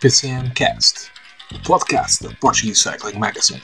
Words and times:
PCM 0.00 0.50
Cast, 0.54 1.10
o 1.54 1.58
podcast 1.58 2.22
da 2.22 2.34
Portuguese 2.36 2.80
Cycling 2.80 3.18
Magazine. 3.18 3.62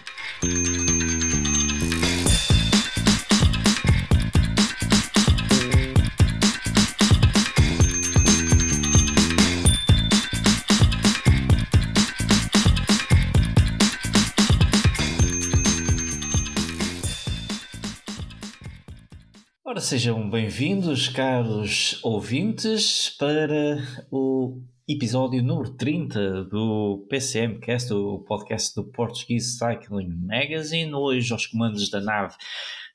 Ora, 19.65 19.81
sejam 19.81 20.29
bem-vindos, 20.29 21.09
caros 21.09 21.99
ouvintes, 22.03 23.09
para 23.19 23.79
o 24.11 24.61
episódio 24.89 25.43
número 25.43 25.71
30 25.71 26.45
do 26.45 27.05
PCM 27.11 27.59
Cast, 27.59 27.93
o 27.93 28.21
podcast 28.21 28.73
do 28.77 28.85
Portuguese 28.85 29.59
Cycling 29.59 30.15
Magazine. 30.15 30.95
Hoje, 30.95 31.33
aos 31.33 31.47
comandos 31.47 31.91
da 31.91 32.01
nave, 32.01 32.37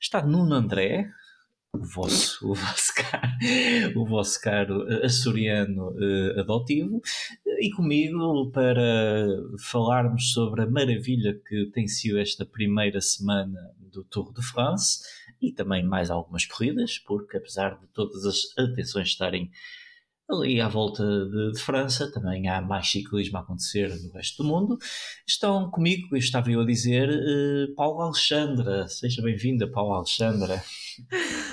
está 0.00 0.24
Nuno 0.24 0.54
André, 0.54 1.10
o 1.70 1.84
vosso, 1.84 2.50
o 2.50 2.54
vosso, 2.54 2.94
caro, 2.94 4.00
o 4.00 4.06
vosso 4.06 4.40
caro 4.40 4.90
eh, 4.90 5.04
açoriano 5.04 5.90
uh, 5.90 6.40
adotivo, 6.40 7.02
e 7.60 7.70
comigo 7.72 8.50
para 8.52 9.26
falarmos 9.70 10.32
sobre 10.32 10.62
a 10.62 10.70
maravilha 10.70 11.38
que 11.46 11.66
tem 11.74 11.86
sido 11.86 12.18
esta 12.18 12.46
primeira 12.46 13.02
semana 13.02 13.58
do 13.78 14.02
Tour 14.02 14.32
de 14.32 14.40
France 14.40 15.00
e 15.42 15.52
também 15.52 15.84
mais 15.84 16.10
algumas 16.10 16.46
corridas, 16.46 16.98
porque 16.98 17.36
apesar 17.36 17.78
de 17.78 17.86
todas 17.88 18.24
as 18.24 18.38
atenções 18.56 19.08
estarem 19.08 19.50
ali 20.32 20.60
à 20.60 20.68
volta 20.68 21.04
de, 21.04 21.52
de, 21.52 21.60
França, 21.60 22.10
também 22.10 22.48
há 22.48 22.60
mais 22.60 22.90
ciclismo 22.90 23.38
a 23.38 23.40
acontecer 23.40 23.88
no 23.88 24.12
resto 24.12 24.42
do 24.42 24.48
mundo. 24.48 24.78
Estão 25.26 25.70
comigo, 25.70 26.16
estava 26.16 26.50
eu 26.50 26.60
a 26.60 26.66
dizer, 26.66 27.08
uh, 27.08 27.74
Paulo 27.74 28.00
Alexandra. 28.02 28.88
Seja 28.88 29.22
bem-vinda, 29.22 29.70
Paulo 29.70 29.94
Alexandra. 29.94 30.62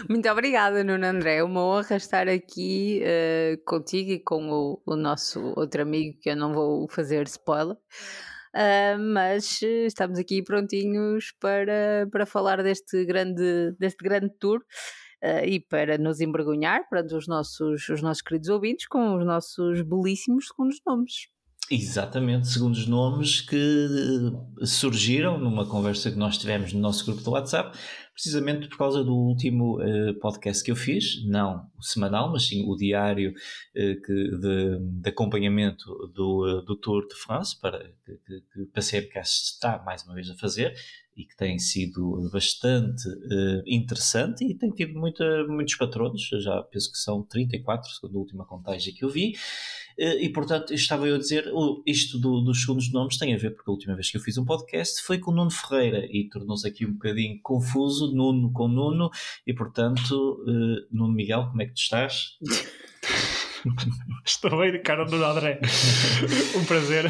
Muito 0.09 0.29
obrigada, 0.29 0.83
Nuno 0.83 1.05
André. 1.05 1.37
É 1.37 1.43
uma 1.43 1.61
honra 1.63 1.95
estar 1.95 2.27
aqui 2.27 3.01
uh, 3.03 3.63
contigo 3.65 4.11
e 4.11 4.19
com 4.19 4.49
o, 4.49 4.81
o, 4.85 4.95
nosso 4.95 5.53
outro 5.55 5.81
amigo, 5.81 6.17
que 6.21 6.29
eu 6.29 6.35
não 6.35 6.53
vou 6.53 6.87
fazer 6.89 7.27
spoiler. 7.27 7.75
Uh, 8.55 8.97
mas 9.13 9.61
estamos 9.61 10.17
aqui 10.17 10.41
prontinhos 10.41 11.31
para, 11.39 12.07
para 12.11 12.25
falar 12.25 12.63
deste 12.63 13.05
grande, 13.05 13.75
deste 13.77 14.03
grande 14.03 14.31
tour 14.39 14.63
uh, 15.23 15.45
e 15.45 15.59
para 15.59 15.97
nos 15.97 16.21
envergonhar 16.21 16.87
perante 16.89 17.15
os 17.15 17.27
nossos, 17.27 17.87
os 17.89 18.01
nossos 18.01 18.21
queridos 18.21 18.49
ouvintes 18.49 18.87
com 18.87 19.15
os 19.15 19.25
nossos 19.25 19.81
belíssimos 19.81 20.47
segundos 20.47 20.81
nomes. 20.85 21.27
Exatamente, 21.71 22.47
segundo 22.47 22.73
os 22.73 22.87
nomes 22.87 23.41
que 23.41 23.87
surgiram 24.63 25.37
numa 25.37 25.67
conversa 25.67 26.09
que 26.09 26.17
nós 26.17 26.35
tivemos 26.35 26.73
no 26.73 26.79
nosso 26.79 27.05
grupo 27.05 27.21
do 27.21 27.29
WhatsApp, 27.31 27.77
precisamente 28.11 28.67
por 28.67 28.77
causa 28.79 29.03
do 29.03 29.15
último 29.15 29.79
uh, 29.79 30.13
podcast 30.19 30.63
que 30.63 30.71
eu 30.71 30.75
fiz, 30.75 31.23
não 31.25 31.69
o 31.77 31.83
semanal, 31.83 32.31
mas 32.31 32.47
sim 32.47 32.65
o 32.67 32.75
diário 32.75 33.31
uh, 33.31 34.01
que, 34.01 34.13
de, 34.13 34.79
de, 35.01 35.09
acompanhamento 35.09 35.85
do, 36.13 36.59
uh, 36.59 36.61
do 36.63 36.75
Tour 36.75 37.07
de 37.07 37.13
France, 37.13 37.57
para, 37.61 37.79
que, 38.03 38.17
que, 38.25 38.41
que 38.51 38.61
o 38.61 39.19
está 39.21 39.81
mais 39.85 40.03
uma 40.03 40.15
vez 40.15 40.29
a 40.29 40.35
fazer, 40.35 40.73
e 41.15 41.25
que 41.25 41.35
tem 41.35 41.59
sido 41.59 42.29
bastante 42.31 43.03
interessante 43.67 44.45
e 44.45 44.55
tem 44.55 44.69
tido 44.71 44.97
muita, 44.97 45.45
muitos 45.47 45.75
patronos, 45.75 46.29
já 46.41 46.63
penso 46.63 46.89
que 46.89 46.97
são 46.97 47.21
34, 47.23 47.89
segundo 47.91 48.15
a 48.15 48.19
última 48.19 48.45
contagem 48.45 48.93
que 48.93 49.03
eu 49.03 49.09
vi, 49.09 49.33
e 49.97 50.29
portanto 50.29 50.73
estava 50.73 51.07
eu 51.07 51.15
a 51.15 51.17
dizer, 51.17 51.45
isto 51.85 52.19
do, 52.19 52.41
dos 52.41 52.61
segundos 52.61 52.91
nomes 52.91 53.17
tem 53.17 53.33
a 53.33 53.37
ver, 53.37 53.51
porque 53.51 53.69
a 53.69 53.73
última 53.73 53.95
vez 53.95 54.09
que 54.09 54.17
eu 54.17 54.21
fiz 54.21 54.37
um 54.37 54.45
podcast 54.45 55.01
foi 55.03 55.19
com 55.19 55.31
o 55.31 55.33
Nuno 55.33 55.51
Ferreira 55.51 56.05
e 56.09 56.29
tornou-se 56.29 56.67
aqui 56.67 56.85
um 56.85 56.93
bocadinho 56.93 57.39
confuso, 57.41 58.13
Nuno 58.13 58.51
com 58.51 58.67
Nuno, 58.67 59.09
e 59.45 59.53
portanto, 59.53 60.43
eh, 60.47 60.87
Nuno 60.91 61.13
Miguel, 61.13 61.47
como 61.49 61.61
é 61.61 61.65
que 61.65 61.73
tu 61.73 61.79
estás? 61.79 62.37
Estou 64.25 64.57
bem, 64.57 64.81
cara 64.81 65.05
do 65.05 65.23
André. 65.23 65.59
um 66.55 66.63
prazer. 66.65 67.05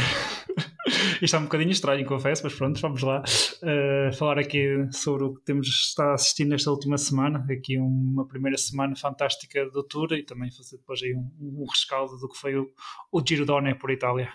Isto 1.22 1.36
é 1.36 1.40
um 1.40 1.44
bocadinho 1.44 1.72
estranho, 1.72 2.06
confesso, 2.06 2.44
mas 2.44 2.54
pronto, 2.54 2.80
vamos 2.80 3.02
lá 3.02 3.22
uh, 3.22 4.14
falar 4.14 4.40
aqui 4.40 4.88
sobre 4.92 5.24
o 5.24 5.34
que 5.34 5.44
temos 5.44 5.68
estado 5.68 6.10
a 6.10 6.14
assistir 6.14 6.46
nesta 6.46 6.72
última 6.72 6.98
semana. 6.98 7.46
Aqui 7.50 7.78
uma 7.78 8.28
primeira 8.28 8.58
semana 8.58 8.96
fantástica 8.96 9.70
do 9.70 9.84
Tour 9.84 10.14
e 10.14 10.24
também 10.24 10.52
fazer 10.52 10.78
depois 10.78 11.02
aí 11.02 11.14
um, 11.14 11.30
um 11.42 11.66
rescaldo 11.70 12.18
do 12.18 12.30
que 12.30 12.38
foi 12.38 12.56
o, 12.56 12.70
o 13.12 13.24
Giro 13.26 13.46
Donne 13.46 13.76
por 13.76 13.92
Itália. 13.92 14.32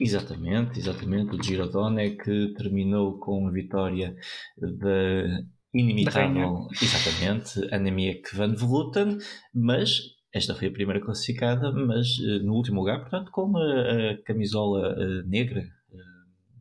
Exatamente, 0.00 0.78
exatamente. 0.78 1.36
O 1.36 1.42
Giro 1.42 1.68
Donne 1.68 2.16
que 2.16 2.54
terminou 2.56 3.18
com 3.18 3.46
a 3.48 3.50
vitória 3.50 4.14
da 4.58 5.42
inimitável, 5.74 6.68
exatamente, 6.70 7.74
Annemiek 7.74 8.36
van 8.36 8.54
Vleuten, 8.54 9.16
mas 9.54 10.00
esta 10.34 10.54
foi 10.54 10.68
a 10.68 10.72
primeira 10.72 11.00
classificada, 11.00 11.70
mas 11.72 12.18
uh, 12.18 12.42
no 12.42 12.54
último 12.54 12.80
lugar, 12.80 13.00
portanto, 13.00 13.30
com 13.30 13.56
a, 13.56 14.12
a 14.12 14.22
camisola 14.24 14.94
uh, 14.94 15.28
negra, 15.28 15.62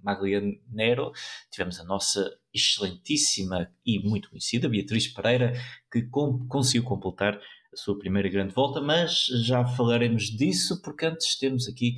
Maglia 0.03 0.41
Nero, 0.69 1.11
tivemos 1.51 1.79
a 1.79 1.83
nossa 1.83 2.29
excelentíssima 2.53 3.71
e 3.85 3.99
muito 3.99 4.29
conhecida 4.29 4.69
Beatriz 4.69 5.07
Pereira, 5.07 5.53
que 5.91 6.03
com, 6.03 6.47
conseguiu 6.47 6.83
completar 6.83 7.39
a 7.73 7.77
sua 7.77 7.97
primeira 7.97 8.29
grande 8.29 8.53
volta, 8.53 8.81
mas 8.81 9.25
já 9.45 9.65
falaremos 9.65 10.23
disso, 10.25 10.81
porque 10.81 11.05
antes 11.05 11.37
temos 11.37 11.67
aqui 11.67 11.95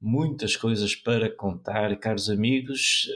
muitas 0.00 0.56
coisas 0.56 0.94
para 0.94 1.34
contar, 1.34 1.96
caros 1.98 2.28
amigos. 2.28 3.06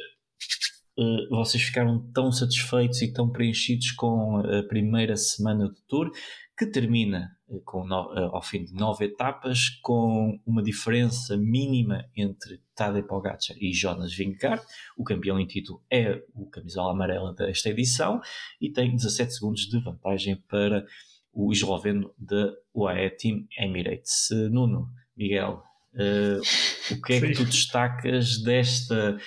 Vocês 1.31 1.63
ficaram 1.63 2.11
tão 2.13 2.31
satisfeitos 2.31 3.01
e 3.03 3.13
tão 3.13 3.31
preenchidos 3.31 3.91
com 3.93 4.39
a 4.39 4.63
primeira 4.65 5.17
semana 5.17 5.67
do 5.67 5.81
Tour 5.89 6.11
que 6.61 6.67
termina 6.67 7.35
com 7.65 7.87
no, 7.87 8.13
eh, 8.15 8.29
ao 8.35 8.43
fim 8.43 8.63
de 8.63 8.75
nove 8.75 9.07
etapas, 9.07 9.71
com 9.83 10.39
uma 10.45 10.63
diferença 10.63 11.35
mínima 11.35 12.05
entre 12.15 12.61
Tadej 12.75 13.07
Pogacar 13.07 13.57
e 13.59 13.73
Jonas 13.73 14.13
Vingegaard. 14.13 14.63
O 14.95 15.03
campeão 15.03 15.41
em 15.41 15.47
título 15.47 15.83
é 15.91 16.23
o 16.35 16.45
camisola 16.51 16.93
amarela 16.93 17.33
desta 17.33 17.71
edição 17.71 18.21
e 18.61 18.71
tem 18.71 18.95
17 18.95 19.33
segundos 19.33 19.63
de 19.63 19.83
vantagem 19.83 20.37
para 20.37 20.85
o 21.33 21.51
esloveno 21.51 22.13
da 22.19 22.53
UAE 22.75 23.09
Team 23.17 23.47
Emirates. 23.59 24.29
Nuno, 24.51 24.91
Miguel, 25.17 25.63
uh, 25.95 26.95
o 26.95 27.01
que 27.01 27.15
é 27.15 27.21
que 27.23 27.33
tu 27.33 27.47
destacas 27.47 28.43
desta 28.43 29.19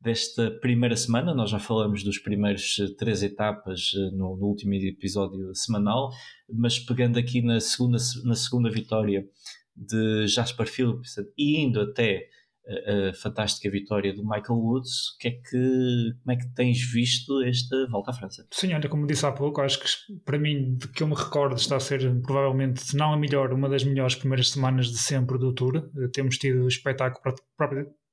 desta 0.00 0.50
primeira 0.60 0.96
semana. 0.96 1.34
Nós 1.34 1.50
já 1.50 1.58
falamos 1.58 2.02
dos 2.02 2.18
primeiros 2.18 2.78
eh, 2.78 2.94
três 2.98 3.22
etapas 3.22 3.92
eh, 3.94 4.10
no, 4.12 4.36
no, 4.36 4.46
último 4.46 4.74
episódio 4.74 5.54
semanal, 5.54 6.10
mas 6.52 6.78
pegando 6.78 7.18
aqui 7.18 7.42
na 7.42 7.60
segunda, 7.60 7.98
na 8.24 8.34
segunda 8.34 8.70
vitória 8.70 9.26
de 9.74 10.26
Jasper 10.26 10.66
Phillips 10.66 11.16
e 11.36 11.60
indo 11.60 11.80
até 11.80 12.28
a, 12.66 12.72
eh, 12.72 13.08
a, 13.08 13.14
fantástica 13.14 13.70
vitória 13.70 14.14
do 14.14 14.22
Michael 14.22 14.58
Woods, 14.58 15.16
que 15.18 15.28
é 15.28 15.30
que, 15.32 16.12
como 16.22 16.32
é 16.32 16.36
que 16.36 16.54
tens 16.54 16.80
visto 16.80 17.42
esta 17.42 17.86
volta 17.88 18.10
à 18.10 18.14
França? 18.14 18.46
Sim, 18.50 18.74
olha, 18.74 18.88
como 18.88 19.06
disse 19.06 19.26
há 19.26 19.32
pouco, 19.32 19.60
acho 19.60 19.80
que 19.80 19.88
para 20.24 20.38
mim, 20.38 20.76
de 20.76 20.88
que 20.88 21.02
eu 21.02 21.08
me 21.08 21.14
recordo, 21.14 21.56
está 21.56 21.76
a 21.76 21.80
ser 21.80 22.00
provavelmente, 22.22 22.80
se 22.80 22.96
não 22.96 23.12
a 23.12 23.16
melhor, 23.16 23.52
uma 23.52 23.68
das 23.68 23.84
melhores 23.84 24.14
primeiras 24.14 24.50
semanas 24.50 24.86
de 24.88 24.98
sempre 24.98 25.38
do 25.38 25.52
Tour. 25.52 25.90
Temos 26.12 26.38
tido 26.38 26.68
espetáculo 26.68 27.34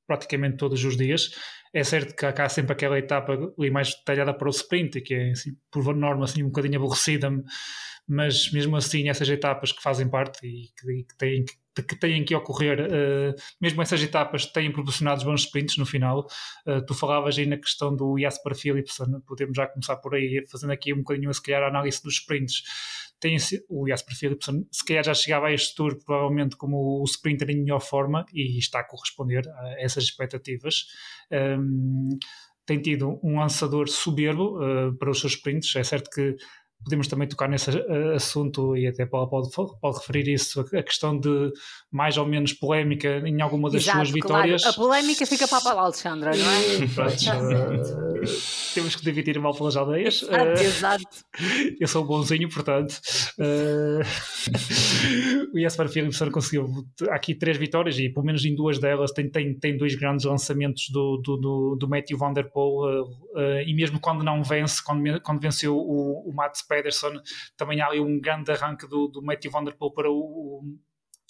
praticamente 0.08 0.58
todos 0.58 0.84
os 0.84 0.97
dias. 0.97 1.31
É 1.74 1.84
certo 1.84 2.16
que 2.16 2.25
há 2.25 2.50
sempre 2.50 2.74
aquela 2.74 3.00
etapa 3.00 3.34
ali 3.58 3.72
mais 3.72 3.96
detalhada 3.96 4.34
para 4.34 4.47
o 4.47 4.52
sprint, 4.52 5.02
que 5.02 5.14
é 5.14 5.31
assim, 5.31 5.52
por 5.72 5.96
norma 5.96 6.25
assim, 6.25 6.44
um 6.44 6.47
bocadinho 6.47 6.78
aborrecida, 6.78 7.32
mas 8.08 8.52
mesmo 8.52 8.76
assim 8.76 9.09
essas 9.09 9.28
etapas 9.29 9.72
que 9.72 9.82
fazem 9.82 10.08
parte 10.09 10.46
e 10.46 10.70
que, 10.79 11.03
que 11.03 11.17
têm 11.17 11.46
que 11.46 11.53
que 11.82 11.96
têm 11.97 12.23
que 12.23 12.35
ocorrer, 12.35 12.79
uh, 12.82 13.34
mesmo 13.59 13.82
essas 13.82 14.00
etapas 14.03 14.46
têm 14.46 14.72
proporcionado 14.72 15.26
bons 15.26 15.41
sprints 15.41 15.78
no 15.78 15.88
final. 15.88 16.28
Uh, 16.67 16.85
tu 16.85 16.94
falavas 16.94 17.35
aí 17.40 17.47
na 17.47 17.58
questão 17.58 17.96
do 17.96 18.16
Jasper 18.20 18.55
Philipsen, 18.55 19.20
podemos 19.26 19.55
já 19.55 19.66
começar 19.66 19.96
por 19.97 20.14
aí, 20.14 20.46
fazendo 20.52 20.72
aqui 20.72 20.94
um 20.94 20.97
bocadinho, 20.97 21.34
se 21.34 21.41
calhar, 21.41 21.64
a 21.64 21.67
análise 21.70 22.03
dos 22.03 22.16
sprints 22.16 22.61
tem 23.23 23.37
o 23.70 23.87
Jasper 23.87 24.17
Philipsen, 24.17 24.67
se 24.70 24.84
calhar 24.84 25.05
já 25.05 25.14
chegava 25.14 25.47
a 25.47 25.53
este 25.53 25.73
tour 25.75 25.97
provavelmente 26.05 26.58
como 26.58 27.02
o 27.02 27.03
sprinter 27.05 27.49
em 27.52 27.61
melhor 27.61 27.79
forma 27.79 28.25
e 28.34 28.59
está 28.59 28.81
a 28.81 28.84
corresponder 28.84 29.47
a 29.47 29.75
essas 29.81 30.03
expectativas. 30.03 30.87
Um, 31.31 32.09
tem 32.66 32.81
tido 32.81 33.22
um 33.23 33.40
lançador 33.40 33.87
soberbo 33.87 34.58
uh, 34.58 34.93
para 34.97 35.09
os 35.09 35.22
seus 35.22 35.35
sprints. 35.35 35.73
É 35.78 35.84
certo 35.85 36.09
que 36.09 36.35
podemos 36.84 37.08
também 37.08 37.28
tocar 37.28 37.50
nesse 37.50 37.72
uh, 37.72 38.14
assunto 38.16 38.76
e 38.76 38.88
até 38.88 39.06
pode, 39.06 39.30
pode, 39.30 39.50
pode, 39.80 39.97
referir 39.97 40.34
isso, 40.34 40.62
a 40.62 40.84
questão 40.84 41.18
de 41.18 41.52
mais 41.91 42.18
ou 42.18 42.26
menos 42.26 42.53
polémica 42.53 43.22
em 43.26 43.41
alguma 43.41 43.70
das 43.70 43.84
Exato, 43.84 43.97
suas 43.97 44.12
vitórias. 44.12 44.62
Claro. 44.62 44.76
A 44.76 44.80
polémica 44.80 45.26
fica 45.26 45.47
para 45.47 45.72
a 45.72 45.82
Alexandra, 45.82 46.32
não 46.35 46.50
é? 46.50 46.88
Pronto, 46.94 47.16
temos 48.74 48.96
que 48.96 49.03
dividir 49.03 49.38
mal 49.40 49.53
pelas 49.53 49.76
aldeias. 49.76 50.24
Exato, 50.34 50.62
exato. 50.62 51.03
Eu 51.80 51.88
sou 51.88 52.06
bonzinho, 52.06 52.50
portanto. 52.50 53.00
o 55.53 55.59
Jesper 55.59 55.90
Philipson 55.90 56.32
conseguiu 56.32 56.86
aqui 57.09 57.36
três 57.36 57.58
vitórias 57.58 58.00
e 58.00 58.09
pelo 58.09 58.26
menos 58.26 58.44
em 58.46 58.56
duas 58.56 58.79
delas 58.79 59.12
tem, 59.12 59.29
tem, 59.29 59.53
tem 59.58 59.78
dois 59.78 59.96
grandes 59.96 60.26
lançamentos 60.26 60.90
do, 60.90 61.18
do, 61.18 61.38
do, 61.38 61.76
do 61.76 61.88
Matthew 61.88 62.18
Van 62.18 62.34
Der 62.34 62.52
Poel 62.52 63.03
uh, 63.03 63.62
e 63.66 63.74
mesmo 63.74 64.00
quando 64.00 64.24
não 64.24 64.44
vence, 64.44 64.84
quando, 64.84 65.22
quando 65.22 65.40
venceu 65.40 65.78
o, 65.78 66.29
o 66.29 66.34
Mats 66.34 66.62
Pedersen, 66.73 67.22
também 67.55 67.81
há 67.81 67.87
ali 67.87 67.99
um 67.99 68.20
grande 68.20 68.52
arranque 68.52 68.87
do, 68.87 69.08
do 69.08 69.22
Matthew 69.22 69.52
Van 69.52 69.64
Der 69.64 69.75
Poel 69.78 69.91
para 69.91 70.09
o, 70.09 70.64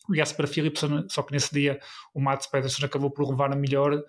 o 0.09 0.15
Jasper 0.15 0.47
Philipson, 0.47 1.05
só 1.09 1.21
que 1.23 1.33
nesse 1.33 1.53
dia 1.53 1.79
o 2.13 2.21
Mats 2.21 2.47
Pedersen 2.47 2.85
acabou 2.85 3.11
por 3.11 3.29
levar 3.29 3.51
a 3.51 3.55
melhor 3.55 3.93
uh, 3.93 4.03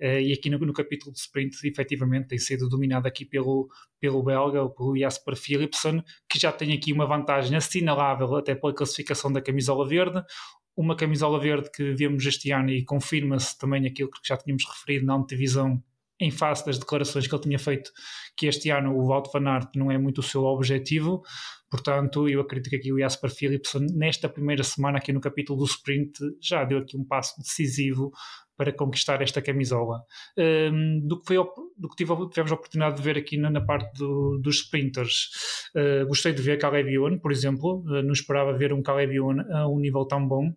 e 0.00 0.32
aqui 0.32 0.50
no, 0.50 0.58
no, 0.58 0.72
capítulo 0.72 1.12
de 1.12 1.18
sprint 1.18 1.56
efetivamente 1.64 2.28
tem 2.28 2.38
sido 2.38 2.68
dominado 2.68 3.06
aqui 3.06 3.24
pelo, 3.24 3.68
pelo 4.00 4.22
belga, 4.22 4.68
pelo 4.70 4.96
Jasper 4.96 5.36
Philipson, 5.36 6.02
que 6.28 6.38
já 6.38 6.52
tem 6.52 6.72
aqui 6.72 6.92
uma 6.92 7.06
vantagem 7.06 7.56
assinalável 7.56 8.36
até 8.36 8.54
pela 8.54 8.74
classificação 8.74 9.32
da 9.32 9.40
camisola 9.40 9.86
verde, 9.88 10.22
uma 10.76 10.96
camisola 10.96 11.38
verde 11.38 11.70
que 11.70 11.92
vemos 11.94 12.24
este 12.26 12.50
ano 12.52 12.70
e 12.70 12.84
confirma-se 12.84 13.58
também 13.58 13.86
aquilo 13.86 14.10
que 14.10 14.20
já 14.26 14.36
tínhamos 14.36 14.64
referido 14.64 15.06
na 15.06 15.14
antevisão 15.14 15.82
em 16.20 16.30
face 16.30 16.64
das 16.66 16.78
declarações 16.78 17.26
que 17.26 17.34
ele 17.34 17.42
tinha 17.42 17.58
feito 17.58 17.90
que 18.36 18.46
este 18.46 18.70
ano 18.70 18.94
o 18.94 19.08
Wout 19.08 19.30
van 19.32 19.48
Aert 19.48 19.70
não 19.74 19.90
é 19.90 19.98
muito 19.98 20.18
o 20.18 20.22
seu 20.22 20.44
objetivo, 20.44 21.22
portanto 21.70 22.28
eu 22.28 22.40
acredito 22.40 22.70
que 22.70 22.76
aqui 22.76 22.92
o 22.92 22.98
Jasper 22.98 23.30
Philipson 23.30 23.86
nesta 23.94 24.28
primeira 24.28 24.62
semana 24.62 24.98
aqui 24.98 25.12
no 25.12 25.20
capítulo 25.20 25.60
do 25.60 25.64
sprint 25.64 26.18
já 26.40 26.64
deu 26.64 26.78
aqui 26.78 26.96
um 26.96 27.04
passo 27.04 27.38
decisivo 27.38 28.12
para 28.60 28.74
conquistar 28.74 29.22
esta 29.22 29.40
camisola. 29.40 30.04
Um, 30.36 31.00
do 31.08 31.18
que, 31.18 31.28
foi, 31.28 31.36
do 31.78 31.88
que 31.88 31.96
tive, 31.96 32.14
tivemos 32.28 32.52
a 32.52 32.54
oportunidade 32.56 32.96
de 32.96 33.02
ver 33.02 33.16
aqui 33.16 33.38
na, 33.38 33.48
na 33.48 33.62
parte 33.62 33.98
do, 33.98 34.38
dos 34.38 34.56
sprinters, 34.56 35.30
uh, 35.74 36.06
gostei 36.06 36.34
de 36.34 36.42
ver 36.42 36.58
Caleb 36.58 36.92
Ewan, 36.92 37.18
por 37.18 37.32
exemplo, 37.32 37.82
uh, 37.86 38.02
não 38.02 38.12
esperava 38.12 38.52
ver 38.52 38.74
um 38.74 38.82
Caleb 38.82 39.14
Ewan 39.14 39.46
a 39.50 39.66
um 39.66 39.78
nível 39.78 40.04
tão 40.04 40.28
bom, 40.28 40.52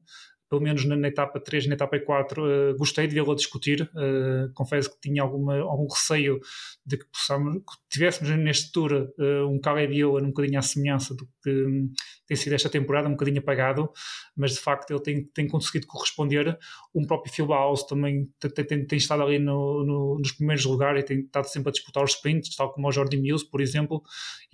pelo 0.53 0.61
menos 0.61 0.85
na, 0.85 0.95
na 0.95 1.07
etapa 1.07 1.39
3 1.39 1.65
na 1.65 1.73
etapa 1.73 1.99
4, 1.99 2.43
uh, 2.43 2.77
gostei 2.77 3.07
de 3.07 3.15
vê-lo 3.15 3.33
discutir. 3.33 3.89
Uh, 3.95 4.53
confesso 4.53 4.91
que 4.91 5.01
tinha 5.01 5.23
alguma, 5.23 5.57
algum 5.57 5.87
receio 5.87 6.39
de 6.85 6.95
que, 6.95 7.05
possamos, 7.05 7.55
que 7.55 7.89
tivéssemos 7.89 8.37
neste 8.37 8.71
tour 8.71 8.93
uh, 8.93 9.47
um 9.49 9.59
Caleb 9.59 9.97
Ewan 9.97 10.21
um 10.21 10.27
bocadinho 10.27 10.59
à 10.59 10.61
semelhança 10.61 11.15
do 11.15 11.27
que 11.41 11.49
um, 11.49 11.91
tem 12.27 12.37
sido 12.37 12.53
esta 12.53 12.69
temporada, 12.69 13.07
um 13.07 13.13
bocadinho 13.13 13.39
apagado, 13.39 13.89
mas 14.37 14.53
de 14.53 14.59
facto 14.59 14.91
ele 14.91 15.01
tem, 15.01 15.25
tem 15.25 15.47
conseguido 15.47 15.87
corresponder. 15.87 16.55
Um 16.93 17.07
próprio 17.07 17.33
Phil 17.33 17.47
Baus 17.47 17.81
também 17.81 18.29
tem, 18.39 18.51
tem, 18.51 18.85
tem, 18.85 18.97
estado 18.97 19.23
ali 19.23 19.39
no, 19.39 19.83
no, 19.83 20.19
nos 20.19 20.33
primeiros 20.33 20.65
lugares 20.65 21.01
e 21.01 21.05
tem 21.05 21.21
estado 21.21 21.45
sempre 21.45 21.69
a 21.69 21.71
disputar 21.71 22.03
os 22.03 22.11
sprints, 22.11 22.55
tal 22.55 22.71
como 22.71 22.87
o 22.87 22.91
Jordi 22.91 23.17
Mills, 23.17 23.43
por 23.49 23.59
exemplo. 23.59 24.03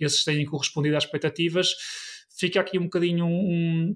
Esses 0.00 0.24
têm 0.24 0.46
correspondido 0.46 0.96
às 0.96 1.04
expectativas. 1.04 1.74
Fica 2.38 2.58
aqui 2.58 2.78
um 2.78 2.84
bocadinho 2.84 3.26
um, 3.26 3.94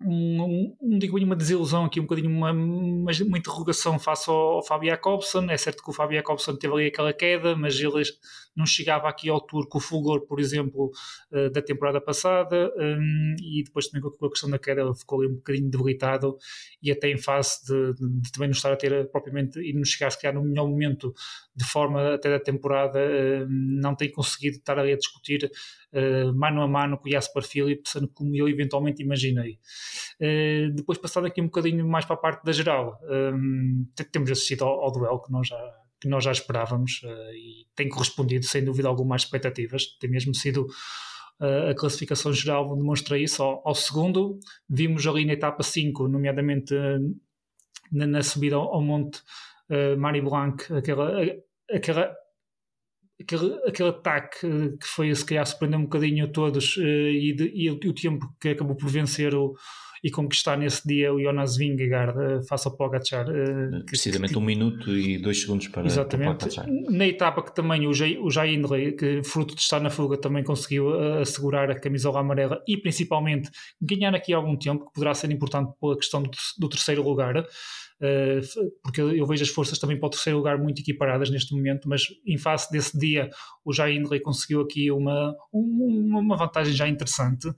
um, 0.00 0.76
um, 0.82 0.98
digo 0.98 1.18
uma 1.18 1.36
desilusão 1.36 1.84
aqui, 1.84 2.00
um 2.00 2.04
bocadinho 2.04 2.30
uma, 2.30 2.52
uma, 2.52 3.12
uma 3.26 3.38
interrogação 3.38 3.98
face 3.98 4.28
ao, 4.28 4.36
ao 4.36 4.64
Fábio 4.64 4.90
Jacobson. 4.90 5.48
É 5.50 5.56
certo 5.56 5.82
que 5.82 5.90
o 5.90 5.92
Fábio 5.92 6.16
Jacobson 6.16 6.56
teve 6.56 6.74
ali 6.74 6.86
aquela 6.86 7.12
queda, 7.12 7.56
mas 7.56 7.78
ele 7.78 8.02
não 8.56 8.66
chegava 8.66 9.08
aqui 9.08 9.28
ao 9.28 9.40
tour 9.40 9.68
com 9.68 9.78
o 9.78 9.80
fulgor, 9.80 10.26
por 10.26 10.40
exemplo, 10.40 10.90
uh, 11.32 11.50
da 11.50 11.62
temporada 11.62 12.00
passada. 12.00 12.72
Um, 12.76 13.36
e 13.40 13.62
depois 13.64 13.88
também 13.88 14.10
com 14.10 14.26
a 14.26 14.30
questão 14.30 14.50
da 14.50 14.58
queda, 14.58 14.82
ele 14.82 14.94
ficou 14.94 15.20
ali 15.20 15.30
um 15.30 15.36
bocadinho 15.36 15.70
debilitado 15.70 16.36
e 16.82 16.90
até 16.90 17.08
em 17.08 17.18
face 17.18 17.64
de, 17.64 17.94
de, 17.94 18.20
de 18.20 18.32
também 18.32 18.48
não 18.48 18.54
estar 18.54 18.72
a 18.72 18.76
ter 18.76 19.10
propriamente 19.10 19.60
e 19.60 19.72
não 19.72 19.84
chegar 19.84 20.08
a 20.08 20.16
criar 20.16 20.32
no 20.32 20.44
melhor 20.44 20.68
momento 20.68 21.14
de 21.56 21.64
forma 21.64 22.14
até 22.14 22.30
da 22.30 22.40
temporada, 22.40 22.98
uh, 22.98 23.46
não 23.48 23.94
tem 23.94 24.10
conseguido 24.10 24.56
estar 24.56 24.78
ali 24.78 24.92
a 24.92 24.96
discutir 24.96 25.50
uh, 25.92 26.34
mano 26.34 26.60
a 26.62 26.68
mano 26.68 26.98
com 26.98 27.08
o 27.08 27.10
Jasper 27.10 27.44
Philipsen, 27.44 28.08
como 28.08 28.34
eu 28.34 28.48
eventualmente 28.48 29.02
imaginei. 29.02 29.58
Uh, 30.20 30.74
depois, 30.74 30.98
passando 30.98 31.26
aqui 31.26 31.40
um 31.40 31.46
bocadinho 31.46 31.86
mais 31.86 32.04
para 32.04 32.14
a 32.14 32.18
parte 32.18 32.44
da 32.44 32.52
geral, 32.52 32.98
temos 34.10 34.30
assistido 34.30 34.64
ao, 34.64 34.90
duelo 34.90 35.22
que 35.22 35.30
nós 35.30 35.46
já, 35.46 35.74
que 36.00 36.08
nós 36.08 36.24
já 36.24 36.32
esperávamos 36.32 37.02
e 37.34 37.66
tem 37.74 37.88
correspondido, 37.88 38.44
sem 38.44 38.64
dúvida 38.64 38.88
alguma, 38.88 39.14
às 39.14 39.22
expectativas. 39.22 39.96
Tem 39.98 40.10
mesmo 40.10 40.34
sido 40.34 40.66
a 41.70 41.74
classificação 41.74 42.32
geral 42.32 42.76
demonstra 42.76 43.18
isso. 43.18 43.42
Ao, 43.42 43.60
ao, 43.66 43.74
segundo, 43.74 44.38
vimos 44.68 45.06
ali 45.06 45.24
na 45.24 45.32
etapa 45.32 45.62
5, 45.62 46.08
nomeadamente 46.08 46.74
na, 47.92 48.06
na, 48.06 48.22
subida 48.22 48.56
ao, 48.56 48.74
ao 48.74 48.82
Monte 48.82 49.20
uh, 49.70 49.98
Mari 49.98 50.20
Blanc, 50.20 50.72
aquela, 50.72 51.22
aquela 51.70 52.14
aquele, 53.20 53.54
aquele 53.66 53.88
ataque 53.90 54.46
eh, 54.46 54.76
que 54.80 54.86
foi 54.86 55.14
se 55.14 55.24
calhar 55.24 55.46
surpreender 55.46 55.78
um 55.78 55.84
bocadinho 55.84 56.24
a 56.24 56.28
todos 56.28 56.76
uh, 56.76 56.82
e, 56.82 57.32
de, 57.32 57.50
e, 57.54 57.70
o 57.70 57.94
tempo 57.94 58.26
que 58.40 58.48
acabou 58.48 58.76
por 58.76 58.88
vencer 58.88 59.34
o, 59.34 59.54
e 60.04 60.10
conquistar 60.10 60.58
nesse 60.58 60.86
dia 60.86 61.14
o 61.14 61.18
Jonas 61.18 61.56
Vingegaard 61.56 62.18
uh, 62.18 62.46
face 62.46 62.68
ao 62.68 62.76
Pogacar. 62.76 63.26
Uh, 63.26 63.82
Precisamente 63.86 64.34
que, 64.34 64.38
um 64.38 64.42
minuto 64.42 64.90
e 64.90 65.16
dois 65.16 65.40
segundos 65.40 65.68
para, 65.68 65.86
exatamente, 65.86 66.46
para 66.46 66.66
Na 66.90 67.06
etapa 67.06 67.42
que 67.42 67.54
também 67.54 67.86
o 67.86 67.94
Jay, 67.94 68.18
o 68.18 68.30
Jay 68.30 68.54
Hindley, 68.54 68.92
que 68.92 69.22
fruto 69.22 69.54
de 69.54 69.62
estar 69.62 69.80
na 69.80 69.88
fuga, 69.88 70.18
também 70.18 70.44
conseguiu 70.44 70.88
uh, 70.88 71.20
assegurar 71.20 71.70
a 71.70 71.80
camisola 71.80 72.20
amarela 72.20 72.62
e 72.68 72.76
principalmente 72.76 73.50
ganhar 73.80 74.14
aqui 74.14 74.34
algum 74.34 74.56
tempo, 74.56 74.84
que 74.84 74.92
poderá 74.92 75.14
ser 75.14 75.30
importante 75.30 75.72
pela 75.80 75.96
questão 75.96 76.22
do, 76.22 76.30
do 76.58 76.68
terceiro 76.68 77.02
lugar. 77.02 77.46
Eh, 78.00 78.40
porque 78.82 79.00
eu 79.00 79.24
vejo 79.24 79.44
as 79.44 79.48
forças 79.48 79.78
também 79.78 79.98
para 79.98 80.08
o 80.08 80.10
terceiro 80.10 80.38
lugar 80.38 80.58
muito 80.58 80.80
equiparadas 80.80 81.30
neste 81.30 81.54
momento, 81.54 81.88
mas 81.88 82.06
em 82.26 82.36
face 82.36 82.70
desse 82.70 82.98
dia 82.98 83.30
o 83.64 83.72
Jair 83.72 83.96
Hindley 83.96 84.20
conseguiu 84.20 84.60
aqui 84.62 84.90
uma, 84.90 85.34
uma 85.52 86.36
vantagem 86.36 86.74
já 86.74 86.88
interessante, 86.88 87.48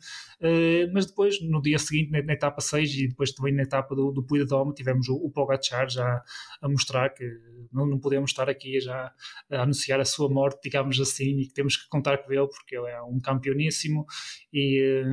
eh, 0.41 0.89
mas 0.93 1.07
depois 1.07 1.41
no 1.41 1.61
dia 1.63 1.79
seguinte 1.79 2.11
na, 2.11 2.33
etapa 2.33 2.61
6 2.61 2.95
e 2.95 3.09
depois 3.09 3.33
também 3.33 3.55
na 3.55 3.63
etapa 3.63 3.95
do, 3.95 4.13
do 4.13 4.23
Puy 4.23 4.41
de 4.41 4.47
Dome 4.47 4.75
tivemos 4.75 5.09
o, 5.09 5.15
o 5.17 5.31
Pogacar 5.31 5.89
já 5.89 6.23
a 6.61 6.69
mostrar 6.69 7.11
que 7.11 7.25
não, 7.73 7.87
não 7.87 7.99
podemos 7.99 8.31
estar 8.31 8.49
aqui 8.49 8.79
já 8.79 9.13
a 9.51 9.63
anunciar 9.63 10.01
a 10.01 10.05
sua 10.05 10.29
morte, 10.29 10.61
digamos 10.63 11.01
assim, 11.01 11.41
e 11.41 11.47
que 11.47 11.55
temos 11.55 11.77
que 11.77 11.89
contar 11.89 12.19
com 12.19 12.33
ele 12.33 12.47
porque 12.47 12.77
ele 12.77 12.91
é 12.91 13.01
um 13.03 13.19
campeoníssimo 13.21 14.05
e, 14.53 14.81
eh, 14.81 15.05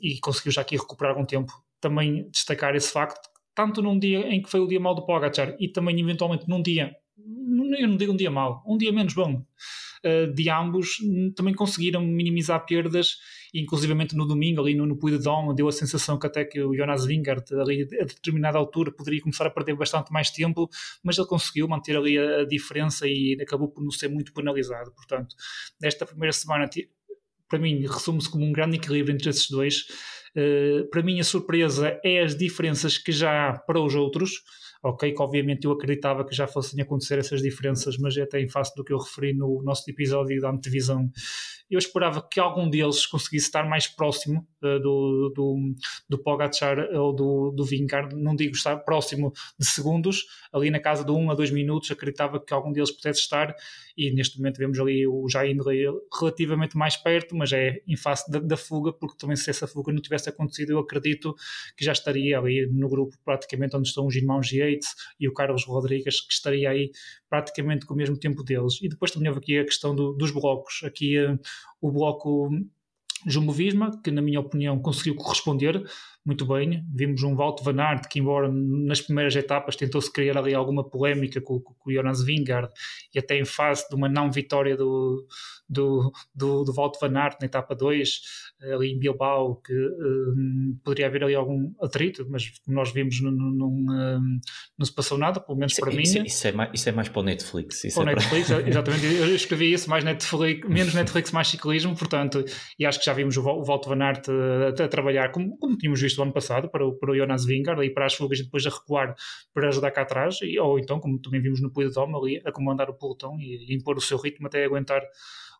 e 0.00 0.20
conseguiu 0.20 0.52
já 0.52 0.62
aqui 0.62 0.76
recuperar 0.76 1.14
algum 1.14 1.26
tempo. 1.26 1.52
Também 1.80 2.28
destacar 2.30 2.74
esse 2.74 2.90
facto 2.92 3.35
tanto 3.56 3.82
num 3.82 3.98
dia 3.98 4.20
em 4.28 4.42
que 4.42 4.50
foi 4.50 4.60
o 4.60 4.68
dia 4.68 4.78
mau 4.78 4.94
do 4.94 5.06
Pogacar 5.06 5.56
e 5.58 5.66
também 5.66 5.98
eventualmente 5.98 6.46
num 6.46 6.62
dia, 6.62 6.94
eu 7.78 7.88
não 7.88 7.96
digo 7.96 8.12
um 8.12 8.16
dia 8.16 8.30
mau, 8.30 8.62
um 8.68 8.76
dia 8.76 8.92
menos 8.92 9.14
bom, 9.14 9.42
uh, 10.04 10.32
de 10.34 10.50
ambos, 10.50 10.98
também 11.34 11.54
conseguiram 11.54 12.02
minimizar 12.02 12.64
perdas, 12.66 13.16
inclusivamente 13.54 14.14
no 14.14 14.26
domingo, 14.26 14.60
ali 14.60 14.74
no, 14.74 14.84
no 14.84 14.98
Puy 14.98 15.12
de 15.12 15.24
Dom, 15.24 15.54
deu 15.54 15.66
a 15.68 15.72
sensação 15.72 16.18
que 16.18 16.26
até 16.26 16.44
que 16.44 16.60
o 16.60 16.76
Jonas 16.76 17.06
Vingard, 17.06 17.42
ali 17.54 17.88
a 17.98 18.04
determinada 18.04 18.58
altura, 18.58 18.92
poderia 18.92 19.22
começar 19.22 19.46
a 19.46 19.50
perder 19.50 19.74
bastante 19.74 20.12
mais 20.12 20.30
tempo, 20.30 20.68
mas 21.02 21.16
ele 21.16 21.26
conseguiu 21.26 21.66
manter 21.66 21.96
ali 21.96 22.18
a, 22.18 22.42
a 22.42 22.46
diferença 22.46 23.08
e 23.08 23.38
acabou 23.40 23.70
por 23.70 23.82
não 23.82 23.90
ser 23.90 24.08
muito 24.08 24.34
penalizado. 24.34 24.92
Portanto, 24.92 25.34
nesta 25.80 26.04
primeira 26.04 26.32
semana, 26.34 26.68
para 27.48 27.58
mim, 27.58 27.86
resume-se 27.86 28.30
como 28.30 28.44
um 28.44 28.52
grande 28.52 28.76
equilíbrio 28.76 29.14
entre 29.14 29.30
esses 29.30 29.48
dois 29.48 29.86
para 30.90 31.02
mim, 31.02 31.20
a 31.20 31.24
surpresa 31.24 31.98
é 32.04 32.22
as 32.22 32.36
diferenças 32.36 32.98
que 32.98 33.12
já 33.12 33.48
há 33.48 33.58
para 33.58 33.80
os 33.80 33.94
outros. 33.94 34.42
Ok, 34.82 35.12
que 35.12 35.22
obviamente 35.22 35.64
eu 35.64 35.72
acreditava 35.72 36.24
que 36.24 36.34
já 36.34 36.46
fossem 36.46 36.80
acontecer 36.80 37.18
essas 37.18 37.42
diferenças, 37.42 37.96
mas 37.98 38.16
até 38.18 38.40
em 38.40 38.48
face 38.48 38.74
do 38.76 38.84
que 38.84 38.92
eu 38.92 38.98
referi 38.98 39.32
no 39.32 39.62
nosso 39.62 39.88
episódio 39.90 40.40
da 40.40 40.50
antevisão. 40.50 41.10
Eu 41.68 41.78
esperava 41.78 42.22
que 42.22 42.38
algum 42.38 42.70
deles 42.70 43.06
conseguisse 43.06 43.46
estar 43.46 43.68
mais 43.68 43.88
próximo 43.88 44.46
uh, 44.62 44.78
do, 44.78 45.32
do, 45.34 45.74
do 46.08 46.18
Pogacar 46.18 46.78
ou 46.94 47.12
do, 47.12 47.50
do 47.50 47.64
Vingar, 47.64 48.14
não 48.14 48.36
digo 48.36 48.54
estar 48.54 48.76
próximo 48.76 49.32
de 49.58 49.66
segundos, 49.66 50.26
ali 50.52 50.70
na 50.70 50.78
casa 50.78 51.04
de 51.04 51.10
1 51.10 51.16
um 51.16 51.30
a 51.30 51.34
2 51.34 51.50
minutos, 51.50 51.90
acreditava 51.90 52.38
que 52.38 52.54
algum 52.54 52.72
deles 52.72 52.92
pudesse 52.92 53.20
estar, 53.20 53.52
e 53.96 54.12
neste 54.12 54.38
momento 54.38 54.58
vemos 54.58 54.78
ali 54.78 55.06
o 55.08 55.28
Jair 55.28 55.56
relativamente 56.20 56.76
mais 56.76 56.96
perto, 56.96 57.34
mas 57.34 57.52
é 57.52 57.80
em 57.86 57.96
face 57.96 58.30
da, 58.30 58.38
da, 58.38 58.56
fuga, 58.56 58.92
porque 58.92 59.16
também 59.18 59.36
se 59.36 59.50
essa 59.50 59.66
fuga 59.66 59.92
não 59.92 60.00
tivesse 60.00 60.28
acontecido, 60.28 60.70
eu 60.70 60.78
acredito 60.78 61.34
que 61.76 61.84
já 61.84 61.92
estaria 61.92 62.38
ali 62.38 62.66
no 62.70 62.88
grupo 62.88 63.16
praticamente 63.24 63.76
onde 63.76 63.88
estão 63.88 64.06
os 64.06 64.14
irmãos 64.14 64.46
E 65.18 65.28
o 65.28 65.32
Carlos 65.32 65.64
Rodrigues, 65.64 66.20
que 66.20 66.32
estaria 66.32 66.70
aí 66.70 66.90
praticamente 67.28 67.86
com 67.86 67.94
o 67.94 67.96
mesmo 67.96 68.18
tempo 68.18 68.42
deles. 68.42 68.80
E 68.82 68.88
depois 68.88 69.10
também 69.10 69.28
houve 69.28 69.40
aqui 69.40 69.58
a 69.58 69.64
questão 69.64 69.94
do, 69.94 70.12
dos 70.12 70.30
blocos. 70.30 70.82
Aqui 70.84 71.18
uh, 71.18 71.38
o 71.80 71.90
bloco 71.90 72.50
Jumbo 73.26 73.52
Visma, 73.52 74.00
que 74.02 74.10
na 74.10 74.22
minha 74.22 74.40
opinião 74.40 74.78
conseguiu 74.80 75.16
corresponder, 75.16 75.82
muito 76.26 76.44
bem. 76.44 76.84
Vimos 76.92 77.22
um 77.22 77.36
Walt 77.36 77.62
Van 77.62 77.80
Aert 77.80 78.08
que, 78.08 78.18
embora 78.18 78.50
nas 78.50 79.00
primeiras 79.00 79.36
etapas 79.36 79.76
tentou-se 79.76 80.12
criar 80.12 80.36
ali 80.36 80.52
alguma 80.52 80.82
polémica 80.82 81.40
com, 81.40 81.60
com, 81.60 81.74
o 81.86 81.92
Jonas 81.92 82.24
Vingard 82.24 82.68
e 83.14 83.18
até 83.18 83.38
em 83.38 83.44
fase 83.44 83.88
de 83.88 83.94
uma 83.94 84.08
não 84.08 84.30
vitória 84.30 84.76
do, 84.76 85.24
do, 85.68 86.12
do, 86.34 86.64
do 86.64 86.72
Walt 86.72 86.96
Van 87.00 87.16
Aert 87.16 87.36
na 87.40 87.46
etapa 87.46 87.74
2, 87.74 88.20
ali 88.72 88.92
em 88.92 88.98
Bilbao, 88.98 89.56
que 89.56 89.72
um, 89.72 90.78
poderia 90.82 91.06
haver 91.06 91.24
ali 91.24 91.34
algum 91.34 91.72
atrito, 91.80 92.26
mas 92.28 92.58
como 92.64 92.76
nós 92.76 92.92
vimos, 92.92 93.20
não, 93.20 93.30
não, 93.30 93.68
um, 93.68 94.40
não 94.78 94.86
se 94.86 94.94
passou 94.94 95.18
nada, 95.18 95.40
pelo 95.40 95.58
menos 95.58 95.72
isso, 95.72 95.80
para 95.80 95.94
isso, 95.94 96.18
mim. 96.18 96.26
Isso 96.26 96.48
é, 96.48 96.52
mais, 96.52 96.70
isso 96.74 96.88
é 96.88 96.92
mais 96.92 97.08
para 97.08 97.20
o 97.20 97.24
Netflix. 97.24 97.84
Isso 97.84 98.00
para 98.00 98.10
é 98.10 98.14
o 98.14 98.16
Netflix, 98.16 98.48
para... 98.48 98.62
exatamente. 98.68 99.04
Eu 99.04 99.34
escrevi 99.34 99.72
isso, 99.72 99.88
mais 99.88 100.04
Netflix, 100.04 100.68
menos 100.68 100.94
Netflix, 100.94 101.30
mais 101.30 101.48
ciclismo, 101.48 101.94
portanto, 101.96 102.44
e 102.78 102.84
acho 102.84 102.98
que 102.98 103.04
já 103.04 103.12
vimos 103.12 103.36
o, 103.36 103.42
o 103.42 103.64
Walt 103.64 103.86
Van 103.86 104.02
Aert 104.02 104.26
a, 104.28 104.84
a, 104.84 104.88
trabalhar, 104.88 105.30
como, 105.30 105.56
como 105.58 105.76
tínhamos 105.76 106.00
visto 106.00 106.15
o 106.18 106.22
ano 106.22 106.32
passado, 106.32 106.68
para 106.68 106.86
o, 106.86 106.94
para 106.94 107.12
o 107.12 107.16
Jonas 107.16 107.44
Vingard, 107.44 107.84
e 107.84 107.90
para 107.90 108.06
as 108.06 108.14
fugas 108.14 108.40
depois 108.40 108.66
a 108.66 108.70
recuar 108.70 109.14
para 109.52 109.68
ajudar 109.68 109.90
cá 109.90 110.02
atrás, 110.02 110.38
e, 110.42 110.58
ou 110.58 110.78
então, 110.78 111.00
como 111.00 111.18
também 111.20 111.40
vimos 111.40 111.60
no 111.60 111.70
Dome, 111.70 112.16
ali 112.16 112.42
a 112.44 112.52
comandar 112.52 112.90
o 112.90 112.94
pelotão 112.94 113.38
e, 113.38 113.70
e 113.70 113.74
impor 113.74 113.96
o 113.96 114.00
seu 114.00 114.18
ritmo 114.18 114.46
até 114.46 114.64
aguentar 114.64 115.02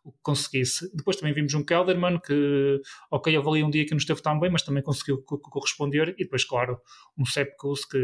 o 0.03 0.11
que 0.11 0.19
conseguisse. 0.23 0.89
Depois 0.95 1.17
também 1.17 1.33
vimos 1.33 1.53
um 1.53 1.63
Kelderman 1.63 2.19
que, 2.19 2.81
ok, 3.11 3.37
houve 3.37 3.49
ali 3.49 3.63
um 3.63 3.69
dia 3.69 3.85
que 3.85 3.91
não 3.91 3.97
esteve 3.97 4.21
tão 4.21 4.39
bem, 4.39 4.49
mas 4.49 4.63
também 4.63 4.81
conseguiu 4.81 5.21
corresponder. 5.21 6.15
E 6.17 6.23
depois, 6.23 6.45
claro, 6.45 6.79
um 7.17 7.25
Sepkus 7.25 7.83
que 7.85 7.99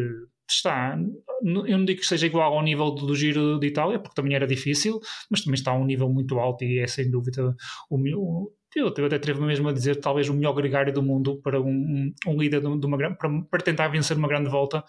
está, 0.49 0.97
eu 1.41 1.77
não 1.77 1.85
digo 1.85 2.01
que 2.01 2.05
seja 2.05 2.27
igual 2.27 2.53
ao 2.53 2.63
nível 2.63 2.91
do 2.91 3.15
Giro 3.15 3.57
de 3.57 3.67
Itália, 3.67 3.99
porque 3.99 4.15
também 4.15 4.35
era 4.35 4.45
difícil, 4.45 4.99
mas 5.29 5.41
também 5.41 5.55
está 5.55 5.71
a 5.71 5.77
um 5.77 5.85
nível 5.85 6.09
muito 6.09 6.37
alto 6.39 6.63
e 6.65 6.79
é 6.79 6.87
sem 6.87 7.09
dúvida 7.09 7.55
o 7.89 7.97
meu. 7.97 8.53
Eu 8.75 8.87
até 8.87 9.15
atrevo 9.15 9.43
mesmo 9.43 9.69
a 9.69 9.73
dizer 9.73 9.99
talvez 9.99 10.29
o 10.29 10.33
melhor 10.33 10.53
gregário 10.53 10.93
do 10.93 11.01
mundo 11.01 11.39
para 11.43 11.61
um, 11.61 12.13
um 12.25 12.37
líder 12.37 12.61
de 12.61 12.67
uma 12.67 12.97
para, 13.15 13.29
para 13.49 13.63
tentar 13.63 13.87
vencer 13.87 14.17
uma 14.17 14.27
grande 14.27 14.49
volta 14.49 14.83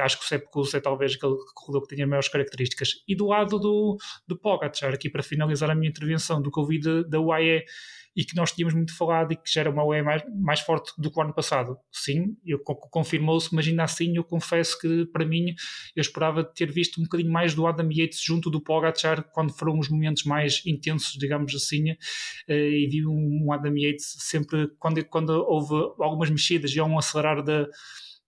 acho 0.00 0.18
que 0.18 0.24
o 0.24 0.28
Sepkus 0.28 0.74
é 0.74 0.80
talvez 0.80 1.14
aquele 1.14 1.36
corredor 1.54 1.86
que 1.86 1.94
tenha 1.94 2.06
maiores 2.06 2.28
características. 2.28 3.02
E 3.06 3.14
do 3.14 3.26
lado 3.26 3.58
do, 3.58 3.96
do 4.26 4.38
Pogacar, 4.38 4.92
aqui 4.92 5.08
para 5.08 5.22
finalizar 5.22 5.70
a 5.70 5.74
minha 5.74 5.88
intervenção, 5.88 6.42
do 6.42 6.50
que 6.50 6.58
ouvi 6.60 6.80
da 6.80 7.20
UAE 7.20 7.64
e 8.18 8.24
que 8.24 8.34
nós 8.34 8.50
tínhamos 8.50 8.74
muito 8.74 8.96
falado 8.96 9.32
e 9.32 9.36
que 9.36 9.48
já 9.48 9.60
era 9.60 9.70
uma 9.70 9.84
UAE 9.84 10.02
mais, 10.02 10.22
mais 10.34 10.60
forte 10.60 10.92
do 10.98 11.08
que 11.08 11.16
o 11.16 11.22
ano 11.22 11.32
passado. 11.32 11.78
Sim, 11.92 12.36
confirmou-se, 12.90 13.54
mas 13.54 13.68
ainda 13.68 13.84
assim 13.84 14.16
eu 14.16 14.24
confesso 14.24 14.76
que 14.76 15.06
para 15.06 15.24
mim 15.24 15.54
eu 15.94 16.00
esperava 16.00 16.42
ter 16.42 16.68
visto 16.72 17.00
um 17.00 17.04
bocadinho 17.04 17.30
mais 17.30 17.54
do 17.54 17.64
Adam 17.64 17.88
Yates 17.92 18.20
junto 18.20 18.50
do 18.50 18.60
Pogacar 18.60 19.22
quando 19.32 19.52
foram 19.52 19.78
os 19.78 19.88
momentos 19.88 20.24
mais 20.24 20.60
intensos, 20.66 21.12
digamos 21.12 21.54
assim, 21.54 21.92
uh, 21.92 21.96
e 22.48 22.88
vi 22.88 23.06
um 23.06 23.52
Adam 23.52 23.76
Yates 23.76 24.16
sempre, 24.18 24.68
quando, 24.80 25.04
quando 25.04 25.30
houve 25.30 25.74
algumas 26.02 26.28
mexidas 26.28 26.74
e 26.74 26.80
há 26.80 26.84
um 26.84 26.98
acelerar 26.98 27.40
da 27.40 27.68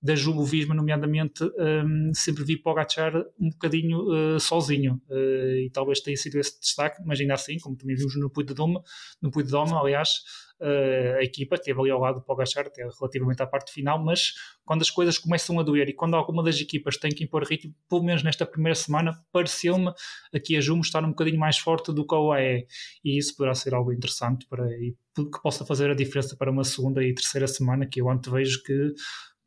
da 0.02 0.14
Jumbo 0.14 0.45
Visma, 0.45 0.75
nomeadamente, 0.75 1.45
um, 1.45 2.12
sempre 2.14 2.42
vi 2.42 2.57
Pogacar 2.57 3.14
um 3.38 3.50
bocadinho 3.50 4.00
uh, 4.35 4.40
sozinho. 4.40 5.00
Uh, 5.11 5.66
e 5.66 5.71
talvez 5.71 6.00
tenha 6.00 6.16
sido 6.16 6.38
esse 6.38 6.59
destaque, 6.59 7.02
mas 7.04 7.21
ainda 7.21 7.35
assim, 7.35 7.59
como 7.59 7.76
também 7.76 7.97
vimos 7.97 8.16
no 8.16 8.30
Doma, 8.54 8.83
no 9.21 9.30
Doma, 9.30 9.78
aliás, 9.78 10.23
uh, 10.61 11.19
a 11.19 11.23
equipa 11.23 11.57
esteve 11.57 11.78
ali 11.80 11.90
ao 11.90 12.00
lado 12.00 12.21
do 12.21 12.23
Pogacar 12.23 12.66
até 12.66 12.83
relativamente 12.83 13.42
à 13.42 13.47
parte 13.47 13.73
final, 13.73 14.02
mas 14.02 14.33
quando 14.64 14.80
as 14.80 14.90
coisas 14.90 15.19
começam 15.19 15.59
a 15.61 15.62
doer 15.62 15.88
e 15.90 15.92
quando 15.92 16.14
alguma 16.14 16.42
das 16.42 16.59
equipas 16.59 16.97
tem 16.97 17.11
que 17.11 17.25
impor 17.25 17.45
ritmo, 17.45 17.75
pelo 17.88 18.02
menos 18.02 18.23
nesta 18.23 18.47
primeira 18.47 18.75
semana, 18.75 19.12
pareceu-me 19.30 19.92
aqui 20.33 20.57
a 20.57 20.61
Jumbo 20.62 20.83
estar 20.83 21.04
um 21.04 21.09
bocadinho 21.11 21.38
mais 21.38 21.59
forte 21.59 21.92
do 21.92 22.07
que 22.07 22.14
a 22.14 22.19
UAE 22.19 22.66
e 23.04 23.19
isso 23.19 23.37
poderá 23.37 23.54
ser 23.54 23.75
algo 23.75 23.92
interessante 23.92 24.47
para, 24.47 24.66
que 24.69 25.42
possa 25.42 25.64
fazer 25.66 25.90
a 25.90 25.95
diferença 25.95 26.37
para 26.37 26.50
uma 26.50 26.64
segunda 26.64 27.02
e 27.02 27.14
terceira 27.14 27.47
semana 27.47 27.87
que 27.87 28.00
eu 28.00 28.09
antevejo 28.09 28.62
que 28.62 28.95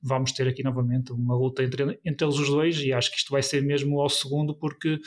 vamos 0.03 0.31
ter 0.33 0.47
aqui 0.47 0.61
novamente 0.61 1.13
uma 1.13 1.35
luta 1.35 1.63
entre, 1.63 1.99
entre 2.03 2.25
eles 2.25 2.37
os 2.37 2.49
dois 2.49 2.77
e 2.79 2.91
acho 2.91 3.09
que 3.09 3.17
isto 3.17 3.31
vai 3.31 3.41
ser 3.41 3.63
mesmo 3.63 3.99
ao 4.01 4.09
segundo 4.09 4.53
porque 4.53 4.99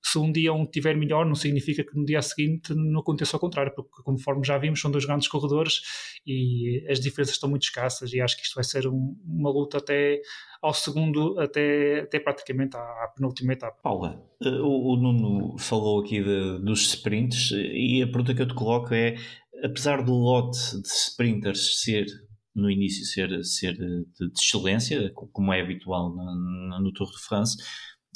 se 0.00 0.18
um 0.18 0.30
dia 0.30 0.52
um 0.52 0.64
tiver 0.64 0.96
melhor 0.96 1.26
não 1.26 1.34
significa 1.34 1.82
que 1.82 1.96
no 1.96 2.04
dia 2.04 2.22
seguinte 2.22 2.72
não 2.74 3.00
aconteça 3.00 3.36
ao 3.36 3.40
contrário, 3.40 3.74
porque 3.74 4.02
conforme 4.02 4.44
já 4.44 4.56
vimos 4.56 4.80
são 4.80 4.90
dois 4.90 5.04
grandes 5.04 5.26
corredores 5.26 5.80
e 6.26 6.84
as 6.88 7.00
diferenças 7.00 7.34
estão 7.34 7.50
muito 7.50 7.62
escassas 7.62 8.12
e 8.12 8.20
acho 8.20 8.36
que 8.36 8.42
isto 8.42 8.54
vai 8.54 8.64
ser 8.64 8.86
um, 8.86 9.16
uma 9.26 9.50
luta 9.50 9.78
até 9.78 10.20
ao 10.62 10.72
segundo, 10.72 11.38
até, 11.40 12.00
até 12.00 12.20
praticamente 12.20 12.76
à, 12.76 12.80
à 12.80 13.12
penúltima 13.14 13.52
etapa. 13.52 13.76
Paula, 13.82 14.22
eh, 14.42 14.48
o, 14.48 14.92
o 14.92 14.96
Nuno 14.96 15.58
falou 15.58 16.00
aqui 16.00 16.22
de, 16.22 16.58
dos 16.60 16.86
sprints 16.88 17.50
e 17.52 18.02
a 18.02 18.06
pergunta 18.06 18.34
que 18.34 18.42
eu 18.42 18.48
te 18.48 18.54
coloco 18.54 18.94
é 18.94 19.16
apesar 19.62 20.02
do 20.02 20.12
lote 20.12 20.58
de 20.82 20.88
sprinters 20.88 21.80
ser 21.80 22.06
no 22.54 22.70
início 22.70 23.04
ser, 23.04 23.44
ser 23.44 23.72
de, 23.74 24.04
de 24.18 24.32
excelência, 24.38 25.10
como 25.12 25.52
é 25.52 25.60
habitual 25.60 26.14
no, 26.14 26.92
Tour 26.92 27.10
de 27.10 27.18
France. 27.18 27.56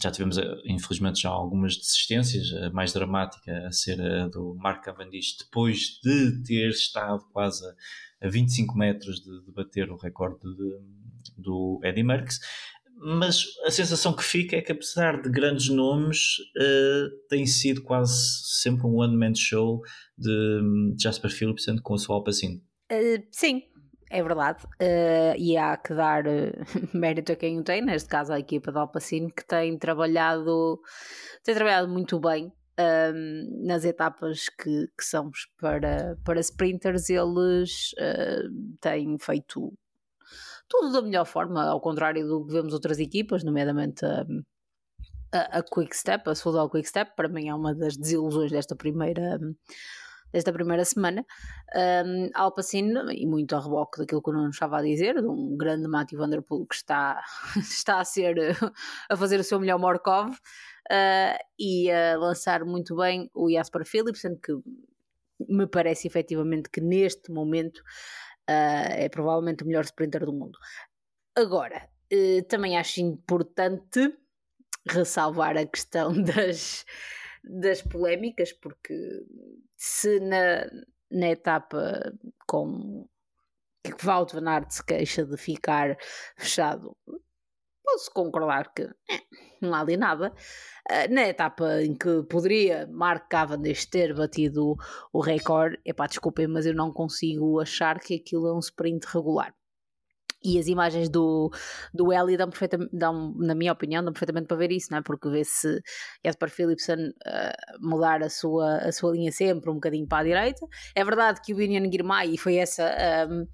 Já 0.00 0.12
tivemos, 0.12 0.38
eh, 0.38 0.44
infelizmente, 0.66 1.22
já 1.22 1.28
algumas 1.28 1.76
desistências, 1.76 2.52
a 2.52 2.70
mais 2.70 2.92
dramática 2.92 3.66
a 3.66 3.72
ser 3.72 4.00
a 4.00 4.28
do 4.28 4.54
Mark 4.54 4.84
Cavendish, 4.84 5.36
depois 5.38 5.98
de 6.04 6.40
ter 6.44 6.68
estado 6.70 7.24
quase 7.32 7.64
a 8.20 8.28
25 8.28 8.78
metros 8.78 9.20
de, 9.20 9.44
de 9.44 9.52
bater 9.52 9.90
o 9.90 9.96
recorde 9.96 10.40
de, 10.40 10.78
do 11.36 11.80
Eddy 11.82 12.04
Merckx. 12.04 12.38
Mas 13.00 13.44
a 13.64 13.70
sensação 13.70 14.12
que 14.12 14.24
fica 14.24 14.56
é 14.56 14.60
que, 14.60 14.72
apesar 14.72 15.22
de 15.22 15.30
grandes 15.30 15.68
nomes, 15.68 16.38
uh, 16.56 17.28
tem 17.28 17.46
sido 17.46 17.82
quase 17.82 18.12
sempre 18.60 18.86
um 18.86 18.96
one-man 18.96 19.34
show 19.36 19.80
de 20.16 20.60
hum, 20.60 20.96
Jasper 21.00 21.30
Philipsen 21.30 21.78
com 21.78 21.94
a 21.94 21.98
sua 21.98 22.16
Alpacine. 22.16 22.60
Uh, 22.90 23.22
sim, 23.30 23.62
é 24.10 24.22
verdade, 24.22 24.64
uh, 24.64 25.36
e 25.36 25.56
há 25.56 25.76
que 25.76 25.94
dar 25.94 26.26
uh, 26.26 26.52
mérito 26.94 27.32
a 27.32 27.36
quem 27.36 27.58
o 27.58 27.64
tem, 27.64 27.82
neste 27.82 28.08
caso 28.08 28.32
a 28.32 28.38
equipa 28.38 28.72
da 28.72 28.80
Alpacino, 28.80 29.30
que 29.30 29.46
tem 29.46 29.78
trabalhado, 29.78 30.80
tem 31.44 31.54
trabalhado 31.54 31.88
muito 31.88 32.18
bem 32.18 32.52
ehm, 32.78 33.66
nas 33.66 33.84
etapas 33.84 34.48
que, 34.48 34.88
que 34.96 35.04
são 35.04 35.30
para, 35.60 36.16
para 36.24 36.40
sprinters, 36.40 37.10
eles 37.10 37.92
uh, 37.98 38.76
têm 38.80 39.18
feito 39.18 39.72
tudo 40.68 40.92
da 40.92 41.02
melhor 41.02 41.24
forma, 41.24 41.64
ao 41.64 41.80
contrário 41.80 42.26
do 42.26 42.46
que 42.46 42.52
vemos 42.52 42.72
outras 42.72 42.98
equipas, 42.98 43.42
nomeadamente 43.44 44.04
a, 44.04 44.24
a, 45.32 45.58
a 45.58 45.62
Quick 45.62 45.96
Step, 45.96 46.28
a 46.28 46.34
Soudal 46.34 46.70
Quick 46.70 46.88
Step, 46.88 47.14
para 47.16 47.28
mim 47.28 47.48
é 47.48 47.54
uma 47.54 47.74
das 47.74 47.96
desilusões 47.96 48.50
desta 48.50 48.76
primeira 48.76 49.38
desta 50.32 50.52
primeira 50.52 50.84
semana. 50.84 51.24
Um, 51.74 52.30
Alpacine, 52.34 52.94
e 53.14 53.26
muito 53.26 53.54
a 53.54 53.60
reboque 53.60 53.98
daquilo 53.98 54.22
que 54.22 54.30
eu 54.30 54.34
não 54.34 54.50
estava 54.50 54.78
a 54.78 54.82
dizer, 54.82 55.14
de 55.14 55.26
um 55.26 55.56
grande 55.56 55.88
Matthew 55.88 56.18
Vanderpool 56.18 56.66
que 56.66 56.74
está, 56.74 57.22
está 57.56 58.00
a 58.00 58.04
ser 58.04 58.36
a 59.08 59.16
fazer 59.16 59.40
o 59.40 59.44
seu 59.44 59.58
melhor 59.60 59.78
Morkov 59.78 60.30
uh, 60.30 61.38
e 61.58 61.90
a 61.90 62.16
lançar 62.16 62.64
muito 62.64 62.96
bem 62.96 63.30
o 63.34 63.50
Jasper 63.50 63.84
Philipsen, 63.86 64.36
que 64.36 64.52
me 65.48 65.66
parece 65.66 66.06
efetivamente 66.06 66.68
que 66.70 66.80
neste 66.80 67.30
momento 67.30 67.78
uh, 67.78 68.90
é 68.90 69.08
provavelmente 69.08 69.62
o 69.62 69.66
melhor 69.66 69.84
sprinter 69.84 70.24
do 70.24 70.32
mundo. 70.32 70.58
Agora, 71.36 71.88
uh, 72.12 72.42
também 72.48 72.76
acho 72.76 73.00
importante 73.00 74.12
ressalvar 74.88 75.56
a 75.56 75.66
questão 75.66 76.12
das 76.22 76.84
das 77.48 77.82
polémicas, 77.82 78.52
porque 78.52 78.94
se 79.76 80.20
na, 80.20 80.68
na 81.10 81.30
etapa 81.30 82.12
com 82.46 83.08
que 83.82 84.06
Wout 84.06 84.34
van 84.34 84.48
Aert 84.48 84.70
se 84.70 84.84
queixa 84.84 85.24
de 85.24 85.36
ficar 85.36 85.96
fechado, 86.36 86.96
posso 87.84 88.10
concordar 88.12 88.72
que 88.74 88.82
eh, 88.82 89.22
não 89.62 89.74
há 89.74 89.80
ali 89.80 89.96
nada. 89.96 90.32
Uh, 90.90 91.12
na 91.12 91.28
etapa 91.28 91.82
em 91.82 91.94
que 91.94 92.22
poderia 92.24 92.86
Mark 92.90 93.28
Cavendish 93.28 93.86
ter 93.86 94.14
batido 94.14 94.76
o 95.12 95.20
recorde, 95.20 95.78
epá, 95.84 96.06
desculpem, 96.06 96.46
mas 96.46 96.66
eu 96.66 96.74
não 96.74 96.92
consigo 96.92 97.60
achar 97.60 97.98
que 97.98 98.14
aquilo 98.14 98.48
é 98.48 98.54
um 98.54 98.60
sprint 98.60 99.06
regular. 99.06 99.54
E 100.42 100.58
as 100.58 100.66
imagens 100.66 101.08
do, 101.08 101.50
do 101.92 102.12
Eli 102.12 102.36
dão, 102.36 102.50
dão, 102.92 103.34
na 103.36 103.54
minha 103.54 103.72
opinião, 103.72 104.02
dão 104.02 104.12
perfeitamente 104.12 104.46
para 104.46 104.56
ver 104.56 104.70
isso, 104.70 104.88
não 104.90 104.98
é? 104.98 105.02
porque 105.02 105.28
vê-se 105.28 105.80
Jasper 106.24 106.50
Philipsen 106.50 107.08
uh, 107.08 107.78
mudar 107.80 108.22
a 108.22 108.30
sua, 108.30 108.76
a 108.78 108.92
sua 108.92 109.12
linha 109.12 109.32
sempre 109.32 109.70
um 109.70 109.74
bocadinho 109.74 110.06
para 110.06 110.18
a 110.18 110.24
direita. 110.24 110.66
É 110.94 111.04
verdade 111.04 111.40
que 111.42 111.52
o 111.52 111.56
Binion 111.56 111.90
Girmay, 111.90 112.34
e 112.34 112.38
foi 112.38 112.56
essa. 112.56 112.84
Um, 113.28 113.46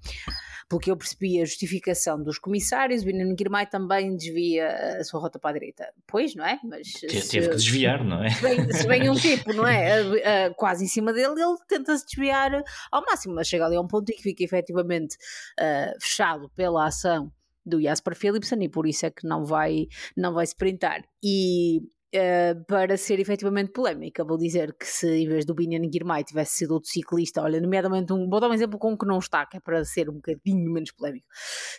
pelo 0.67 0.81
que 0.81 0.89
eu 0.89 0.97
percebi, 0.97 1.41
a 1.41 1.45
justificação 1.45 2.21
dos 2.21 2.39
comissários, 2.39 3.03
o 3.03 3.05
Benjamin 3.05 3.35
Girmay 3.37 3.67
também 3.67 4.15
desvia 4.15 4.97
a 4.99 5.03
sua 5.03 5.19
rota 5.19 5.37
para 5.37 5.51
a 5.51 5.53
direita. 5.53 5.87
Pois, 6.07 6.33
não 6.33 6.45
é? 6.45 6.59
Mas 6.63 6.91
teve, 6.93 7.21
se, 7.21 7.39
que 7.39 7.49
desviar, 7.49 8.03
não 8.03 8.23
é? 8.23 8.31
Se 8.31 8.41
vem, 8.41 8.71
se 8.71 8.87
vem 8.87 9.09
um 9.09 9.13
tipo, 9.15 9.53
não 9.53 9.67
é? 9.67 10.01
A, 10.01 10.47
a, 10.47 10.53
quase 10.55 10.83
em 10.83 10.87
cima 10.87 11.13
dele, 11.13 11.39
ele 11.39 11.55
tenta-se 11.67 12.05
desviar 12.05 12.63
ao 12.91 13.03
máximo, 13.03 13.35
mas 13.35 13.47
chega 13.47 13.65
ali 13.65 13.75
a 13.75 13.81
um 13.81 13.87
ponto 13.87 14.09
em 14.09 14.15
que 14.15 14.23
fica 14.23 14.43
efetivamente 14.43 15.15
uh, 15.59 16.01
fechado 16.01 16.49
pela 16.55 16.74
ação 16.77 17.31
do 17.65 17.81
Jasper 17.81 18.15
Philipsen 18.15 18.63
e 18.63 18.69
por 18.69 18.85
isso 18.85 19.05
é 19.05 19.09
que 19.09 19.27
não 19.27 19.45
vai, 19.45 19.87
não 20.15 20.33
vai 20.33 20.43
sprintar. 20.43 21.03
E 21.23 21.81
Uh, 22.15 22.63
para 22.65 22.95
ser 22.95 23.19
efetivamente 23.19 23.73
polémica, 23.73 24.23
vou 24.23 24.37
dizer 24.37 24.73
que 24.79 24.85
se 24.85 25.05
em 25.05 25.27
vez 25.27 25.43
do 25.43 25.53
Binion 25.53 25.91
Girmay 25.91 26.23
tivesse 26.23 26.59
sido 26.59 26.71
outro 26.71 26.89
ciclista, 26.89 27.41
olha, 27.41 27.59
nomeadamente 27.59 28.13
um, 28.13 28.29
vou 28.29 28.39
dar 28.39 28.47
um 28.47 28.53
exemplo 28.53 28.79
com 28.79 28.93
um 28.93 28.97
que 28.97 29.05
não 29.05 29.19
está, 29.19 29.45
que 29.45 29.57
é 29.57 29.59
para 29.59 29.83
ser 29.83 30.09
um 30.09 30.13
bocadinho 30.13 30.71
menos 30.71 30.93
polémico. 30.93 31.25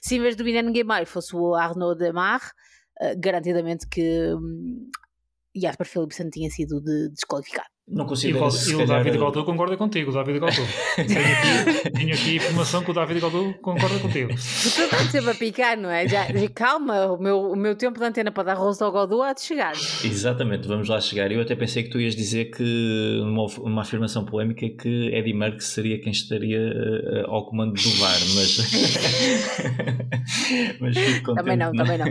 Se 0.02 0.16
em 0.16 0.20
vez 0.20 0.36
do 0.36 0.44
Binion 0.44 0.74
Girmay 0.74 1.06
fosse 1.06 1.34
o 1.34 1.54
Arnaud 1.54 1.98
Demar, 1.98 2.42
uh, 3.00 3.18
garantidamente 3.18 3.88
que 3.88 4.34
um, 4.34 4.90
Jasper 5.56 5.86
Philipsen 5.86 6.28
tinha 6.28 6.50
sido 6.50 6.82
de, 6.82 7.08
desqualificado. 7.08 7.70
Não 7.88 8.04
consigo. 8.04 8.36
E, 8.36 8.74
o, 8.74 8.84
David 8.84 9.16
Gaudu 9.16 9.44
concorda 9.44 9.76
contigo, 9.76 10.10
o 10.10 10.14
David 10.14 10.40
Gaudu. 10.40 10.56
tenho, 10.96 11.20
aqui, 11.20 11.90
tenho 11.90 12.14
aqui 12.14 12.34
informação 12.34 12.82
que 12.82 12.90
o 12.90 12.94
David 12.94 13.20
Gaudu 13.20 13.54
concorda 13.62 13.96
contigo. 14.00 14.30
Tu 14.30 14.82
estás 14.82 15.10
sempre 15.12 15.30
a 15.30 15.34
picar, 15.34 15.76
não 15.76 15.88
é? 15.88 16.08
Já, 16.08 16.26
calma, 16.52 17.12
o 17.12 17.16
meu, 17.16 17.52
o 17.52 17.54
meu 17.54 17.76
tempo 17.76 18.00
de 18.00 18.04
antena 18.04 18.32
para 18.32 18.42
dar 18.42 18.54
rosto 18.54 18.82
ao 18.82 18.90
Gaudu 18.90 19.22
há 19.22 19.32
de 19.32 19.42
chegar. 19.42 19.74
Exatamente, 20.02 20.66
vamos 20.66 20.88
lá 20.88 21.00
chegar. 21.00 21.30
Eu 21.30 21.40
até 21.40 21.54
pensei 21.54 21.84
que 21.84 21.90
tu 21.90 22.00
ias 22.00 22.16
dizer 22.16 22.46
que 22.46 23.20
uma, 23.22 23.46
uma 23.60 23.82
afirmação 23.82 24.24
polémica 24.24 24.68
que 24.68 25.14
Eddie 25.14 25.32
Merckx 25.32 25.66
seria 25.66 26.00
quem 26.00 26.10
estaria 26.10 26.58
uh, 26.58 27.30
ao 27.30 27.46
comando 27.46 27.74
do 27.74 27.90
VAR, 27.98 28.18
mas. 28.34 28.56
mas 30.80 30.96
também 31.36 31.56
não, 31.56 31.72
também 31.72 31.98
não. 31.98 32.06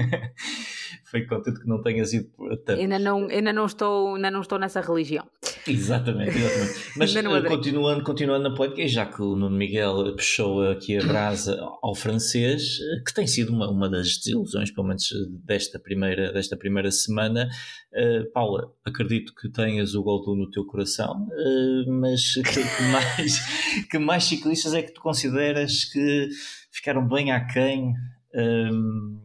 Fico 1.03 1.35
contente 1.35 1.59
que 1.59 1.67
não 1.67 1.81
tenhas 1.81 2.13
ido 2.13 2.29
tanto. 2.65 2.79
Ainda 2.79 2.99
não, 2.99 3.27
ainda 3.27 3.53
não, 3.53 3.65
estou, 3.65 4.15
ainda 4.15 4.31
não 4.31 4.41
estou 4.41 4.59
nessa 4.59 4.81
religião. 4.81 5.25
Exatamente, 5.67 6.37
exatamente. 6.37 6.91
Mas 6.97 7.15
uh, 7.15 7.47
continuando, 7.47 8.03
continuando 8.03 8.49
na 8.49 8.55
polémica, 8.55 8.87
já 8.87 9.05
que 9.05 9.21
o 9.21 9.35
Nuno 9.35 9.55
Miguel 9.55 10.15
puxou 10.15 10.69
aqui 10.69 10.97
a 10.97 11.03
brasa 11.03 11.59
ao 11.81 11.95
francês, 11.95 12.79
eh, 12.79 13.03
que 13.05 13.13
tem 13.13 13.25
sido 13.25 13.51
uma, 13.51 13.69
uma 13.69 13.89
das 13.89 14.17
desilusões, 14.17 14.71
pelo 14.71 14.87
menos 14.87 15.09
desta 15.43 15.79
primeira, 15.79 16.31
desta 16.31 16.55
primeira 16.55 16.91
semana. 16.91 17.49
Uh, 17.93 18.29
Paula, 18.31 18.71
acredito 18.83 19.33
que 19.33 19.49
tenhas 19.49 19.95
o 19.95 20.03
Goldu 20.03 20.35
no 20.35 20.49
teu 20.51 20.65
coração, 20.65 21.27
uh, 21.27 21.91
mas 21.91 22.33
que, 22.33 22.43
que, 22.43 22.83
mais, 22.91 23.85
que 23.89 23.97
mais 23.97 24.23
ciclistas 24.25 24.73
é 24.73 24.81
que 24.81 24.93
tu 24.93 25.01
consideras 25.01 25.85
que 25.85 26.29
ficaram 26.71 27.07
bem 27.07 27.31
aquém? 27.31 27.93
Um, 28.35 29.24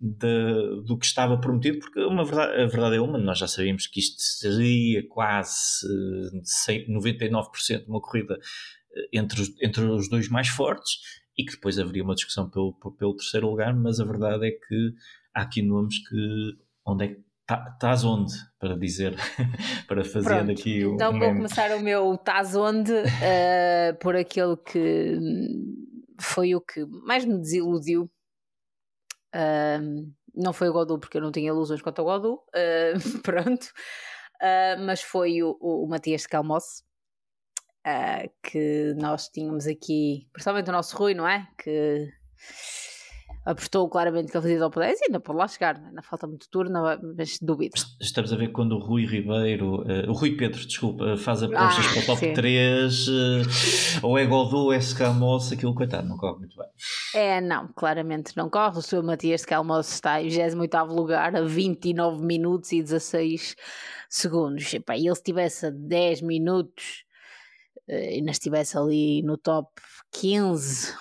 de, 0.00 0.82
do 0.86 0.96
que 0.96 1.04
estava 1.04 1.38
prometido, 1.38 1.78
porque 1.80 2.00
uma 2.00 2.24
verdade, 2.24 2.62
a 2.62 2.66
verdade 2.66 2.96
é 2.96 3.00
uma, 3.00 3.18
nós 3.18 3.38
já 3.38 3.46
sabíamos 3.46 3.86
que 3.86 4.00
isto 4.00 4.20
seria 4.20 5.06
quase 5.06 5.86
99% 6.88 7.84
uma 7.86 8.00
corrida 8.00 8.38
eh, 8.94 9.08
entre 9.12 9.42
os, 9.42 9.52
entre 9.60 9.84
os 9.84 10.08
dois 10.08 10.28
mais 10.30 10.48
fortes 10.48 11.20
e 11.36 11.44
que 11.44 11.52
depois 11.52 11.78
haveria 11.78 12.02
uma 12.02 12.14
discussão 12.14 12.48
pelo, 12.48 12.72
pelo 12.98 13.14
terceiro 13.14 13.50
lugar, 13.50 13.74
mas 13.74 14.00
a 14.00 14.04
verdade 14.04 14.48
é 14.48 14.50
que 14.52 14.94
há 15.34 15.42
aqui 15.42 15.60
nomes 15.60 15.98
que 16.08 16.56
onde 16.86 17.04
é 17.04 17.08
que 17.08 17.20
tá, 17.46 17.70
estás 17.74 18.02
onde 18.02 18.32
para 18.58 18.76
dizer 18.78 19.14
para 19.86 20.02
fazer 20.02 20.28
Pronto, 20.28 20.50
aqui 20.52 20.84
o 20.84 20.94
então 20.94 21.12
um 21.12 21.18
vou 21.18 21.28
começar 21.28 21.76
o 21.76 21.80
meu 21.80 22.14
estás 22.14 22.56
onde 22.56 22.92
uh, 22.92 23.98
por 24.00 24.16
aquele 24.16 24.56
que 24.56 25.18
foi 26.18 26.54
o 26.54 26.60
que 26.60 26.86
mais 27.04 27.24
me 27.24 27.38
desiludiu 27.38 28.10
Uh, 29.34 30.12
não 30.34 30.52
foi 30.52 30.68
o 30.68 30.72
Godot 30.72 31.00
porque 31.00 31.18
eu 31.18 31.22
não 31.22 31.32
tinha 31.32 31.48
ilusões 31.48 31.82
quanto 31.82 32.00
ao 32.00 32.04
Godot, 32.04 32.42
uh, 32.42 33.18
pronto, 33.22 33.64
uh, 34.42 34.80
mas 34.84 35.02
foi 35.02 35.42
o, 35.42 35.56
o, 35.60 35.84
o 35.84 35.88
Matias 35.88 36.22
de 36.22 36.28
Calmosse, 36.28 36.82
ah, 37.84 38.28
que 38.42 38.92
nós 38.96 39.28
tínhamos 39.28 39.66
aqui, 39.66 40.28
principalmente 40.32 40.68
o 40.68 40.72
nosso 40.72 40.96
Rui, 40.96 41.14
não 41.14 41.26
é? 41.26 41.48
Que 41.56 42.12
apostou 43.44 43.88
claramente 43.88 44.30
que 44.30 44.36
ele 44.36 44.42
fazia 44.42 44.58
top 44.58 44.78
10 44.78 45.00
e 45.00 45.04
ainda 45.06 45.20
pode 45.20 45.38
lá 45.38 45.48
chegar, 45.48 45.76
é? 45.76 45.86
ainda 45.88 46.02
falta 46.02 46.26
muito 46.26 46.48
turno, 46.50 46.82
mas 47.16 47.38
duvido. 47.40 47.74
Estamos 48.00 48.32
a 48.32 48.36
ver 48.36 48.48
quando 48.48 48.72
o 48.72 48.78
Rui 48.78 49.06
Ribeiro, 49.06 49.82
uh, 49.82 50.10
o 50.10 50.12
Rui 50.12 50.36
Pedro, 50.36 50.64
desculpa, 50.64 51.16
faz 51.16 51.42
apostas 51.42 51.86
ah, 51.86 51.92
para 51.92 52.02
o 52.02 52.06
top 52.06 52.20
sim. 52.20 52.34
3, 52.34 53.08
uh, 53.08 53.10
eh, 53.10 53.42
ou 54.02 54.18
é 54.18 54.26
Godot, 54.26 54.56
ou 54.56 54.72
é 54.72 54.80
Scalmosse, 54.80 55.54
aquilo 55.54 55.74
coitado, 55.74 56.08
não 56.08 56.16
corre 56.16 56.40
muito 56.40 56.56
bem. 56.56 56.68
É, 57.14 57.40
não, 57.40 57.68
claramente 57.74 58.36
não 58.36 58.50
corre. 58.50 58.78
O 58.78 58.82
seu 58.82 59.02
Matias 59.02 59.42
Scalmosse 59.42 59.94
está 59.94 60.20
em 60.20 60.28
28 60.28 60.92
lugar, 60.92 61.34
a 61.34 61.42
29 61.42 62.24
minutos 62.24 62.72
e 62.72 62.82
16 62.82 63.56
segundos. 64.08 64.72
E, 64.74 64.80
pá, 64.80 64.96
ele 64.96 65.14
se 65.14 65.22
tivesse 65.22 65.66
a 65.66 65.70
10 65.70 66.22
minutos 66.22 67.04
uh, 67.88 67.92
e 67.92 68.16
ainda 68.16 68.32
estivesse 68.32 68.76
ali 68.76 69.22
no 69.22 69.38
top 69.38 69.70
15, 70.12 70.94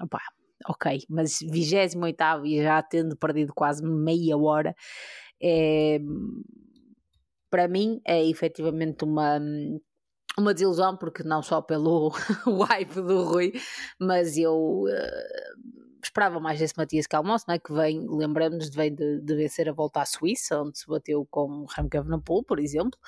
opá, 0.00 0.22
ok, 0.66 1.02
mas 1.08 1.38
28 1.40 1.98
e 2.44 2.62
já 2.62 2.82
tendo 2.82 3.16
perdido 3.16 3.52
quase 3.54 3.84
meia 3.84 4.36
hora, 4.36 4.74
é, 5.42 5.98
para 7.50 7.68
mim 7.68 8.00
é 8.04 8.24
efetivamente 8.24 9.04
uma, 9.04 9.38
uma 10.38 10.54
desilusão, 10.54 10.96
porque 10.96 11.22
não 11.22 11.42
só 11.42 11.60
pelo 11.60 12.08
hype 12.68 12.94
do 12.94 13.24
Rui, 13.24 13.52
mas 13.98 14.36
eu 14.38 14.84
uh, 14.84 15.72
esperava 16.02 16.40
mais 16.40 16.58
desse 16.58 16.74
Matias 16.76 17.06
Calmosso, 17.06 17.44
não 17.46 17.54
é? 17.54 17.58
que 17.58 17.72
vem, 17.72 18.06
lembramos, 18.08 18.70
vem 18.70 18.94
de, 18.94 19.20
de 19.20 19.34
vencer 19.34 19.68
a 19.68 19.72
volta 19.72 20.00
à 20.00 20.06
Suíça, 20.06 20.60
onde 20.60 20.78
se 20.78 20.86
bateu 20.86 21.26
com 21.30 21.66
Remco 21.76 21.96
Evenepoel, 21.96 22.42
por 22.42 22.58
exemplo, 22.58 22.98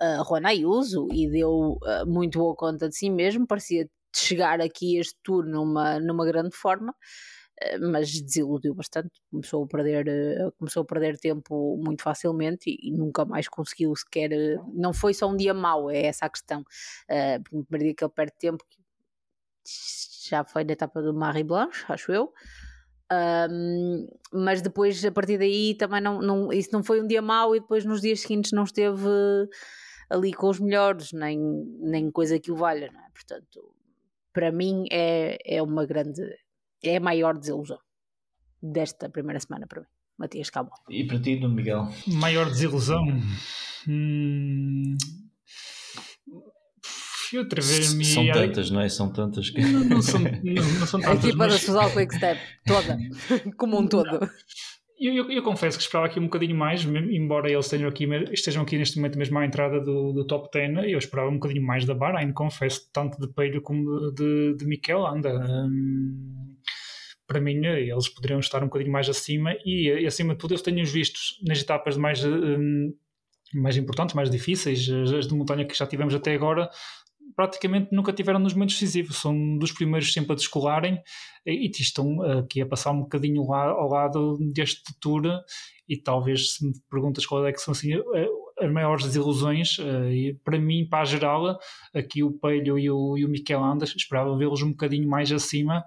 uh, 0.00 0.24
Juan 0.24 0.46
Ayuso, 0.46 1.08
e 1.12 1.30
deu 1.30 1.78
uh, 1.82 2.06
muito 2.06 2.38
boa 2.38 2.54
conta 2.54 2.88
de 2.88 2.96
si 2.96 3.08
mesmo, 3.08 3.46
parecia 3.46 3.88
chegar 4.18 4.60
aqui 4.60 4.98
este 4.98 5.16
tour 5.22 5.44
numa, 5.44 5.98
numa 6.00 6.24
grande 6.24 6.56
forma 6.56 6.94
eh, 7.60 7.78
mas 7.78 8.10
desiludiu 8.20 8.74
bastante, 8.74 9.10
começou 9.30 9.64
a 9.64 9.66
perder, 9.66 10.06
eh, 10.08 10.50
começou 10.58 10.82
a 10.82 10.86
perder 10.86 11.18
tempo 11.18 11.76
muito 11.82 12.02
facilmente 12.02 12.68
e, 12.70 12.88
e, 12.88 12.92
nunca 12.92 13.24
mais 13.24 13.48
conseguiu 13.48 13.94
sequer, 13.96 14.30
eh, 14.32 14.58
não 14.74 14.92
foi 14.92 15.14
só 15.14 15.26
um 15.28 15.36
dia 15.36 15.54
mau, 15.54 15.90
é 15.90 16.06
essa 16.06 16.26
a 16.26 16.30
questão, 16.30 16.60
uh, 16.60 17.78
dia 17.78 17.94
que 17.94 18.04
ele 18.04 18.12
perde 18.14 18.32
tempo, 18.38 18.64
já 20.28 20.44
foi 20.44 20.64
na 20.64 20.72
etapa 20.72 21.00
do 21.02 21.14
Marie 21.14 21.44
Blanche, 21.44 21.84
acho 21.88 22.12
eu, 22.12 22.32
um, 23.50 24.06
mas 24.32 24.60
depois 24.62 25.02
a 25.04 25.12
partir 25.12 25.38
daí 25.38 25.74
também 25.76 26.00
não, 26.00 26.20
não, 26.20 26.52
isso 26.52 26.70
não 26.72 26.82
foi 26.82 27.00
um 27.00 27.06
dia 27.06 27.22
mau 27.22 27.54
e 27.56 27.60
depois 27.60 27.84
nos 27.84 28.00
dias 28.00 28.20
seguintes 28.20 28.52
não 28.52 28.64
esteve 28.64 29.06
ali 30.10 30.32
com 30.32 30.48
os 30.48 30.60
melhores, 30.60 31.12
nem, 31.12 31.38
nem 31.80 32.10
coisa 32.10 32.38
que 32.38 32.50
o 32.50 32.56
valha, 32.56 32.90
não 32.92 33.00
é? 33.00 33.10
Portanto, 33.10 33.74
para 34.36 34.52
mim 34.52 34.84
é, 34.92 35.38
é 35.46 35.62
uma 35.62 35.86
grande, 35.86 36.20
é 36.84 36.98
a 36.98 37.00
maior 37.00 37.38
desilusão 37.38 37.78
desta 38.62 39.08
primeira 39.08 39.40
semana 39.40 39.66
para 39.66 39.80
mim. 39.80 39.86
Matias 40.18 40.50
Calmo. 40.50 40.70
E 40.90 41.06
para 41.06 41.18
ti, 41.18 41.36
Dom 41.36 41.48
Miguel? 41.48 41.88
Maior 42.06 42.46
desilusão? 42.50 43.02
Hum... 43.88 44.94
Outra 47.34 47.62
vez 47.62 47.94
me... 47.94 48.04
São 48.04 48.30
tantas, 48.30 48.70
não 48.70 48.80
é? 48.80 48.88
São 48.88 49.12
tantas 49.12 49.50
que. 49.50 49.60
Não, 49.60 49.84
não, 49.84 50.02
são, 50.02 50.20
não, 50.20 50.30
não 50.80 50.86
são 50.86 51.00
tantas. 51.00 51.16
A 51.16 51.26
equipa 51.26 51.38
mas... 51.38 51.52
da 51.54 51.58
Suzal 51.58 51.90
Quick 51.92 52.14
Step, 52.14 52.40
toda, 52.66 52.98
como 53.56 53.78
um 53.78 53.86
todo. 53.86 54.20
Eu, 54.98 55.14
eu, 55.14 55.30
eu, 55.30 55.42
confesso 55.42 55.76
que 55.76 55.82
esperava 55.84 56.06
aqui 56.06 56.18
um 56.18 56.24
bocadinho 56.24 56.56
mais, 56.56 56.84
embora 56.84 57.50
eles 57.50 57.66
estejam 57.66 57.88
aqui, 57.88 58.06
estejam 58.32 58.62
aqui 58.62 58.78
neste 58.78 58.96
momento 58.96 59.18
mesmo 59.18 59.38
à 59.38 59.44
entrada 59.44 59.78
do, 59.78 60.12
do 60.12 60.26
top 60.26 60.48
10, 60.50 60.90
eu 60.90 60.98
esperava 60.98 61.28
um 61.28 61.34
bocadinho 61.34 61.64
mais 61.64 61.84
da 61.84 61.94
Bahrein, 61.94 62.32
confesso, 62.32 62.88
tanto 62.92 63.20
de 63.20 63.28
Peiro 63.28 63.60
como 63.60 64.10
de, 64.12 64.54
de 64.56 64.64
Mikel 64.64 65.06
Anda. 65.06 65.38
Hum, 65.38 66.56
para 67.26 67.40
mim, 67.40 67.64
eles 67.66 68.08
poderiam 68.08 68.40
estar 68.40 68.62
um 68.62 68.66
bocadinho 68.66 68.92
mais 68.92 69.08
acima 69.08 69.54
e, 69.66 69.88
e 69.88 70.06
acima 70.06 70.32
de 70.32 70.38
tudo, 70.38 70.54
eu 70.54 70.62
tenho-os 70.62 70.90
vistos 70.90 71.38
nas 71.46 71.60
etapas 71.60 71.96
mais. 71.96 72.24
Hum, 72.24 72.94
mais 73.54 73.76
importantes, 73.76 74.14
mais 74.14 74.28
difíceis, 74.28 74.88
as 74.90 75.28
de 75.28 75.34
montanha 75.34 75.64
que 75.64 75.74
já 75.74 75.86
tivemos 75.86 76.14
até 76.14 76.34
agora, 76.34 76.68
praticamente 77.34 77.94
nunca 77.94 78.12
tiveram 78.12 78.38
nos 78.38 78.54
momentos 78.54 78.78
decisivos, 78.78 79.16
são 79.16 79.58
dos 79.58 79.72
primeiros 79.72 80.12
sempre 80.12 80.32
a 80.32 80.36
descolarem 80.36 81.00
e, 81.44 81.66
e 81.66 81.70
estão 81.70 82.22
aqui 82.22 82.60
a 82.60 82.66
passar 82.66 82.92
um 82.92 83.00
bocadinho 83.00 83.52
ao 83.52 83.88
lado 83.88 84.38
deste 84.52 84.94
tour 85.00 85.22
e 85.88 85.96
talvez 85.96 86.54
se 86.54 86.66
me 86.66 86.72
perguntas 86.90 87.26
qual 87.26 87.46
é 87.46 87.52
que 87.52 87.60
são 87.60 87.72
assim 87.72 87.94
eh, 87.94 88.28
as 88.58 88.72
maiores 88.72 89.04
desilusões, 89.04 89.78
eh, 89.78 90.12
e 90.12 90.34
para 90.34 90.58
mim, 90.58 90.86
para 90.88 91.02
a 91.02 91.04
geral, 91.04 91.58
aqui 91.94 92.22
o 92.22 92.32
Pelho 92.32 92.78
e 92.78 92.90
o, 92.90 93.16
e 93.16 93.24
o 93.24 93.28
Miquel 93.28 93.62
Andas, 93.62 93.94
esperava 93.94 94.36
vê-los 94.36 94.62
um 94.62 94.70
bocadinho 94.70 95.08
mais 95.08 95.30
acima, 95.30 95.84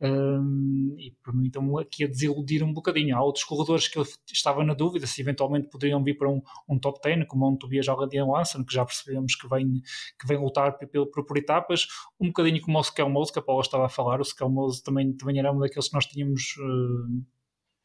um, 0.00 0.96
e 0.98 1.12
por 1.22 1.34
mim 1.34 1.46
estão 1.46 1.78
aqui 1.78 2.04
a 2.04 2.08
desiludir 2.08 2.62
um 2.62 2.72
bocadinho. 2.72 3.16
Há 3.16 3.22
outros 3.22 3.44
corredores 3.44 3.88
que 3.88 3.98
eu 3.98 4.04
estava 4.30 4.64
na 4.64 4.74
dúvida 4.74 5.06
se 5.06 5.20
eventualmente 5.20 5.68
poderiam 5.68 6.02
vir 6.02 6.16
para 6.16 6.28
um, 6.28 6.42
um 6.68 6.78
top 6.78 7.00
10, 7.02 7.26
como 7.28 7.48
um 7.48 7.56
Tobias 7.56 7.88
Algadian 7.88 8.26
Lanson, 8.26 8.64
que 8.64 8.74
já 8.74 8.84
percebemos 8.84 9.34
que 9.34 9.48
vem, 9.48 9.82
que 10.18 10.26
vem 10.26 10.38
lutar 10.38 10.76
por, 10.76 11.06
por, 11.06 11.24
por 11.24 11.36
etapas, 11.36 11.86
um 12.20 12.26
bocadinho 12.28 12.60
como 12.60 12.78
o 12.78 12.82
Skelmose, 12.82 13.32
que 13.32 13.38
a 13.38 13.42
Paula 13.42 13.62
estava 13.62 13.86
a 13.86 13.88
falar. 13.88 14.20
O 14.20 14.24
Skelmose 14.24 14.82
também, 14.82 15.12
também 15.12 15.38
era 15.38 15.52
um 15.52 15.58
daqueles 15.58 15.88
que 15.88 15.94
nós 15.94 16.06
tínhamos. 16.06 16.56
Uh, 16.58 17.24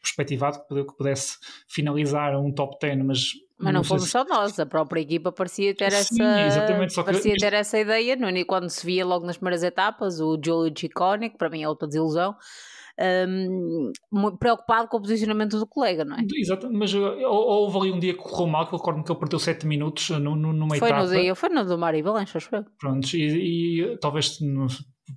perspectivado 0.02 0.66
que 0.66 0.96
pudesse 0.96 1.38
finalizar 1.68 2.34
um 2.40 2.54
top 2.54 2.78
10, 2.82 3.06
mas 3.06 3.34
mas 3.60 3.74
não, 3.74 3.82
não 3.82 3.84
fomos 3.84 4.04
se... 4.04 4.10
só 4.12 4.24
nós, 4.24 4.60
a 4.60 4.66
própria 4.66 5.02
equipa 5.02 5.32
parecia 5.32 5.76
ter 5.76 5.92
Sim, 5.92 6.22
essa 6.22 7.04
parecia 7.04 7.36
ter 7.38 7.54
essa 7.54 7.78
ideia, 7.78 8.16
no, 8.16 8.46
quando 8.46 8.70
se 8.70 8.86
via 8.86 9.06
logo 9.06 9.26
nas 9.26 9.38
primeiras 9.38 9.64
etapas, 9.64 10.20
o 10.20 10.40
Giulio 10.44 10.74
Ciccone, 10.78 11.30
que 11.30 11.38
para 11.38 11.50
mim 11.50 11.64
é 11.64 11.68
outra 11.68 11.88
desilusão, 11.88 12.36
um, 13.28 13.92
preocupado 14.38 14.88
com 14.88 14.98
o 14.98 15.02
posicionamento 15.02 15.58
do 15.58 15.66
colega, 15.66 16.04
não 16.04 16.18
é? 16.18 16.26
Exato, 16.36 16.70
mas 16.72 16.94
uh, 16.94 17.00
houve 17.26 17.78
ali 17.78 17.92
um 17.92 18.00
dia 18.00 18.14
que 18.14 18.20
correu 18.20 18.48
mal, 18.48 18.68
que 18.68 18.74
eu 18.74 18.78
recordo 18.78 19.04
que 19.04 19.12
ele 19.12 19.20
perdeu 19.20 19.40
7 19.40 19.66
minutos 19.66 20.10
uh, 20.10 20.20
no, 20.20 20.36
no, 20.36 20.52
numa 20.52 20.76
foi 20.76 20.90
etapa. 20.90 21.06
No 21.06 21.12
dia, 21.12 21.36
foi 21.36 21.50
no 21.50 21.66
do 21.66 21.78
Mário 21.78 22.04
Balanço, 22.04 22.38
acho 22.38 22.54
eu. 22.54 22.66
Prontos, 22.78 23.14
e, 23.14 23.22
e 23.22 23.98
talvez 24.00 24.38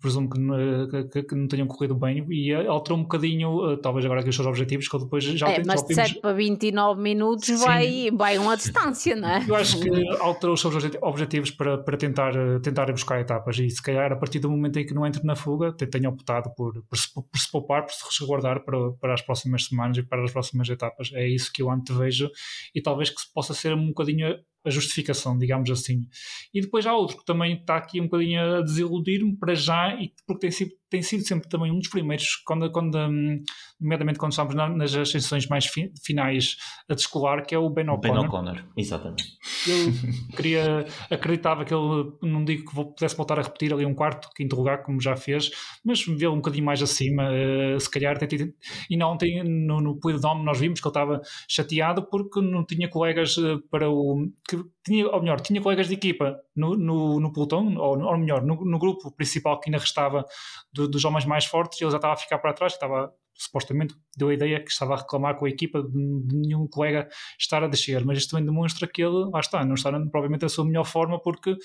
presumo 0.00 0.30
que, 0.30 1.08
que, 1.10 1.22
que, 1.24 1.34
não 1.34 1.46
tenham 1.46 1.66
corrido 1.66 1.94
bem 1.94 2.24
e 2.30 2.54
alterou 2.54 2.98
um 2.98 3.02
bocadinho, 3.02 3.76
talvez 3.78 4.04
agora 4.04 4.20
aqui 4.20 4.30
os 4.30 4.36
seus 4.36 4.48
objetivos, 4.48 4.88
que 4.88 4.98
depois 4.98 5.24
já 5.24 5.50
é, 5.50 5.62
Mas 5.66 5.82
de 5.82 5.94
7 5.94 6.20
para 6.20 6.32
29 6.32 7.00
minutos 7.00 7.60
vai, 7.60 8.10
vai 8.10 8.31
uma 8.38 8.56
distância, 8.56 9.14
não 9.16 9.28
é? 9.28 9.44
Eu 9.46 9.54
acho 9.54 9.80
que 9.80 9.88
alterou 10.18 10.54
os 10.54 10.60
seus 10.60 10.74
objetivos 11.00 11.50
para, 11.50 11.78
para 11.78 11.96
tentar, 11.96 12.36
uh, 12.36 12.60
tentar 12.60 12.90
buscar 12.92 13.20
etapas 13.20 13.58
e 13.58 13.68
se 13.70 13.82
calhar 13.82 14.12
a 14.12 14.16
partir 14.16 14.38
do 14.38 14.50
momento 14.50 14.78
em 14.78 14.86
que 14.86 14.94
não 14.94 15.06
entre 15.06 15.22
na 15.24 15.36
fuga, 15.36 15.72
tenha 15.72 16.08
optado 16.08 16.52
por, 16.54 16.82
por, 16.84 16.96
se, 16.98 17.12
por 17.12 17.38
se 17.38 17.50
poupar, 17.50 17.84
por 17.84 17.92
se 17.92 18.04
resguardar 18.04 18.64
para, 18.64 18.92
para 19.00 19.14
as 19.14 19.22
próximas 19.22 19.66
semanas 19.66 19.96
e 19.98 20.02
para 20.02 20.22
as 20.24 20.32
próximas 20.32 20.68
etapas. 20.68 21.10
É 21.14 21.26
isso 21.26 21.52
que 21.52 21.62
eu 21.62 21.70
antevejo 21.70 22.30
e 22.74 22.80
talvez 22.80 23.10
que 23.10 23.16
possa 23.34 23.54
ser 23.54 23.74
um 23.74 23.88
bocadinho 23.88 24.36
a 24.64 24.70
justificação, 24.70 25.36
digamos 25.36 25.70
assim. 25.70 26.06
E 26.54 26.60
depois 26.60 26.86
há 26.86 26.94
outro 26.94 27.18
que 27.18 27.24
também 27.24 27.54
está 27.54 27.76
aqui 27.76 28.00
um 28.00 28.04
bocadinho 28.04 28.40
a 28.40 28.60
desiludir-me 28.62 29.36
para 29.36 29.54
já, 29.54 29.94
e 30.00 30.12
porque 30.26 30.40
tem 30.42 30.50
sido, 30.50 30.70
tem 30.88 31.02
sido 31.02 31.26
sempre 31.26 31.48
também 31.48 31.72
um 31.72 31.78
dos 31.78 31.88
primeiros, 31.88 32.36
quando, 32.44 32.70
quando, 32.70 32.96
hum, 32.96 33.42
nomeadamente 33.80 34.18
quando 34.18 34.32
estamos 34.32 34.54
nas 34.54 34.94
ascensões 34.94 35.46
mais 35.48 35.66
fi, 35.66 35.92
finais 36.04 36.56
a 36.88 36.94
descolar, 36.94 37.44
que 37.44 37.54
é 37.54 37.58
o 37.58 37.68
Ben 37.70 37.88
O'Connor. 37.88 38.00
Ben 38.00 38.26
O'Connor, 38.26 38.64
exatamente. 38.76 39.24
Eu 39.66 40.36
queria, 40.36 40.86
acreditava 41.10 41.64
que 41.64 41.74
ele, 41.74 42.12
não 42.22 42.44
digo 42.44 42.70
que 42.70 42.74
pudesse 42.74 43.16
voltar 43.16 43.38
a 43.38 43.42
repetir 43.42 43.72
ali 43.72 43.84
um 43.84 43.94
quarto, 43.94 44.28
quinto 44.36 44.54
lugar, 44.54 44.82
como 44.82 45.00
já 45.00 45.16
fez, 45.16 45.50
mas 45.84 46.04
vê-lo 46.04 46.34
um 46.34 46.36
bocadinho 46.36 46.64
mais 46.64 46.82
acima, 46.82 47.24
uh, 47.30 47.80
se 47.80 47.90
calhar, 47.90 48.16
tem, 48.18 48.54
e 48.88 48.96
não 48.96 49.16
tem, 49.16 49.42
no, 49.42 49.80
no 49.80 49.98
Puidom 49.98 50.42
nós 50.42 50.58
vimos 50.58 50.80
que 50.80 50.86
ele 50.86 50.90
estava 50.90 51.20
chateado 51.48 52.06
porque 52.08 52.40
não 52.40 52.64
tinha 52.64 52.88
colegas 52.88 53.36
uh, 53.38 53.60
para 53.70 53.90
o 53.90 54.28
que 54.56 54.64
tinha, 54.84 55.08
ou 55.08 55.20
melhor, 55.20 55.40
tinha 55.40 55.60
colegas 55.60 55.88
de 55.88 55.94
equipa 55.94 56.38
no, 56.54 56.76
no, 56.76 57.20
no 57.20 57.32
pelotão, 57.32 57.74
ou, 57.76 57.98
ou 57.98 58.18
melhor, 58.18 58.42
no, 58.42 58.64
no, 58.64 58.78
grupo 58.78 59.10
principal 59.12 59.58
que 59.58 59.68
ainda 59.68 59.78
restava 59.78 60.24
do, 60.72 60.88
dos 60.88 61.04
homens 61.04 61.24
mais 61.24 61.44
fortes, 61.44 61.80
ele 61.80 61.90
já 61.90 61.96
estava 61.96 62.14
a 62.14 62.16
ficar 62.16 62.38
para 62.38 62.52
trás, 62.52 62.72
estava 62.72 63.12
supostamente 63.34 63.94
deu 64.16 64.28
a 64.28 64.34
ideia 64.34 64.62
que 64.62 64.70
estava 64.70 64.94
a 64.94 64.98
reclamar 64.98 65.36
com 65.36 65.46
a 65.46 65.48
equipa 65.48 65.82
de, 65.82 65.98
nenhum 66.32 66.68
colega 66.68 67.08
estar 67.38 67.64
a 67.64 67.68
descer, 67.68 68.04
mas 68.04 68.18
isto 68.18 68.30
também 68.30 68.44
demonstra 68.44 68.86
que 68.86 69.02
ele, 69.02 69.30
lá 69.32 69.40
está, 69.40 69.64
não 69.64 69.74
está 69.74 69.90
provavelmente 69.90 70.44
a 70.44 70.48
sua 70.48 70.64
melhor 70.64 70.84
forma 70.84 71.20
porque 71.20 71.56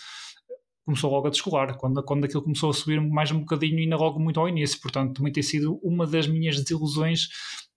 começou 0.86 1.12
logo 1.12 1.28
a 1.28 1.30
descolar, 1.30 1.76
quando, 1.76 2.02
quando 2.02 2.24
aquilo 2.24 2.42
começou 2.42 2.70
a 2.70 2.74
subir 2.74 3.02
mais 3.02 3.30
um 3.30 3.40
bocadinho, 3.40 3.78
ainda 3.78 3.98
logo 3.98 4.22
muito 4.22 4.40
ao 4.40 4.48
início. 4.48 4.80
Portanto, 4.80 5.16
também 5.18 5.34
tem 5.34 5.44
sido 5.44 5.78
uma 5.84 6.08
das 6.08 6.28
minhas 6.28 6.56
desilusões 6.62 7.28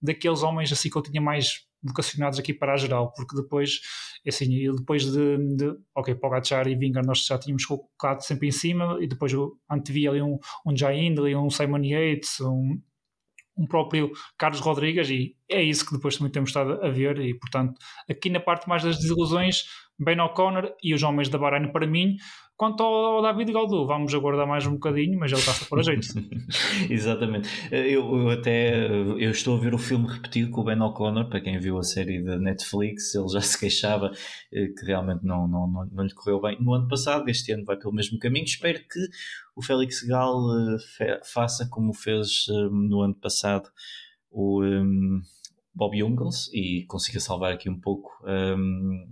daqueles 0.01 0.43
homens 0.43 0.71
assim 0.71 0.89
que 0.89 0.97
eu 0.97 1.01
tinha 1.01 1.21
mais 1.21 1.65
vocacionados 1.83 2.39
aqui 2.39 2.53
para 2.53 2.73
a 2.73 2.77
geral, 2.77 3.11
porque 3.13 3.35
depois, 3.35 3.81
é 4.25 4.29
assim, 4.29 4.47
depois 4.75 5.11
de, 5.11 5.37
de 5.55 5.75
ok, 5.95 6.15
Pogacar 6.15 6.67
e 6.67 6.75
Vingar 6.75 7.05
nós 7.05 7.25
já 7.25 7.37
tínhamos 7.37 7.65
colocado 7.65 8.21
sempre 8.21 8.47
em 8.47 8.51
cima, 8.51 8.97
e 9.01 9.07
depois 9.07 9.31
antevia 9.69 10.09
ali 10.11 10.21
um, 10.21 10.37
um 10.65 10.75
Jai 10.75 10.99
Hindley, 10.99 11.35
um 11.35 11.49
Simon 11.49 11.83
Yates, 11.83 12.39
um, 12.41 12.79
um 13.57 13.67
próprio 13.67 14.11
Carlos 14.37 14.59
Rodrigues, 14.59 15.09
e 15.09 15.35
é 15.49 15.61
isso 15.61 15.85
que 15.85 15.93
depois 15.93 16.17
também 16.17 16.31
temos 16.31 16.49
estado 16.49 16.83
a 16.83 16.89
ver, 16.89 17.19
e 17.19 17.33
portanto, 17.37 17.79
aqui 18.09 18.29
na 18.29 18.39
parte 18.39 18.67
mais 18.69 18.83
das 18.83 18.97
desilusões, 18.97 19.63
Ben 19.99 20.19
O'Connor 20.19 20.73
e 20.81 20.93
os 20.93 21.03
homens 21.03 21.29
da 21.29 21.37
Bahrein, 21.37 21.71
para 21.71 21.85
mim, 21.85 22.15
Quanto 22.61 22.83
ao 22.83 23.23
David 23.23 23.51
Gaudu, 23.53 23.87
vamos 23.87 24.13
aguardar 24.13 24.45
mais 24.45 24.67
um 24.67 24.73
bocadinho, 24.73 25.17
mas 25.17 25.31
ele 25.31 25.39
está-se 25.39 25.65
por 25.65 25.79
a 25.79 25.81
jeito. 25.81 26.09
Exatamente. 26.91 27.49
Eu, 27.71 28.19
eu, 28.19 28.29
até 28.29 28.87
eu 28.87 29.31
estou 29.31 29.57
a 29.57 29.59
ver 29.59 29.73
o 29.73 29.79
filme 29.79 30.07
repetido 30.07 30.51
com 30.51 30.61
o 30.61 30.63
Ben 30.63 30.79
O'Connor, 30.79 31.27
para 31.27 31.41
quem 31.41 31.57
viu 31.57 31.79
a 31.79 31.83
série 31.83 32.23
da 32.23 32.37
Netflix, 32.37 33.15
ele 33.15 33.27
já 33.29 33.41
se 33.41 33.59
queixava 33.59 34.11
eh, 34.53 34.67
que 34.77 34.85
realmente 34.85 35.25
não, 35.25 35.47
não, 35.47 35.67
não, 35.67 35.85
não, 35.91 36.03
lhe 36.03 36.13
correu 36.13 36.39
bem 36.39 36.55
no 36.61 36.75
ano 36.75 36.87
passado, 36.87 37.27
este 37.29 37.51
ano 37.51 37.65
vai 37.65 37.77
pelo 37.77 37.95
mesmo 37.95 38.19
caminho. 38.19 38.45
Espero 38.45 38.77
que 38.77 38.99
o 39.55 39.63
Félix 39.63 40.03
Gal 40.03 40.39
eh, 40.99 41.19
faça 41.33 41.67
como 41.67 41.95
fez 41.95 42.45
eh, 42.47 42.69
no 42.71 43.01
ano 43.01 43.15
passado 43.15 43.71
o 44.29 44.63
um, 44.63 45.19
Bob 45.73 45.97
Jungels 45.97 46.47
e 46.53 46.85
consiga 46.87 47.19
salvar 47.19 47.53
aqui 47.53 47.71
um 47.71 47.79
pouco 47.79 48.11
um, 48.23 49.07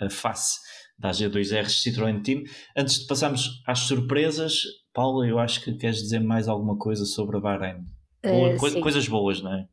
a 0.00 0.10
face 0.10 0.58
da 0.98 1.10
G2R 1.10 1.66
Citroën 1.66 2.22
Team. 2.22 2.42
Antes 2.76 3.00
de 3.00 3.06
passarmos 3.06 3.62
às 3.66 3.80
surpresas, 3.80 4.62
Paula, 4.92 5.26
eu 5.26 5.38
acho 5.38 5.62
que 5.62 5.72
queres 5.74 5.98
dizer 5.98 6.20
mais 6.20 6.48
alguma 6.48 6.76
coisa 6.76 7.04
sobre 7.04 7.36
a 7.36 7.40
Bahrein. 7.40 7.84
Uh, 8.24 8.56
Co 8.58 8.80
coisas 8.80 9.06
boas, 9.06 9.40
não 9.40 9.54
é? 9.54 9.66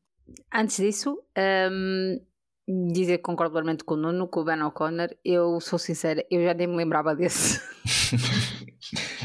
Antes 0.53 0.77
disso, 0.77 1.17
um, 1.71 2.19
dizer 2.93 3.17
que 3.17 3.23
concordo 3.23 3.53
plenamente 3.53 3.83
com 3.83 3.95
o 3.95 3.97
Nuno, 3.97 4.27
com 4.27 4.41
o 4.41 4.43
Ben 4.43 4.61
O'Connor. 4.61 5.09
Eu 5.23 5.59
sou 5.59 5.79
sincera, 5.79 6.23
eu 6.29 6.43
já 6.43 6.53
nem 6.53 6.67
me 6.67 6.75
lembrava 6.75 7.15
desse. 7.15 7.59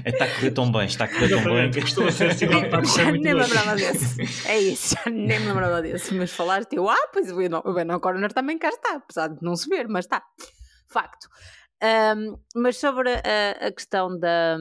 está 0.05 0.25
a 0.27 0.35
correr 0.35 0.51
tão 0.51 0.73
bem, 0.73 0.87
está 0.87 1.05
a 1.05 1.09
correr 1.09 1.29
tão 1.29 1.45
bem. 1.45 1.71
Costuma 1.83 2.11
ser 2.11 2.31
assim, 2.31 2.47
está 2.47 2.79
a 2.79 2.83
correr 2.83 3.05
muito 3.11 3.23
Nem 3.23 3.35
me 3.35 3.43
lembrava 3.43 3.77
desse. 3.77 4.49
É 4.49 4.59
isso, 4.59 4.95
já 4.95 5.11
nem 5.11 5.39
me 5.41 5.47
lembrava 5.47 5.83
desse. 5.83 6.15
Mas 6.15 6.33
falaste, 6.33 6.75
eu, 6.75 6.89
ah, 6.89 7.09
pois 7.13 7.31
o 7.31 7.37
Ben 7.37 7.91
O'Connor 7.93 8.33
também 8.33 8.59
cá 8.59 8.69
está, 8.69 8.97
apesar 8.97 9.29
de 9.29 9.43
não 9.43 9.55
se 9.55 9.69
ver, 9.69 9.87
mas 9.89 10.07
está. 10.07 10.23
Facto. 10.89 11.29
Um, 11.83 12.39
mas 12.55 12.77
sobre 12.77 13.11
a, 13.11 13.67
a, 13.67 13.73
questão 13.73 14.19
da, 14.19 14.59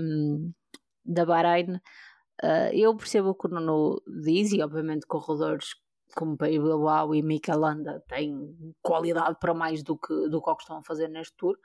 da 1.03 1.25
Bahrein, 1.25 1.75
uh, 1.75 2.71
eu 2.73 2.95
percebo 2.95 3.29
o 3.29 3.36
que 3.36 3.47
o 3.47 3.49
Nuno 3.49 4.01
diz, 4.23 4.53
e 4.53 4.62
obviamente 4.62 5.05
corredores 5.05 5.75
como 6.15 6.38
Pai 6.38 6.51
Bilbao 6.51 7.13
e 7.13 7.21
Mikel 7.21 7.60
Landa 7.60 8.03
têm 8.08 8.73
qualidade 8.82 9.38
para 9.39 9.53
mais 9.53 9.84
do 9.84 9.97
que, 9.97 10.29
do 10.29 10.41
que, 10.41 10.55
que 10.55 10.62
estão 10.62 10.77
a 10.77 10.84
fazer 10.84 11.08
neste 11.10 11.36
tour. 11.36 11.55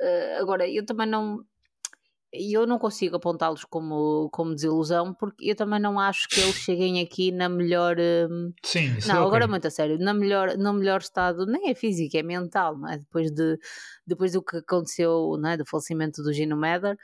Uh, 0.00 0.40
agora, 0.40 0.68
eu 0.68 0.84
também 0.86 1.06
não 1.06 1.44
e 2.38 2.52
eu 2.52 2.66
não 2.66 2.78
consigo 2.78 3.16
apontá-los 3.16 3.64
como, 3.64 4.28
como 4.32 4.54
desilusão 4.54 5.14
porque 5.14 5.50
eu 5.50 5.56
também 5.56 5.80
não 5.80 5.98
acho 5.98 6.28
que 6.28 6.40
eles 6.40 6.54
cheguem 6.56 7.00
aqui 7.00 7.32
na 7.32 7.48
melhor 7.48 7.96
hum, 7.98 8.52
sim 8.64 8.96
não, 9.06 9.16
é 9.16 9.18
agora 9.18 9.44
okay. 9.44 9.48
muito 9.48 9.66
a 9.66 9.70
sério 9.70 9.98
na 9.98 10.14
melhor, 10.14 10.56
no 10.56 10.72
melhor 10.72 11.00
estado, 11.00 11.46
nem 11.46 11.70
é 11.70 11.74
físico, 11.74 12.16
é 12.16 12.22
mental 12.22 12.76
não 12.76 12.88
é? 12.88 12.98
depois, 12.98 13.30
de, 13.30 13.58
depois 14.06 14.32
do 14.32 14.42
que 14.42 14.58
aconteceu 14.58 15.36
não 15.38 15.50
é? 15.50 15.56
do 15.56 15.66
falecimento 15.66 16.22
do 16.22 16.32
Gino 16.32 16.56
Meder 16.56 16.96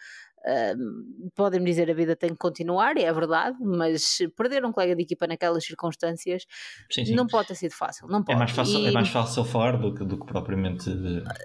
Uh, 0.44 1.30
podem 1.36 1.62
dizer 1.62 1.88
a 1.88 1.94
vida 1.94 2.16
tem 2.16 2.30
que 2.30 2.36
continuar, 2.36 2.96
é 2.96 3.12
verdade, 3.12 3.56
mas 3.60 4.18
perder 4.36 4.64
um 4.64 4.72
colega 4.72 4.96
de 4.96 5.02
equipa 5.02 5.24
naquelas 5.24 5.64
circunstâncias 5.64 6.44
sim, 6.90 7.04
sim. 7.04 7.14
não 7.14 7.28
pode 7.28 7.48
ter 7.48 7.54
sido 7.54 7.72
fácil. 7.72 8.08
Não 8.08 8.24
pode. 8.24 8.34
É, 8.34 8.38
mais 8.38 8.50
fácil, 8.50 8.80
e... 8.80 8.86
é 8.88 8.90
mais 8.90 9.08
fácil 9.08 9.44
falar 9.44 9.76
do 9.76 9.94
que, 9.94 10.04
do 10.04 10.18
que 10.18 10.26
propriamente 10.26 10.84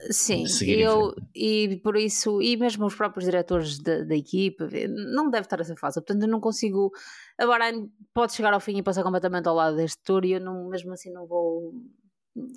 sim, 0.10 0.48
seguir 0.48 0.80
eu, 0.80 1.14
E 1.36 1.80
por 1.84 1.96
isso, 1.96 2.42
e 2.42 2.58
mesmo 2.58 2.88
os 2.88 2.96
próprios 2.96 3.26
diretores 3.26 3.78
da, 3.78 4.04
da 4.04 4.16
equipa, 4.16 4.68
não 5.14 5.30
deve 5.30 5.46
estar 5.46 5.62
a 5.62 5.64
ser 5.64 5.78
fácil. 5.78 6.02
Portanto, 6.02 6.24
eu 6.24 6.30
não 6.30 6.40
consigo. 6.40 6.92
Agora 7.38 7.66
pode 8.14 8.34
chegar 8.34 8.54
ao 8.54 8.60
fim 8.60 8.78
e 8.78 8.84
passar 8.84 9.04
completamente 9.04 9.48
ao 9.48 9.54
lado 9.54 9.78
deste 9.78 10.02
tour 10.04 10.26
e 10.26 10.34
eu 10.34 10.42
não, 10.42 10.70
mesmo 10.70 10.92
assim 10.92 11.12
não 11.12 11.28
vou. 11.28 11.72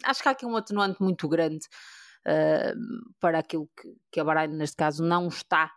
Acho 0.05 0.23
que 0.23 0.29
há 0.29 0.33
aqui 0.33 0.47
um 0.47 0.57
atenuante 0.57 1.03
muito 1.03 1.29
grande. 1.29 1.67
Uh, 2.21 2.77
para 3.19 3.39
aquilo 3.39 3.67
que, 3.75 3.89
que 4.13 4.21
a 4.21 4.25
Bahrein, 4.25 4.55
neste 4.55 4.77
caso, 4.77 5.03
não 5.03 5.29
está 5.29 5.71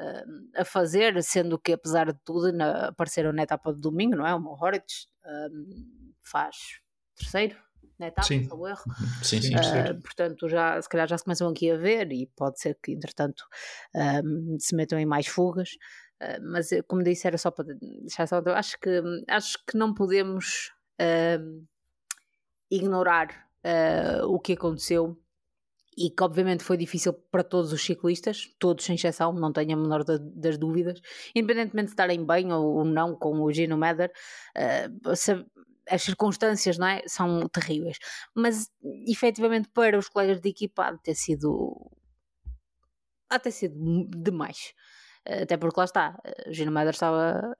uh, 0.00 0.60
a 0.60 0.64
fazer, 0.64 1.22
sendo 1.22 1.58
que 1.58 1.72
apesar 1.72 2.12
de 2.12 2.18
tudo 2.24 2.52
na, 2.52 2.88
apareceram 2.88 3.32
na 3.32 3.42
etapa 3.42 3.72
de 3.72 3.80
domingo, 3.80 4.16
não 4.16 4.26
é? 4.26 4.34
O 4.34 4.40
Mohoric 4.40 4.86
um, 5.24 6.12
faz 6.22 6.80
terceiro 7.16 7.56
na 7.98 8.08
etapa, 8.08 8.26
sim. 8.26 8.42
erro. 8.42 8.62
Uhum. 8.66 9.22
Sim, 9.22 9.40
sim, 9.40 9.54
uh, 9.54 10.00
portanto, 10.02 10.48
já, 10.48 10.80
se 10.80 10.88
calhar 10.88 11.08
já 11.08 11.16
se 11.16 11.24
começam 11.24 11.48
aqui 11.48 11.70
a 11.70 11.76
ver 11.76 12.10
e 12.12 12.26
pode 12.36 12.60
ser 12.60 12.76
que, 12.82 12.92
entretanto, 12.92 13.44
um, 14.24 14.56
se 14.58 14.74
metam 14.74 14.98
em 14.98 15.06
mais 15.06 15.26
fugas. 15.26 15.70
Uh, 16.20 16.40
mas, 16.42 16.70
como 16.88 17.02
disse, 17.02 17.26
era 17.26 17.38
só 17.38 17.50
para 17.50 17.74
deixar 17.80 18.26
só. 18.26 18.42
Acho 18.46 18.78
que, 18.80 19.02
acho 19.28 19.58
que 19.66 19.76
não 19.76 19.94
podemos 19.94 20.72
uh, 21.00 21.66
ignorar 22.70 23.46
uh, 23.64 24.26
o 24.26 24.40
que 24.40 24.54
aconteceu 24.54 25.16
e 25.96 26.10
que 26.10 26.22
obviamente 26.22 26.64
foi 26.64 26.76
difícil 26.76 27.12
para 27.12 27.44
todos 27.44 27.72
os 27.72 27.82
ciclistas, 27.82 28.50
todos 28.58 28.84
sem 28.84 28.94
exceção, 28.96 29.32
não 29.32 29.52
tenho 29.52 29.74
a 29.74 29.76
menor 29.76 30.04
da, 30.04 30.18
das 30.18 30.58
dúvidas, 30.58 31.00
independentemente 31.34 31.86
de 31.86 31.92
estarem 31.92 32.24
bem 32.24 32.52
ou, 32.52 32.78
ou 32.78 32.84
não 32.84 33.16
com 33.16 33.40
o 33.40 33.52
Gino 33.52 33.76
Meder, 33.76 34.12
uh, 34.56 35.16
se, 35.16 35.44
as 35.88 36.02
circunstâncias 36.02 36.78
não 36.78 36.86
é, 36.86 37.02
são 37.06 37.48
terríveis, 37.48 37.98
mas 38.34 38.70
efetivamente 39.06 39.68
para 39.68 39.98
os 39.98 40.08
colegas 40.08 40.40
de 40.40 40.48
equipa 40.48 40.86
há 40.86 40.92
de 40.92 41.02
ter 41.02 41.14
sido 41.14 41.90
há 43.30 43.36
de 43.36 43.44
ter 43.44 43.50
sido 43.52 43.74
demais, 44.16 44.74
uh, 45.28 45.42
até 45.42 45.56
porque 45.56 45.78
lá 45.78 45.84
está, 45.84 46.18
o 46.48 46.52
Gino 46.52 46.72
Meder 46.72 46.94
estava, 46.94 47.56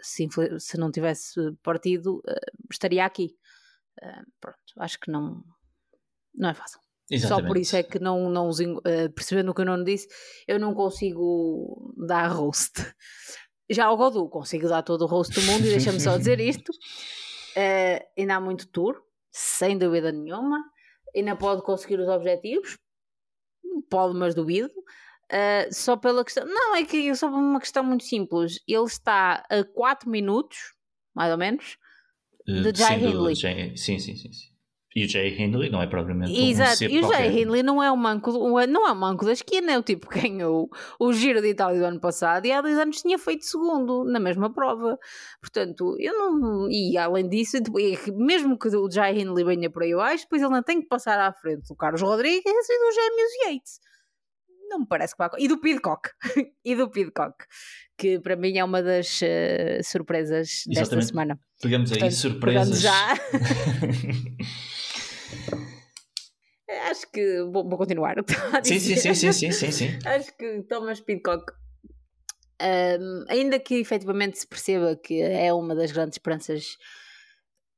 se, 0.00 0.28
se 0.58 0.78
não 0.78 0.90
tivesse 0.90 1.52
partido, 1.62 2.18
uh, 2.18 2.66
estaria 2.70 3.04
aqui. 3.04 3.36
Pronto, 4.40 4.58
acho 4.78 4.98
que 4.98 5.10
não, 5.10 5.42
não 6.34 6.50
é 6.50 6.54
fácil. 6.54 6.83
Exatamente. 7.10 7.42
Só 7.42 7.48
por 7.48 7.56
isso 7.58 7.76
é 7.76 7.82
que 7.82 7.98
não, 7.98 8.30
não 8.30 8.48
os, 8.48 8.60
uh, 8.60 9.10
percebendo 9.14 9.50
o 9.50 9.54
que 9.54 9.60
eu 9.60 9.66
não 9.66 9.82
disse, 9.82 10.08
eu 10.48 10.58
não 10.58 10.74
consigo 10.74 11.92
dar 12.06 12.28
roast. 12.28 12.72
Já 13.68 13.86
ao 13.86 13.96
Godu 13.96 14.28
consigo 14.28 14.68
dar 14.68 14.82
todo 14.82 15.02
o 15.02 15.06
roast 15.06 15.34
do 15.34 15.42
mundo 15.42 15.66
e 15.66 15.70
deixa-me 15.70 16.00
só 16.00 16.16
dizer 16.16 16.40
isto. 16.40 16.70
Uh, 16.70 18.04
ainda 18.18 18.36
há 18.36 18.40
muito 18.40 18.66
tour, 18.68 19.00
sem 19.30 19.76
dúvida 19.76 20.12
nenhuma. 20.12 20.58
Ainda 21.14 21.36
pode 21.36 21.62
conseguir 21.62 22.00
os 22.00 22.08
objetivos, 22.08 22.76
pode, 23.88 24.14
mas 24.14 24.34
duvido. 24.34 24.72
Uh, 25.30 25.72
só 25.72 25.96
pela 25.96 26.24
questão. 26.24 26.44
Não, 26.46 26.74
é 26.74 26.84
que 26.84 27.14
só 27.14 27.28
por 27.28 27.38
uma 27.38 27.60
questão 27.60 27.84
muito 27.84 28.04
simples. 28.04 28.60
Ele 28.66 28.84
está 28.84 29.44
a 29.50 29.64
4 29.64 30.08
minutos, 30.10 30.74
mais 31.14 31.30
ou 31.30 31.38
menos, 31.38 31.76
de 32.46 32.72
Jai 32.74 33.02
Hindley. 33.02 33.36
Sim, 33.36 33.76
sim, 33.76 33.98
sim, 33.98 34.16
sim. 34.16 34.53
E 34.94 35.04
o 35.04 35.08
Jay 35.08 35.34
Hindley 35.36 35.70
não 35.70 35.82
é 35.82 35.88
propriamente 35.88 36.32
Exato, 36.32 36.84
um 36.84 36.88
e 36.88 37.00
o 37.00 37.08
Jay 37.08 37.42
Hindley 37.42 37.64
não 37.64 37.82
é 37.82 37.90
um 37.90 37.96
manco, 37.96 38.30
não 38.30 38.86
é 38.86 38.92
um 38.92 38.94
manco 38.94 39.24
da 39.24 39.32
esquina, 39.32 39.72
é 39.72 39.78
o 39.78 39.82
tipo 39.82 40.08
que 40.08 40.20
ganhou 40.20 40.70
o 41.00 41.12
Giro 41.12 41.42
de 41.42 41.48
Itália 41.48 41.80
do 41.80 41.86
ano 41.86 41.98
passado 41.98 42.46
e 42.46 42.52
há 42.52 42.60
dois 42.60 42.78
anos 42.78 43.02
tinha 43.02 43.18
feito 43.18 43.44
segundo 43.44 44.04
na 44.04 44.20
mesma 44.20 44.54
prova. 44.54 44.96
Portanto, 45.40 45.96
eu 45.98 46.12
não. 46.12 46.70
E 46.70 46.96
além 46.96 47.28
disso, 47.28 47.56
mesmo 48.14 48.56
que 48.56 48.68
o 48.68 48.88
Jay 48.88 49.20
Hindley 49.20 49.44
venha 49.44 49.68
por 49.68 49.82
aí 49.82 49.92
abaixo, 49.92 50.24
depois 50.24 50.40
ele 50.40 50.52
não 50.52 50.62
tem 50.62 50.80
que 50.80 50.86
passar 50.86 51.18
à 51.18 51.32
frente 51.32 51.66
do 51.68 51.74
Carlos 51.74 52.00
Rodrigues 52.00 52.44
e 52.44 52.78
do 52.78 52.94
Gêmeos 52.94 53.32
Yates. 53.46 53.80
Não 54.70 54.80
me 54.80 54.86
parece 54.86 55.14
que 55.14 55.18
vá. 55.18 55.30
E 55.38 55.48
do 55.48 55.60
Pidcock. 55.60 56.08
e 56.64 56.76
do 56.76 56.88
Pidcock. 56.88 57.34
Que 57.98 58.20
para 58.20 58.36
mim 58.36 58.58
é 58.58 58.64
uma 58.64 58.80
das 58.80 59.20
uh, 59.22 59.82
surpresas 59.82 60.64
Exatamente. 60.68 60.96
desta 60.96 61.02
semana. 61.02 61.38
Pegamos 61.60 61.90
aí 61.90 61.98
Portanto, 61.98 62.16
surpresas. 62.16 62.80
já. 62.80 63.14
Acho 66.90 67.10
que 67.10 67.42
vou, 67.44 67.68
vou 67.68 67.78
continuar. 67.78 68.16
Sim, 68.64 68.78
sim, 68.78 68.96
sim, 68.96 69.14
sim, 69.14 69.32
sim, 69.32 69.52
sim, 69.52 69.70
sim. 69.70 69.98
Acho 70.04 70.36
que 70.36 70.62
Thomas 70.62 71.00
Pidcock, 71.00 71.52
um, 72.62 73.24
ainda 73.28 73.58
que 73.58 73.74
efetivamente 73.76 74.38
se 74.38 74.46
perceba 74.46 74.96
que 74.96 75.20
é 75.20 75.52
uma 75.52 75.74
das 75.74 75.92
grandes 75.92 76.16
esperanças 76.16 76.76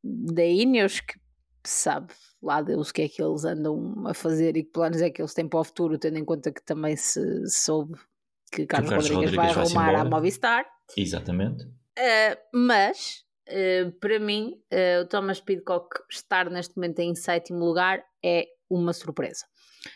da 0.04 0.44
Ineos, 0.44 1.00
que 1.00 1.18
sabe 1.64 2.12
lá 2.42 2.62
Deus 2.62 2.90
o 2.90 2.94
que 2.94 3.02
é 3.02 3.08
que 3.08 3.22
eles 3.22 3.44
andam 3.44 4.06
a 4.06 4.14
fazer 4.14 4.56
e 4.56 4.62
que 4.62 4.70
planos 4.70 5.02
é 5.02 5.10
que 5.10 5.20
eles 5.20 5.34
têm 5.34 5.48
para 5.48 5.60
o 5.60 5.64
futuro, 5.64 5.98
tendo 5.98 6.18
em 6.18 6.24
conta 6.24 6.52
que 6.52 6.62
também 6.62 6.94
se 6.94 7.48
soube 7.48 7.98
que 8.52 8.66
Carlos, 8.66 8.90
Carlos 8.90 9.10
Rodrigues, 9.10 9.36
Rodrigues 9.36 9.54
vai 9.54 9.64
arrumar 9.64 10.00
à 10.00 10.04
Movistar. 10.04 10.66
Exatamente. 10.96 11.64
Uh, 11.64 12.36
mas, 12.54 13.24
uh, 13.48 13.92
para 14.00 14.18
mim, 14.18 14.60
uh, 14.72 15.02
o 15.02 15.06
Thomas 15.06 15.40
Pidcock 15.40 15.88
estar 16.10 16.50
neste 16.50 16.76
momento 16.76 17.00
em 17.00 17.14
sétimo 17.14 17.64
lugar 17.64 18.04
é 18.24 18.46
uma 18.68 18.92
surpresa. 18.92 19.44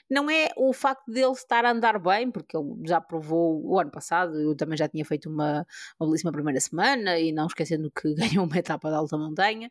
Não 0.08 0.30
é 0.30 0.50
o 0.56 0.72
facto 0.72 1.10
dele 1.10 1.32
estar 1.32 1.64
a 1.64 1.72
andar 1.72 1.98
bem, 1.98 2.30
porque 2.30 2.56
ele 2.56 2.68
já 2.86 3.00
provou 3.00 3.60
o 3.64 3.78
ano 3.78 3.90
passado, 3.90 4.38
eu 4.40 4.54
também 4.54 4.76
já 4.76 4.88
tinha 4.88 5.04
feito 5.04 5.28
uma, 5.28 5.66
uma 5.98 6.08
belíssima 6.08 6.32
primeira 6.32 6.60
semana 6.60 7.18
e 7.18 7.32
não 7.32 7.46
esquecendo 7.46 7.90
que 7.90 8.14
ganhou 8.14 8.44
uma 8.44 8.58
etapa 8.58 8.88
de 8.88 8.94
alta 8.94 9.18
montanha. 9.18 9.70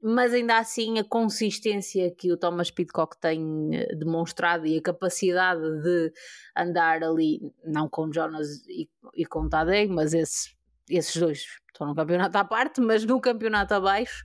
mas 0.00 0.32
ainda 0.32 0.58
assim 0.58 0.98
a 0.98 1.04
consistência 1.04 2.10
que 2.12 2.32
o 2.32 2.36
Thomas 2.36 2.70
Pitcock 2.70 3.18
tem 3.20 3.70
eh, 3.74 3.96
demonstrado 3.96 4.66
e 4.66 4.78
a 4.78 4.82
capacidade 4.82 5.60
de 5.82 6.12
andar 6.56 7.02
ali, 7.02 7.52
não 7.64 7.88
com 7.88 8.12
Jonas 8.12 8.64
e, 8.68 8.88
e 9.14 9.26
com 9.26 9.48
Tadej, 9.48 9.88
mas 9.88 10.14
esse, 10.14 10.56
esses 10.90 11.16
dois 11.16 11.44
estão 11.72 11.86
no 11.86 11.94
campeonato 11.94 12.36
à 12.36 12.44
parte, 12.44 12.80
mas 12.80 13.04
no 13.04 13.20
campeonato 13.20 13.74
abaixo 13.74 14.24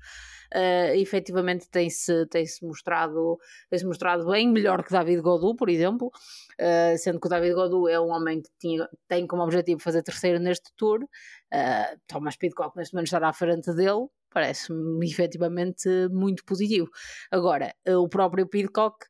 uh, 0.54 0.96
efetivamente 0.96 1.70
tem-se 1.70 2.26
tem 2.28 2.46
-se 2.46 2.66
mostrado, 2.66 3.38
tem 3.70 3.80
-se 3.80 3.86
mostrado 3.86 4.26
bem, 4.28 4.50
melhor 4.50 4.84
que 4.84 4.92
David 4.92 5.22
Godou, 5.22 5.56
por 5.56 5.70
exemplo, 5.70 6.08
uh, 6.08 6.98
sendo 6.98 7.20
que 7.20 7.28
o 7.28 7.30
David 7.30 7.54
Godou 7.54 7.90
é 7.90 8.00
um 8.00 8.10
homem 8.10 8.42
que 8.42 8.50
tinha, 8.60 8.88
tem 9.08 9.26
como 9.28 9.44
objetivo 9.44 9.82
fazer 9.82 10.04
terceiro 10.04 10.40
neste 10.40 10.72
tour, 10.76 11.04
uh, 11.04 12.00
Thomas 12.08 12.36
Pidcock 12.36 12.78
neste 12.78 12.94
momento 12.94 13.08
estará 13.08 13.30
à 13.30 13.34
frente 13.34 13.74
dele, 13.74 14.08
parece-me 14.32 15.08
efetivamente 15.08 15.88
muito 16.12 16.44
positivo. 16.46 16.90
Agora, 17.30 17.74
o 17.88 18.10
próprio 18.10 18.48
Pidcock 18.48 19.06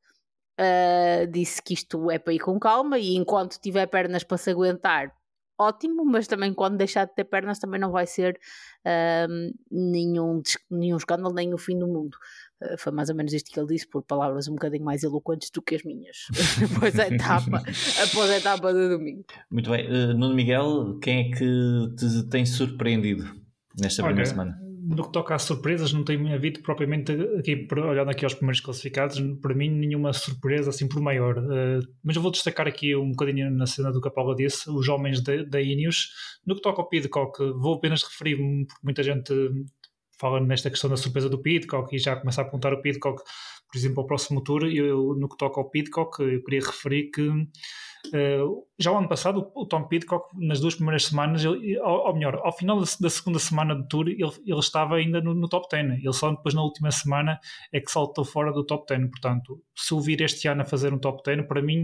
disse 1.31 1.61
que 1.63 1.73
isto 1.73 2.11
é 2.11 2.19
para 2.19 2.33
ir 2.33 2.39
com 2.39 2.59
calma 2.59 2.99
e 2.99 3.15
enquanto 3.15 3.57
tiver 3.59 3.87
pernas 3.87 4.25
para 4.25 4.37
se 4.37 4.51
aguentar, 4.51 5.13
ótimo, 5.59 6.05
mas 6.05 6.27
também 6.27 6.53
quando 6.53 6.77
deixar 6.77 7.05
de 7.05 7.13
ter 7.13 7.23
pernas 7.23 7.59
também 7.59 7.79
não 7.79 7.91
vai 7.91 8.05
ser 8.05 8.39
uh, 8.85 9.53
nenhum, 9.71 10.41
nenhum 10.69 10.97
escândalo, 10.97 11.33
nem 11.33 11.53
o 11.53 11.57
fim 11.57 11.77
do 11.77 11.87
mundo. 11.87 12.17
Uh, 12.61 12.77
foi 12.77 12.91
mais 12.91 13.09
ou 13.09 13.15
menos 13.15 13.33
isto 13.33 13.51
que 13.51 13.59
ele 13.59 13.67
disse, 13.67 13.87
por 13.87 14.03
palavras 14.03 14.47
um 14.47 14.53
bocadinho 14.53 14.83
mais 14.83 15.03
eloquentes 15.03 15.49
do 15.51 15.61
que 15.61 15.75
as 15.75 15.83
minhas, 15.83 16.27
após 16.75 16.99
a 16.99 17.07
etapa, 17.07 17.63
após 18.03 18.29
a 18.29 18.37
etapa 18.37 18.73
do 18.73 18.89
domingo. 18.89 19.25
Muito 19.51 19.69
bem, 19.69 19.87
uh, 19.87 20.13
Nuno 20.13 20.35
Miguel, 20.35 20.99
quem 20.99 21.31
é 21.31 21.35
que 21.35 21.95
te 21.97 22.29
tem 22.29 22.45
surpreendido 22.45 23.23
nesta 23.79 24.03
primeira 24.03 24.29
okay. 24.29 24.37
semana? 24.37 24.72
No 24.85 25.03
que 25.03 25.11
toca 25.11 25.33
às 25.33 25.43
surpresas, 25.43 25.93
não 25.93 26.03
tem 26.03 26.33
havido 26.33 26.61
propriamente, 26.61 27.11
aqui, 27.39 27.67
olhando 27.73 28.11
aqui 28.11 28.25
aos 28.25 28.33
primeiros 28.33 28.59
classificados, 28.59 29.19
para 29.41 29.55
mim 29.55 29.69
nenhuma 29.69 30.11
surpresa 30.11 30.69
assim 30.69 30.87
por 30.87 31.01
maior. 31.01 31.37
Uh, 31.37 31.79
mas 32.03 32.15
eu 32.15 32.21
vou 32.21 32.31
destacar 32.31 32.67
aqui 32.67 32.95
um 32.95 33.11
bocadinho 33.11 33.49
na 33.49 33.65
cena 33.65 33.91
do 33.91 34.01
que 34.01 34.07
a 34.07 34.11
Paula 34.11 34.35
disse, 34.35 34.69
os 34.69 34.89
homens 34.89 35.21
da 35.21 35.61
Ineos. 35.61 36.09
No 36.45 36.55
que 36.55 36.61
toca 36.61 36.81
ao 36.81 36.89
Pidcock, 36.89 37.37
vou 37.53 37.75
apenas 37.75 38.03
referir, 38.03 38.35
porque 38.67 38.81
muita 38.83 39.01
gente 39.01 39.33
fala 40.19 40.39
nesta 40.39 40.69
questão 40.69 40.89
da 40.89 40.97
surpresa 40.97 41.29
do 41.29 41.41
Pidcock 41.41 41.95
e 41.95 41.99
já 41.99 42.15
começa 42.15 42.41
a 42.41 42.45
apontar 42.45 42.73
o 42.73 42.81
Pidcock, 42.81 43.21
por 43.73 43.79
exemplo, 43.79 44.01
ao 44.01 44.05
próximo 44.05 44.43
tour. 44.43 44.65
Eu, 44.65 45.15
no 45.15 45.27
que 45.27 45.35
toca 45.35 45.59
ao 45.59 45.67
Pidcock, 45.67 46.21
eu 46.21 46.43
queria 46.43 46.61
referir 46.61 47.09
que 47.09 47.27
Uh, 48.07 48.67
já 48.77 48.91
o 48.91 48.97
ano 48.97 49.07
passado, 49.07 49.49
o 49.55 49.65
Tom 49.65 49.87
Pidcock, 49.87 50.27
nas 50.37 50.59
duas 50.59 50.75
primeiras 50.75 51.05
semanas, 51.05 51.43
ele, 51.45 51.79
ou, 51.79 52.07
ou, 52.07 52.13
melhor, 52.13 52.35
ao 52.43 52.51
final 52.51 52.77
da, 52.77 52.85
da, 52.99 53.09
segunda 53.09 53.39
semana 53.39 53.73
do 53.73 53.87
Tour, 53.87 54.09
ele, 54.09 54.29
ele 54.45 54.59
estava 54.59 54.95
ainda 54.95 55.21
no, 55.21 55.33
no, 55.33 55.47
top 55.47 55.67
10. 55.71 55.99
Ele 55.99 56.13
só 56.13 56.29
depois, 56.29 56.53
na 56.53 56.61
última 56.61 56.91
semana, 56.91 57.39
é 57.71 57.79
que 57.79 57.89
saltou 57.89 58.25
fora 58.25 58.51
do 58.51 58.65
top 58.65 58.85
10. 58.93 59.09
Portanto, 59.09 59.57
se 59.73 59.93
o 59.93 60.01
vir 60.01 60.21
este 60.21 60.49
ano 60.49 60.63
a 60.63 60.65
fazer 60.65 60.93
um 60.93 60.99
top 60.99 61.23
10, 61.23 61.47
para 61.47 61.61
mim 61.61 61.83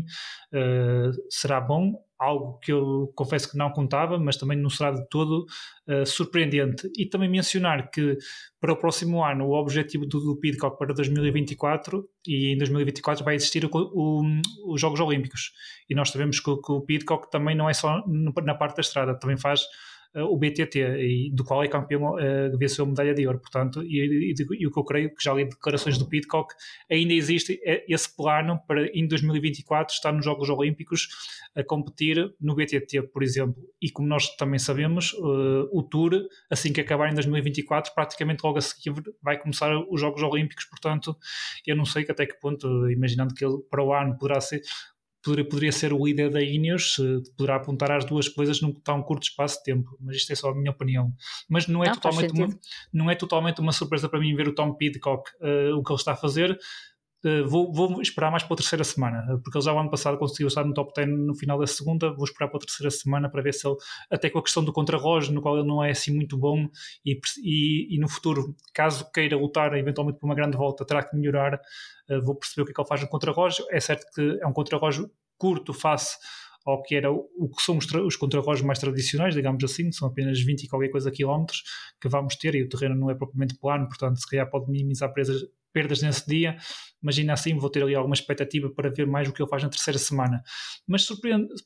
uh, 0.53 1.11
será 1.29 1.61
bom 1.61 1.93
algo 2.19 2.59
que 2.59 2.71
eu 2.71 3.11
confesso 3.15 3.49
que 3.49 3.57
não 3.57 3.71
contava, 3.71 4.19
mas 4.19 4.35
também 4.35 4.57
não 4.57 4.69
será 4.69 4.91
de 4.91 5.07
todo 5.09 5.45
uh, 5.87 6.05
surpreendente. 6.05 6.89
E 6.97 7.05
também 7.05 7.29
mencionar 7.29 7.89
que 7.89 8.17
para 8.59 8.73
o 8.73 8.75
próximo 8.75 9.23
ano 9.23 9.45
o 9.45 9.53
objetivo 9.53 10.05
do, 10.05 10.19
do 10.19 10.39
para 10.77 10.93
2024 10.93 12.07
e 12.27 12.53
em 12.53 12.57
2024 12.57 13.23
vai 13.23 13.35
existir 13.35 13.63
o, 13.63 13.69
o, 13.73 14.23
os 14.67 14.81
Jogos 14.81 14.99
Olímpicos. 14.99 15.53
E 15.89 15.95
nós 15.95 16.09
sabemos 16.09 16.39
que, 16.39 16.55
que 16.61 16.71
o 16.71 16.81
Pidcock 16.81 17.31
também 17.31 17.55
não 17.55 17.69
é 17.69 17.73
só 17.73 18.03
na 18.07 18.53
parte 18.53 18.75
da 18.75 18.81
estrada, 18.81 19.17
também 19.17 19.37
faz 19.37 19.61
o 20.15 20.37
BTT, 20.37 20.79
e, 20.79 21.31
do 21.31 21.43
qual 21.43 21.63
é 21.63 21.67
campeão, 21.67 22.15
uh, 22.15 22.57
venceu 22.57 22.85
a 22.85 22.87
medalha 22.87 23.13
de 23.13 23.25
ouro. 23.27 23.39
Portanto, 23.39 23.83
e, 23.83 24.33
e, 24.33 24.33
e, 24.59 24.67
o 24.67 24.71
que 24.71 24.79
eu 24.79 24.83
creio, 24.83 25.15
que 25.15 25.23
já 25.23 25.33
li 25.33 25.45
declarações 25.45 25.97
do 25.97 26.07
Pitcock, 26.07 26.53
ainda 26.89 27.13
existe 27.13 27.59
esse 27.87 28.15
plano 28.15 28.59
para 28.67 28.87
em 28.87 29.07
2024 29.07 29.93
estar 29.93 30.11
nos 30.11 30.25
Jogos 30.25 30.49
Olímpicos 30.49 31.07
a 31.55 31.63
competir 31.63 32.33
no 32.39 32.55
BTT, 32.55 33.03
por 33.13 33.23
exemplo. 33.23 33.61
E 33.81 33.89
como 33.91 34.07
nós 34.07 34.35
também 34.35 34.59
sabemos, 34.59 35.13
uh, 35.13 35.69
o 35.71 35.83
Tour, 35.83 36.11
assim 36.49 36.73
que 36.73 36.81
acabar 36.81 37.11
em 37.11 37.13
2024, 37.13 37.93
praticamente 37.93 38.43
logo 38.43 38.57
a 38.57 38.61
seguir 38.61 38.93
vai 39.21 39.37
começar 39.37 39.71
os 39.89 40.01
Jogos 40.01 40.21
Olímpicos. 40.23 40.65
Portanto, 40.65 41.15
eu 41.65 41.75
não 41.75 41.85
sei 41.85 42.05
até 42.09 42.25
que 42.25 42.39
ponto, 42.39 42.89
imaginando 42.89 43.33
que 43.33 43.45
ele 43.45 43.57
para 43.69 43.83
o 43.83 43.93
ano 43.93 44.17
poderá 44.17 44.41
ser 44.41 44.61
poderia, 45.23 45.47
poderia 45.47 45.71
ser 45.71 45.93
o 45.93 46.05
líder 46.05 46.29
da 46.31 46.41
Ineos, 46.41 46.97
poderá 47.37 47.57
apontar 47.57 47.91
às 47.91 48.05
duas 48.05 48.27
coisas 48.27 48.61
num 48.61 48.73
tão 48.73 49.01
curto 49.01 49.23
espaço 49.23 49.57
de 49.57 49.63
tempo, 49.63 49.97
mas 49.99 50.17
isto 50.17 50.31
é 50.31 50.35
só 50.35 50.49
a 50.49 50.55
minha 50.55 50.71
opinião. 50.71 51.13
Mas 51.47 51.67
não 51.67 51.83
é, 51.83 51.87
não, 51.87 51.95
totalmente, 51.95 52.31
uma, 52.33 52.59
não 52.93 53.09
é 53.11 53.15
totalmente 53.15 53.61
uma 53.61 53.71
surpresa 53.71 54.07
para 54.07 54.19
mim 54.19 54.35
ver 54.35 54.47
o 54.47 54.55
Tom 54.55 54.73
Pidcock 54.73 55.29
uh, 55.41 55.77
o 55.77 55.83
que 55.83 55.91
ele 55.91 55.99
está 55.99 56.13
a 56.13 56.17
fazer. 56.17 56.57
Uh, 57.25 57.47
vou, 57.47 57.73
vou, 57.73 58.01
esperar 58.01 58.31
mais 58.31 58.43
para 58.43 58.53
a 58.53 58.57
terceira 58.57 58.83
semana, 58.83 59.25
porque 59.43 59.57
ele 59.57 59.65
já 59.65 59.73
o 59.73 59.79
ano 59.79 59.89
passado 59.89 60.17
conseguiu 60.17 60.47
estar 60.47 60.63
no 60.63 60.73
top 60.73 60.93
10 60.95 61.09
no 61.09 61.35
final 61.35 61.59
da 61.59 61.67
segunda. 61.67 62.13
Vou 62.13 62.23
esperar 62.23 62.47
para 62.47 62.57
a 62.57 62.61
terceira 62.61 62.89
semana 62.89 63.29
para 63.29 63.41
ver 63.41 63.53
se 63.53 63.67
ele, 63.67 63.75
até 64.09 64.29
com 64.29 64.39
a 64.39 64.43
questão 64.43 64.63
do 64.63 64.71
contrarrojo, 64.71 65.33
no 65.33 65.41
qual 65.41 65.57
ele 65.57 65.67
não 65.67 65.83
é 65.83 65.91
assim 65.91 66.15
muito 66.15 66.37
bom, 66.37 66.67
e, 67.05 67.19
e, 67.43 67.95
e 67.95 67.99
no 67.99 68.07
futuro, 68.07 68.55
caso 68.73 69.09
queira 69.11 69.35
lutar 69.35 69.73
eventualmente 69.77 70.19
por 70.19 70.27
uma 70.27 70.35
grande 70.35 70.55
volta, 70.55 70.85
terá 70.85 71.03
que 71.03 71.15
melhorar 71.15 71.59
eh, 72.09 72.19
vou 72.19 72.35
perceber 72.35 72.63
o 72.63 72.65
que 72.65 72.71
é 72.71 72.73
que 72.73 72.81
ele 72.81 72.87
faz 72.87 73.01
no 73.01 73.07
contrarrelógio. 73.07 73.65
É 73.71 73.79
certo 73.79 74.05
que 74.13 74.39
é 74.41 74.47
um 74.47 74.53
contrarrelógio 74.53 75.09
curto 75.37 75.73
face 75.73 76.17
ao 76.65 76.83
que 76.83 76.95
era 76.95 77.11
o 77.11 77.49
que 77.55 77.61
são 77.63 77.77
os, 77.77 77.85
os 77.91 78.15
contrarrelógios 78.15 78.65
mais 78.65 78.79
tradicionais, 78.79 79.33
digamos 79.33 79.63
assim, 79.63 79.91
são 79.91 80.07
apenas 80.07 80.39
20 80.39 80.63
e 80.63 80.67
qualquer 80.67 80.89
coisa 80.89 81.09
quilómetros 81.09 81.63
que 81.99 82.09
vamos 82.09 82.35
ter 82.35 82.53
e 82.55 82.63
o 82.63 82.69
terreno 82.69 82.95
não 82.95 83.09
é 83.09 83.15
propriamente 83.15 83.57
plano, 83.57 83.87
portanto, 83.87 84.19
se 84.19 84.27
calhar 84.29 84.49
pode 84.49 84.69
minimizar 84.69 85.11
presas, 85.13 85.41
perdas 85.73 86.01
nesse 86.01 86.27
dia, 86.27 86.57
mas 87.01 87.17
ainda 87.17 87.33
assim 87.33 87.57
vou 87.57 87.69
ter 87.69 87.83
ali 87.83 87.95
alguma 87.95 88.13
expectativa 88.13 88.69
para 88.69 88.89
ver 88.89 89.07
mais 89.07 89.27
o 89.27 89.33
que 89.33 89.41
ele 89.41 89.49
faz 89.49 89.63
na 89.63 89.69
terceira 89.69 89.97
semana. 89.97 90.41
Mas 90.87 91.07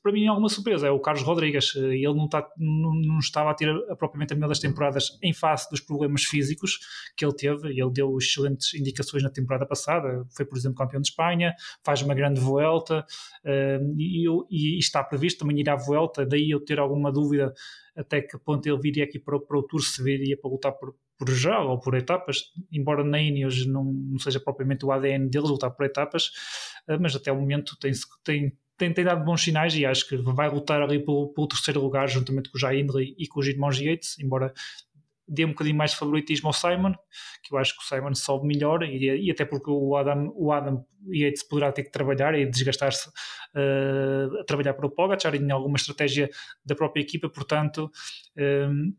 para 0.01 0.11
mim 0.11 0.27
alguma 0.27 0.49
surpresa, 0.49 0.87
é 0.87 0.91
o 0.91 0.99
Carlos 0.99 1.23
Rodrigues, 1.23 1.75
ele 1.75 2.13
não, 2.13 2.25
está, 2.25 2.47
não, 2.57 2.93
não 2.93 3.19
estava 3.19 3.51
a 3.51 3.53
ter 3.53 3.69
a, 3.69 3.95
propriamente 3.95 4.33
a 4.33 4.35
melhor 4.35 4.49
das 4.49 4.59
temporadas 4.59 5.17
em 5.21 5.33
face 5.33 5.69
dos 5.69 5.79
problemas 5.79 6.23
físicos 6.23 6.79
que 7.17 7.25
ele 7.25 7.35
teve, 7.35 7.69
ele 7.69 7.91
deu 7.91 8.15
excelentes 8.17 8.73
indicações 8.73 9.23
na 9.23 9.29
temporada 9.29 9.65
passada, 9.65 10.25
foi 10.35 10.45
por 10.45 10.57
exemplo 10.57 10.77
campeão 10.77 11.01
de 11.01 11.09
Espanha, 11.09 11.53
faz 11.83 12.01
uma 12.01 12.13
grande 12.13 12.39
volta 12.39 13.05
uh, 13.45 13.95
e, 13.97 14.27
e, 14.49 14.79
está 14.79 15.03
previsto 15.03 15.39
também 15.39 15.59
ir 15.59 15.69
à 15.69 15.75
volta, 15.75 16.25
daí 16.25 16.51
eu 16.51 16.59
ter 16.59 16.79
alguma 16.79 17.11
dúvida 17.11 17.53
até 17.95 18.21
que 18.21 18.37
ponto 18.37 18.67
ele 18.67 18.79
viria 18.79 19.03
aqui 19.03 19.19
para, 19.19 19.39
para 19.39 19.57
o 19.57 19.63
Tour, 19.63 19.81
se 19.81 20.01
viria 20.03 20.37
para 20.37 20.49
lutar 20.49 20.71
por, 20.73 20.95
por 21.23 21.33
já 21.33 21.59
ou 21.59 21.79
por 21.79 21.95
etapas, 21.95 22.51
embora 22.71 23.03
na 23.03 23.19
Ineos 23.21 23.65
não, 23.65 23.85
não 23.85 24.19
seja 24.19 24.39
propriamente 24.41 24.85
o 24.85 24.91
ADN 24.91 25.29
deles 25.29 25.49
lutar 25.49 25.71
por 25.71 25.85
etapas, 25.85 26.31
eh, 26.87 26.97
mas 26.97 27.15
até 27.15 27.31
o 27.31 27.35
momento 27.35 27.77
tem, 27.79 27.93
tem, 28.23 28.57
tem, 28.77 28.93
tem 28.93 29.05
dado 29.05 29.23
bons 29.23 29.41
sinais 29.41 29.73
e 29.75 29.85
acho 29.85 30.07
que 30.07 30.17
vai 30.17 30.49
lutar 30.49 30.81
ali 30.81 30.99
pelo, 30.99 31.33
pelo 31.33 31.47
terceiro 31.47 31.81
lugar 31.81 32.09
juntamente 32.09 32.51
com 32.51 32.57
o 32.57 32.59
Jai 32.59 32.79
Hindley 32.79 33.15
e 33.17 33.25
com 33.25 33.39
o 33.39 33.43
Gilmore 33.43 33.81
Yates, 33.81 34.19
embora 34.19 34.53
dê 35.25 35.45
um 35.45 35.49
bocadinho 35.49 35.77
mais 35.77 35.91
de 35.91 35.97
favoritismo 35.97 36.49
ao 36.49 36.53
Simon, 36.53 36.93
que 37.41 37.55
eu 37.55 37.57
acho 37.57 37.77
que 37.77 37.83
o 37.83 37.87
Simon 37.87 38.13
sobe 38.13 38.45
melhor 38.45 38.83
e, 38.83 39.27
e 39.27 39.31
até 39.31 39.45
porque 39.45 39.71
o 39.71 39.95
Adam, 39.95 40.29
o 40.35 40.51
Adam 40.51 40.85
Yates 41.07 41.43
poderá 41.43 41.71
ter 41.71 41.83
que 41.83 41.91
trabalhar 41.91 42.37
e 42.37 42.45
desgastar-se 42.45 43.07
uh, 43.07 44.41
a 44.41 44.43
trabalhar 44.43 44.73
para 44.73 44.85
o 44.85 44.91
Pogacar 44.91 45.33
em 45.35 45.49
alguma 45.51 45.77
estratégia 45.77 46.29
da 46.65 46.75
própria 46.75 47.01
equipa, 47.01 47.29
portanto 47.29 47.89
um, 48.37 48.93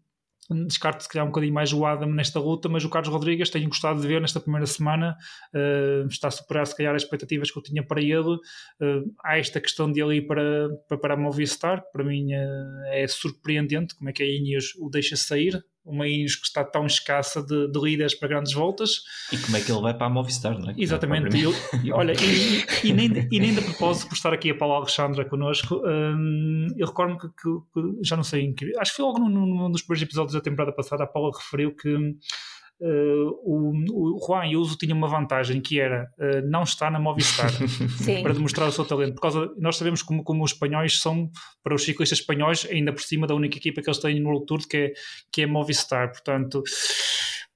descarto 0.66 1.02
se 1.02 1.09
calhar 1.09 1.24
um 1.24 1.30
bocadinho 1.30 1.54
mais 1.54 1.72
o 1.72 1.85
Adam 1.85 2.11
nesta 2.11 2.38
luta, 2.38 2.68
mas 2.68 2.85
o 2.85 2.90
Carlos 2.90 3.12
Rodrigues 3.12 3.50
tenho 3.50 3.68
gostado 3.68 4.00
de 4.00 4.07
ver 4.07 4.20
nesta 4.20 4.40
primeira 4.40 4.66
semana, 4.66 5.16
uh, 5.54 6.07
está 6.07 6.28
a 6.28 6.30
superar 6.30 6.66
se 6.66 6.76
calhar 6.76 6.94
as 6.94 7.02
expectativas 7.02 7.50
que 7.50 7.59
eu 7.59 7.62
tinha 7.62 7.87
para 7.87 8.00
ele. 8.00 8.35
Uh, 8.80 9.14
há 9.24 9.38
esta 9.38 9.61
questão 9.61 9.90
de 9.90 10.02
ele 10.02 10.16
ir 10.16 10.26
para, 10.26 10.68
para, 10.88 10.98
para 10.98 11.14
a 11.14 11.16
Movistar, 11.16 11.83
que 11.83 11.92
para 11.92 12.04
mim 12.04 12.26
uh, 12.35 12.87
é 12.92 13.07
surpreendente 13.07 13.94
como 13.96 14.11
é 14.11 14.12
que 14.12 14.22
a 14.22 14.26
Ineos 14.26 14.74
o 14.78 14.90
deixa 14.90 15.16
sair 15.16 15.62
uma 15.85 16.09
Ineos 16.09 16.37
que 16.37 16.47
está 16.47 16.64
tão 16.64 16.87
escassa 16.87 17.42
de, 17.42 17.68
de 17.70 17.79
líderes 17.79 18.14
para 18.14 18.29
grandes 18.29 18.53
voltas. 18.53 19.03
E 19.33 19.37
como 19.38 19.57
é 19.57 19.61
que 19.61 19.70
ele 19.70 19.81
vai 19.81 19.94
para 19.94 20.07
a 20.07 20.11
Movistar, 20.11 20.59
não 20.59 20.70
é? 20.70 20.75
Exatamente. 20.79 21.42
Eu, 21.42 21.53
olha, 21.92 22.12
e, 22.12 22.88
e, 22.88 22.92
nem, 22.92 23.11
e 23.31 23.40
nem 23.40 23.55
de 23.55 23.61
propósito, 23.61 24.09
por 24.09 24.14
estar 24.14 24.33
aqui 24.33 24.51
a 24.51 24.55
Paula 24.55 24.77
Alexandra 24.77 25.25
connosco, 25.25 25.83
um, 25.85 26.68
eu 26.77 26.87
recordo 26.87 27.18
que, 27.18 27.29
que, 27.29 27.61
que, 27.75 27.99
já 28.03 28.16
não 28.16 28.25
sei 28.25 28.42
em 28.42 28.55
que. 28.55 28.73
Acho 28.79 28.92
que 28.92 28.97
foi 28.97 29.05
logo 29.05 29.18
num, 29.18 29.29
num 29.29 29.70
dos 29.70 29.83
primeiros 29.83 30.03
episódios 30.03 30.33
da 30.33 30.40
temporada 30.40 30.73
passada, 30.73 31.05
a 31.05 31.07
Paula 31.07 31.31
referiu 31.37 31.75
que 31.75 31.94
uh, 31.94 32.16
o, 32.80 33.72
o 33.92 34.26
Juan 34.26 34.40
Ayuso 34.40 34.76
tinha 34.76 34.94
uma 34.94 35.08
vantagem 35.08 35.60
que 35.60 35.80
era 35.80 36.10
uh, 36.18 36.48
não 36.48 36.62
estar 36.62 36.90
na 36.90 36.98
Movistar 36.98 37.50
para 38.22 38.34
demonstrar 38.34 38.68
o 38.68 38.72
seu 38.72 38.84
talento. 38.84 39.14
Por 39.14 39.22
causa, 39.22 39.50
nós 39.58 39.76
sabemos 39.76 40.02
como, 40.02 40.22
como 40.22 40.44
os 40.44 40.52
espanhóis 40.52 41.00
são, 41.00 41.30
para 41.62 41.74
os 41.74 41.84
ciclistas 41.84 42.18
espanhóis, 42.18 42.66
ainda 42.70 42.92
por 42.92 43.02
cima 43.02 43.26
da 43.26 43.34
única 43.34 43.56
equipa 43.56 43.80
que 43.80 43.88
eles 43.88 44.00
têm 44.00 44.20
no 44.20 44.28
World 44.28 44.46
Tour, 44.46 44.68
que 44.68 44.76
é, 44.76 44.92
que 45.32 45.42
é 45.42 45.46
Movistar. 45.46 46.10
Portanto 46.10 46.62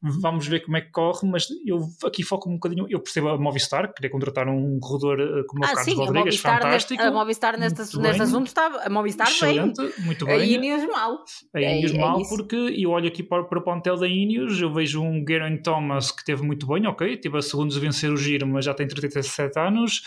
vamos 0.01 0.47
ver 0.47 0.65
como 0.65 0.77
é 0.77 0.81
que 0.81 0.91
corre, 0.91 1.29
mas 1.29 1.49
eu 1.67 1.81
aqui 2.05 2.23
foco 2.23 2.49
um 2.49 2.55
bocadinho, 2.55 2.87
eu 2.89 3.01
percebo 3.01 3.31
a 3.31 3.39
Movistar, 3.39 3.93
queria 3.93 4.11
contratar 4.11 4.49
um 4.49 4.79
corredor 4.79 5.21
eh, 5.21 5.43
como 5.47 5.65
ah, 5.65 5.67
o 5.67 5.75
Carlos 5.75 5.85
sim, 5.85 5.95
Rodrigues, 5.95 6.45
a 6.45 6.55
fantástico. 6.55 7.03
a 7.03 7.11
Movistar 7.11 7.59
neste, 7.59 7.99
neste 7.99 8.23
assunto 8.23 8.47
está, 8.47 8.67
a 8.85 8.89
Movistar 8.89 9.29
Excelente, 9.29 9.81
bem, 9.81 9.93
muito 10.05 10.25
bem. 10.25 10.35
A 10.35 10.45
Ineos 10.45 10.87
mal. 10.87 11.19
A 11.53 11.61
Ineos 11.61 11.93
é, 11.93 11.99
mal, 11.99 12.21
é 12.21 12.29
porque 12.29 12.57
eu 12.57 12.91
olho 12.91 13.09
aqui 13.09 13.23
para, 13.23 13.45
para 13.45 13.59
o 13.59 13.63
plantel 13.63 13.97
da 13.97 14.07
Ineos, 14.07 14.61
eu 14.61 14.73
vejo 14.73 15.03
um 15.03 15.25
Geraint 15.27 15.63
Thomas 15.63 16.13
que 16.13 16.25
teve 16.25 16.43
muito 16.43 16.67
bem, 16.67 16.87
ok, 16.87 17.17
teve 17.17 17.37
a 17.37 17.43
segundos 17.43 17.77
a 17.77 17.81
vencer 17.81 18.13
o 18.13 18.17
giro, 18.17 18.47
mas 18.47 18.65
já 18.65 18.75
tem 18.75 18.87
37 18.87 19.59
anos, 19.59 20.03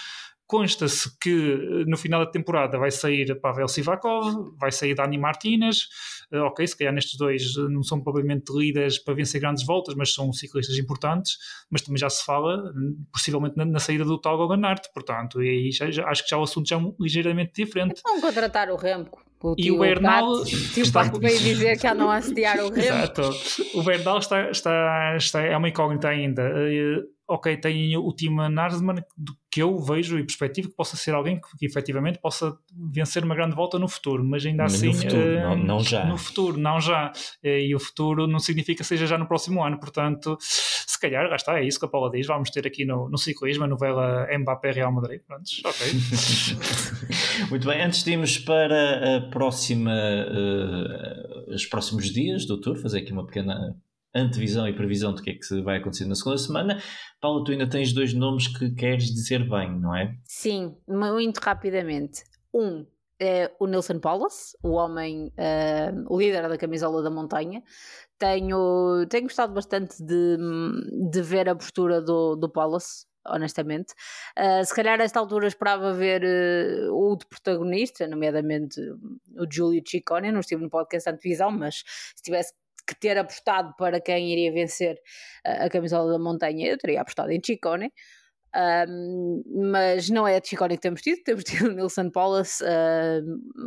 Consta-se 0.52 1.18
que 1.18 1.30
eh, 1.30 1.86
no 1.88 1.96
final 1.96 2.26
da 2.26 2.30
temporada 2.30 2.78
vai 2.78 2.92
sair 2.92 3.40
Pavel 3.40 3.70
Sivakov, 3.70 4.54
vai 4.60 4.70
sair 4.70 4.94
Dani 4.94 5.18
Martinez. 5.18 5.88
Uh, 6.32 6.44
ok, 6.44 6.65
se 6.65 6.78
calhar 6.78 6.94
nestes 6.94 7.17
dois 7.17 7.41
eh, 7.58 7.70
não 7.70 7.84
são 7.84 8.02
provavelmente 8.02 8.52
líderes 8.56 8.98
para 8.98 9.13
vencer 9.13 9.41
grandes 9.41 9.65
voltas, 9.65 9.96
mas 9.96 10.13
são 10.13 10.32
ciclistas 10.32 10.78
importantes. 10.78 11.38
Mas 11.70 11.82
também 11.82 12.00
já 12.00 12.10
se 12.10 12.24
fala, 12.26 12.74
possivelmente, 13.12 13.58
na, 13.58 13.65
na 13.65 13.80
saída 13.80 14.06
do 14.06 14.20
tal 14.20 14.38
Goganaert. 14.38 14.91
Portanto, 14.94 15.41
e 15.41 15.50
aí 15.50 15.72
já, 15.72 15.91
já, 15.91 16.06
acho 16.08 16.24
que 16.24 16.30
já 16.30 16.38
o 16.38 16.44
assunto 16.44 16.70
já 16.70 16.78
é 16.78 16.82
ligeiramente 17.00 17.52
diferente. 17.54 18.02
Vão 18.04 18.22
contratar 18.22 18.70
o 18.70 18.76
Remco. 18.76 19.22
O 19.44 19.56
e 19.58 19.72
o 19.72 19.80
Bernal 19.80 20.44
está... 20.46 21.04
Pato 21.04 21.20
veio 21.20 21.39
dizer 21.39 21.76
que 21.76 21.84
já 21.84 21.96
não 21.96 22.12
assediar 22.12 22.60
o 22.60 22.70
Remco. 22.70 22.80
Exato. 22.80 23.22
O 23.74 23.84
Bernal 23.84 24.20
está, 24.20 24.52
está, 24.52 25.15
está, 25.17 25.41
é 25.41 25.58
uma 25.58 25.67
incógnita 25.67 26.10
ainda. 26.10 26.44
Uh, 26.44 27.04
ok, 27.28 27.58
tem 27.58 27.98
o 27.98 28.12
Tim 28.13 28.36
Narsman, 28.36 29.04
que 29.50 29.62
eu 29.62 29.78
vejo 29.80 30.20
e 30.20 30.24
perspectivo 30.24 30.70
que 30.70 30.76
possa 30.76 30.96
ser 30.96 31.13
alguém 31.13 31.39
que, 31.39 31.58
que 31.58 31.65
efetivamente 31.65 32.20
possa 32.20 32.56
vencer 32.94 33.24
uma 33.24 33.34
grande 33.34 33.56
volta 33.56 33.80
no 33.80 33.88
futuro, 33.88 34.24
mas 34.24 34.46
ainda 34.46 34.63
mas 34.63 34.76
assim. 34.76 34.88
No 34.88 34.94
futuro, 34.94 35.22
uh, 35.22 35.41
não, 35.41 35.58
não, 35.58 35.80
já. 35.80 36.06
No 36.06 36.17
futuro, 36.22 36.58
não 36.58 36.80
já. 36.80 37.12
Uh, 37.44 37.48
e 37.48 37.76
o 37.76 37.80
futuro 37.80 38.28
não 38.28 38.40
significa 38.40 38.82
que 38.82 38.88
seja 38.88 39.06
já 39.06 39.18
no 39.18 39.28
próximo 39.28 39.64
ano, 39.64 39.80
portanto, 39.80 40.38
se 40.40 41.00
calhar, 41.00 41.28
já 41.30 41.36
está, 41.36 41.60
é 41.60 41.66
isso 41.66 41.80
que 41.80 41.86
a 41.86 41.90
Paula 41.90 42.12
diz. 42.12 42.28
Vamos 42.28 42.50
ter 42.50 42.66
aqui 42.66 42.86
no, 42.86 43.10
no 43.10 43.18
ciclismo 43.18 43.64
a 43.64 43.68
novela 43.68 44.28
Mbappé 44.40 44.72
Real 44.72 44.92
Madrid. 44.92 45.22
Prontos, 45.28 45.62
ok. 45.66 45.88
Muito 47.50 47.68
bem, 47.68 47.82
antes 47.82 48.04
de 48.04 48.12
irmos 48.12 48.38
para 48.38 49.18
a 49.18 49.22
próxima, 49.30 49.92
uh, 49.92 51.54
os 51.54 51.66
próximos 51.66 52.12
dias 52.12 52.46
do 52.46 52.60
Tour, 52.60 52.78
fazer 52.78 53.00
aqui 53.00 53.12
uma 53.12 53.26
pequena 53.26 53.76
antevisão 54.14 54.68
e 54.68 54.74
previsão 54.74 55.14
do 55.14 55.22
que 55.22 55.30
é 55.30 55.34
que 55.34 55.62
vai 55.62 55.78
acontecer 55.78 56.06
na 56.06 56.16
segunda 56.16 56.38
semana. 56.38 56.82
Paulo, 57.20 57.44
tu 57.44 57.52
ainda 57.52 57.68
tens 57.68 57.94
dois 57.94 58.14
nomes 58.14 58.48
que 58.48 58.72
queres 58.72 59.06
dizer 59.06 59.48
bem, 59.50 59.80
não 59.80 59.96
é? 59.96 60.16
Sim, 60.26 60.76
muito 60.88 61.38
rapidamente. 61.38 62.24
Um 62.54 62.86
é 63.22 63.52
o 63.60 63.68
Nelson 63.68 64.00
Paulus, 64.00 64.58
o 64.64 64.72
homem, 64.72 65.32
uh, 65.38 66.06
o 66.10 66.20
líder 66.20 66.50
da 66.50 66.58
camisola 66.58 67.04
da 67.04 67.12
montanha. 67.12 67.62
Tenho, 68.18 69.06
tenho 69.08 69.24
gostado 69.24 69.54
bastante 69.54 70.04
de, 70.04 70.38
de 71.12 71.22
ver 71.22 71.48
a 71.48 71.56
postura 71.56 72.02
do, 72.02 72.36
do 72.36 72.50
Paulus, 72.50 73.06
honestamente. 73.28 73.94
Uh, 74.36 74.66
se 74.66 74.74
calhar 74.74 75.00
a 75.00 75.04
esta 75.04 75.20
altura 75.20 75.48
esperava 75.48 75.94
ver 75.94 76.24
uh, 76.24 76.96
outro 76.96 77.30
protagonista, 77.30 78.08
nomeadamente 78.08 78.82
o 79.38 79.46
Giulio 79.50 79.84
Ciccone, 79.88 80.32
não 80.32 80.40
estive 80.40 80.64
no 80.64 80.70
podcast 80.70 81.08
de 81.08 81.16
antevisão, 81.16 81.52
mas 81.52 81.84
se 82.16 82.24
tivesse 82.24 82.54
que 82.88 83.00
ter 83.00 83.20
apostado 83.20 83.76
para 83.78 84.02
quem 84.02 84.32
iria 84.32 84.52
vencer 84.52 85.00
a, 85.46 85.66
a 85.66 85.70
camisola 85.70 86.12
da 86.12 86.18
montanha, 86.18 86.68
eu 86.68 86.78
teria 86.80 87.02
apostado 87.02 87.32
em 87.32 87.40
Chicone. 87.44 87.94
Um, 88.54 89.44
mas 89.72 90.10
não 90.10 90.28
é 90.28 90.38
a 90.38 90.42
Chicone 90.44 90.76
que 90.76 90.82
temos 90.82 91.02
tido, 91.02 91.24
temos 91.24 91.44
tido 91.46 91.70
o 91.70 91.74
Nilson 91.74 92.10
Paulus 92.10 92.60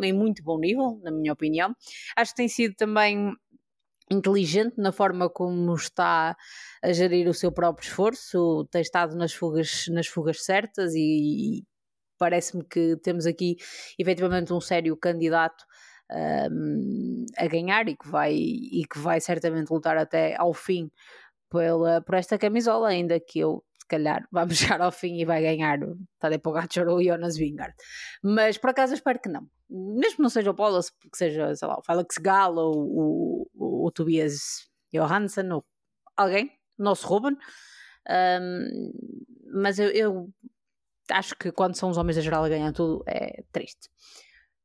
em 0.03 0.13
muito 0.13 0.43
bom 0.43 0.59
nível, 0.59 1.01
na 1.03 1.11
minha 1.11 1.33
opinião. 1.33 1.75
Acho 2.17 2.33
que 2.33 2.37
tem 2.37 2.49
sido 2.49 2.75
também 2.75 3.33
inteligente 4.11 4.75
na 4.77 4.93
forma 4.93 5.31
como 5.31 5.75
está 5.75 6.37
a 6.83 6.93
gerir 6.93 7.29
o 7.29 7.35
seu 7.35 7.51
próprio 7.51 7.87
esforço, 7.89 8.67
tem 8.71 8.83
estado 8.83 9.17
nas 9.17 9.33
fugas, 9.33 9.87
nas 9.89 10.07
fugas 10.07 10.45
certas 10.45 10.95
e, 10.95 11.61
e 11.61 11.65
parece-me 12.19 12.65
que 12.65 12.97
temos 13.03 13.27
aqui 13.27 13.57
efetivamente 13.99 14.53
um 14.53 14.61
sério 14.61 14.97
candidato 14.97 15.65
um, 16.51 17.25
a 17.37 17.47
ganhar 17.47 17.89
e 17.89 17.97
que, 17.97 18.09
vai, 18.09 18.35
e 18.35 18.85
que 18.91 18.99
vai 18.99 19.21
certamente 19.21 19.71
lutar 19.71 19.97
até 19.97 20.37
ao 20.37 20.53
fim 20.53 20.91
pela, 21.51 22.03
por 22.03 22.15
esta 22.15 22.39
camisola, 22.39 22.89
ainda 22.89 23.19
que 23.21 23.39
eu 23.39 23.65
calhar 23.95 24.27
vamos 24.33 24.57
chegar 24.57 24.81
ao 24.81 24.93
fim 24.93 25.21
e 25.21 25.25
vai 25.25 25.43
ganhar 25.43 25.79
Tadej 26.19 26.41
Pogacar 26.41 26.89
ou 26.89 27.03
Jonas 27.03 27.37
Vingard. 27.37 27.75
Mas 28.23 28.59
por 28.59 28.71
acaso 28.71 28.93
eu 28.93 28.97
espero 28.97 29.21
que 29.21 29.29
não. 29.29 29.49
Mesmo 29.69 30.23
não 30.23 30.29
seja 30.29 30.51
o 30.51 30.55
Polas, 30.55 30.91
que 30.91 31.17
seja, 31.17 31.55
sei 31.55 31.69
lá, 31.69 31.79
o 31.79 31.83
Felix 31.83 32.17
Gala 32.19 32.63
ou 32.63 33.49
o, 33.55 33.87
o, 33.87 33.91
Tobias 33.91 34.69
Johansson 34.93 35.49
ou 35.53 35.65
alguém, 36.17 36.51
nosso 36.79 37.07
Ruben. 37.07 37.37
Um, 38.09 38.93
mas 39.63 39.79
eu, 39.79 39.89
eu, 39.91 40.31
acho 41.11 41.37
que 41.37 41.51
quando 41.51 41.77
são 41.77 41.91
os 41.91 41.97
homens 41.97 42.17
da 42.17 42.23
geral 42.23 42.45
a 42.45 42.49
ganhar 42.49 42.73
tudo 42.73 43.03
é 43.07 43.43
triste. 43.53 43.89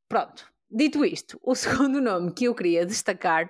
Pronto, 0.08 0.46
Dito 0.72 1.04
isto, 1.04 1.40
o 1.42 1.56
segundo 1.56 2.00
nome 2.00 2.32
que 2.32 2.46
eu 2.46 2.54
queria 2.54 2.86
destacar 2.86 3.50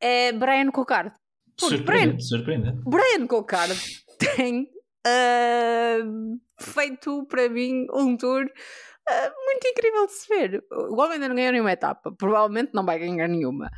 é 0.00 0.32
Brian 0.32 0.70
Cockard. 0.70 1.12
Surpreendente, 1.58 2.24
surpreendente. 2.24 2.82
Brian 2.84 3.26
Cockard 3.26 3.74
tem 4.18 4.70
uh, 5.06 6.40
feito 6.60 7.26
para 7.26 7.48
mim 7.48 7.86
um 7.92 8.16
tour 8.16 8.44
uh, 8.44 9.44
muito 9.44 9.66
incrível 9.66 10.06
de 10.06 10.12
se 10.12 10.28
ver. 10.28 10.64
O 10.70 11.00
homem 11.00 11.14
ainda 11.14 11.28
não 11.28 11.36
ganhou 11.36 11.52
nenhuma 11.52 11.72
etapa, 11.72 12.12
provavelmente 12.12 12.72
não 12.74 12.84
vai 12.84 12.98
ganhar 12.98 13.28
nenhuma. 13.28 13.70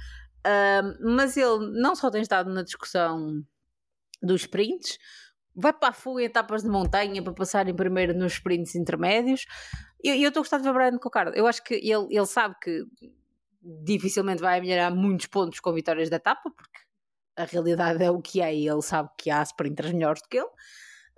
Uh, 0.46 1.14
mas 1.14 1.36
ele 1.36 1.80
não 1.80 1.94
só 1.94 2.10
tem 2.10 2.22
estado 2.22 2.52
na 2.52 2.62
discussão 2.62 3.42
dos 4.22 4.42
sprints, 4.42 4.98
vai 5.54 5.72
para 5.72 5.88
a 5.88 5.92
fuga 5.92 6.22
em 6.22 6.26
etapas 6.26 6.62
de 6.62 6.68
montanha 6.68 7.22
para 7.22 7.32
passar 7.32 7.68
em 7.68 7.74
primeiro 7.74 8.14
nos 8.14 8.34
sprints 8.34 8.74
intermédios, 8.74 9.46
e 10.02 10.08
eu 10.08 10.28
estou 10.28 10.40
a 10.40 10.42
gostar 10.42 10.58
de 10.58 10.64
ver 10.64 10.72
Brian 10.72 10.98
Cocardo. 10.98 11.36
Eu 11.36 11.46
acho 11.46 11.62
que 11.62 11.74
ele, 11.74 12.08
ele 12.10 12.26
sabe 12.26 12.56
que 12.60 12.84
dificilmente 13.84 14.40
vai 14.40 14.60
melhorar 14.60 14.90
muitos 14.90 15.26
pontos 15.26 15.60
com 15.60 15.72
vitórias 15.72 16.10
da 16.10 16.16
etapa, 16.16 16.50
porque 16.50 16.80
a 17.36 17.44
realidade 17.44 18.02
é 18.02 18.10
o 18.10 18.20
que 18.20 18.40
é 18.40 18.54
e 18.54 18.68
ele 18.68 18.82
sabe 18.82 19.08
que 19.16 19.30
há 19.30 19.42
sprinters 19.42 19.92
melhores 19.92 20.20
do 20.22 20.28
que 20.28 20.38
ele. 20.38 20.50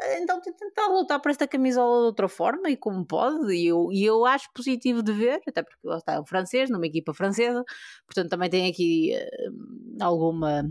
Então 0.00 0.40
tem 0.40 0.52
tentar 0.52 0.88
lutar 0.88 1.20
por 1.20 1.30
esta 1.30 1.46
camisola 1.46 2.00
de 2.00 2.06
outra 2.06 2.28
forma 2.28 2.68
e 2.68 2.76
como 2.76 3.04
pode, 3.06 3.54
e 3.54 3.68
eu, 3.68 3.88
e 3.92 4.04
eu 4.04 4.24
acho 4.26 4.48
positivo 4.52 5.02
de 5.02 5.12
ver, 5.12 5.40
até 5.46 5.62
porque 5.62 5.86
lá 5.86 5.98
está 5.98 6.20
um 6.20 6.26
francês, 6.26 6.68
numa 6.68 6.86
equipa 6.86 7.14
francesa, 7.14 7.64
portanto 8.06 8.30
também 8.30 8.50
tem 8.50 8.68
aqui 8.68 9.12
uh, 9.14 10.04
alguma 10.04 10.68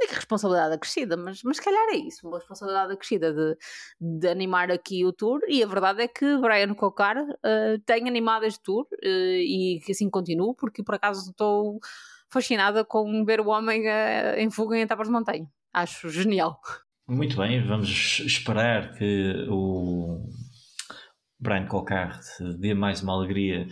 é 0.00 0.06
responsabilidade 0.14 0.74
acrescida, 0.74 1.16
mas, 1.16 1.40
se 1.40 1.62
calhar 1.62 1.88
é 1.90 1.96
isso, 1.96 2.28
uma 2.28 2.38
responsabilidade 2.38 2.92
acrescida 2.92 3.32
de, 3.32 3.56
de 4.00 4.28
animar 4.28 4.70
aqui 4.70 5.04
o 5.04 5.12
tour. 5.12 5.40
E 5.48 5.60
a 5.60 5.66
verdade 5.66 6.02
é 6.02 6.06
que 6.06 6.36
Brian 6.38 6.72
Cocar 6.74 7.16
uh, 7.18 7.78
tem 7.84 8.06
animado 8.06 8.44
este 8.44 8.62
tour 8.62 8.86
uh, 8.92 9.06
e 9.06 9.80
que 9.84 9.90
assim 9.90 10.08
continue, 10.08 10.54
porque 10.56 10.84
por 10.84 10.94
acaso 10.94 11.30
estou 11.30 11.80
fascinada 12.30 12.84
com 12.84 13.24
ver 13.24 13.40
o 13.40 13.48
homem 13.48 13.82
em 14.36 14.48
fuga 14.50 14.76
em 14.76 14.82
etapas 14.82 15.08
de 15.08 15.12
montanha. 15.12 15.50
Acho 15.72 16.08
genial. 16.08 16.60
Muito 17.10 17.38
bem, 17.38 17.66
vamos 17.66 18.20
esperar 18.20 18.92
que 18.92 19.46
o 19.48 20.28
Brian 21.40 21.64
Cocar 21.64 22.20
dê 22.58 22.74
mais 22.74 23.02
uma 23.02 23.14
alegria 23.14 23.66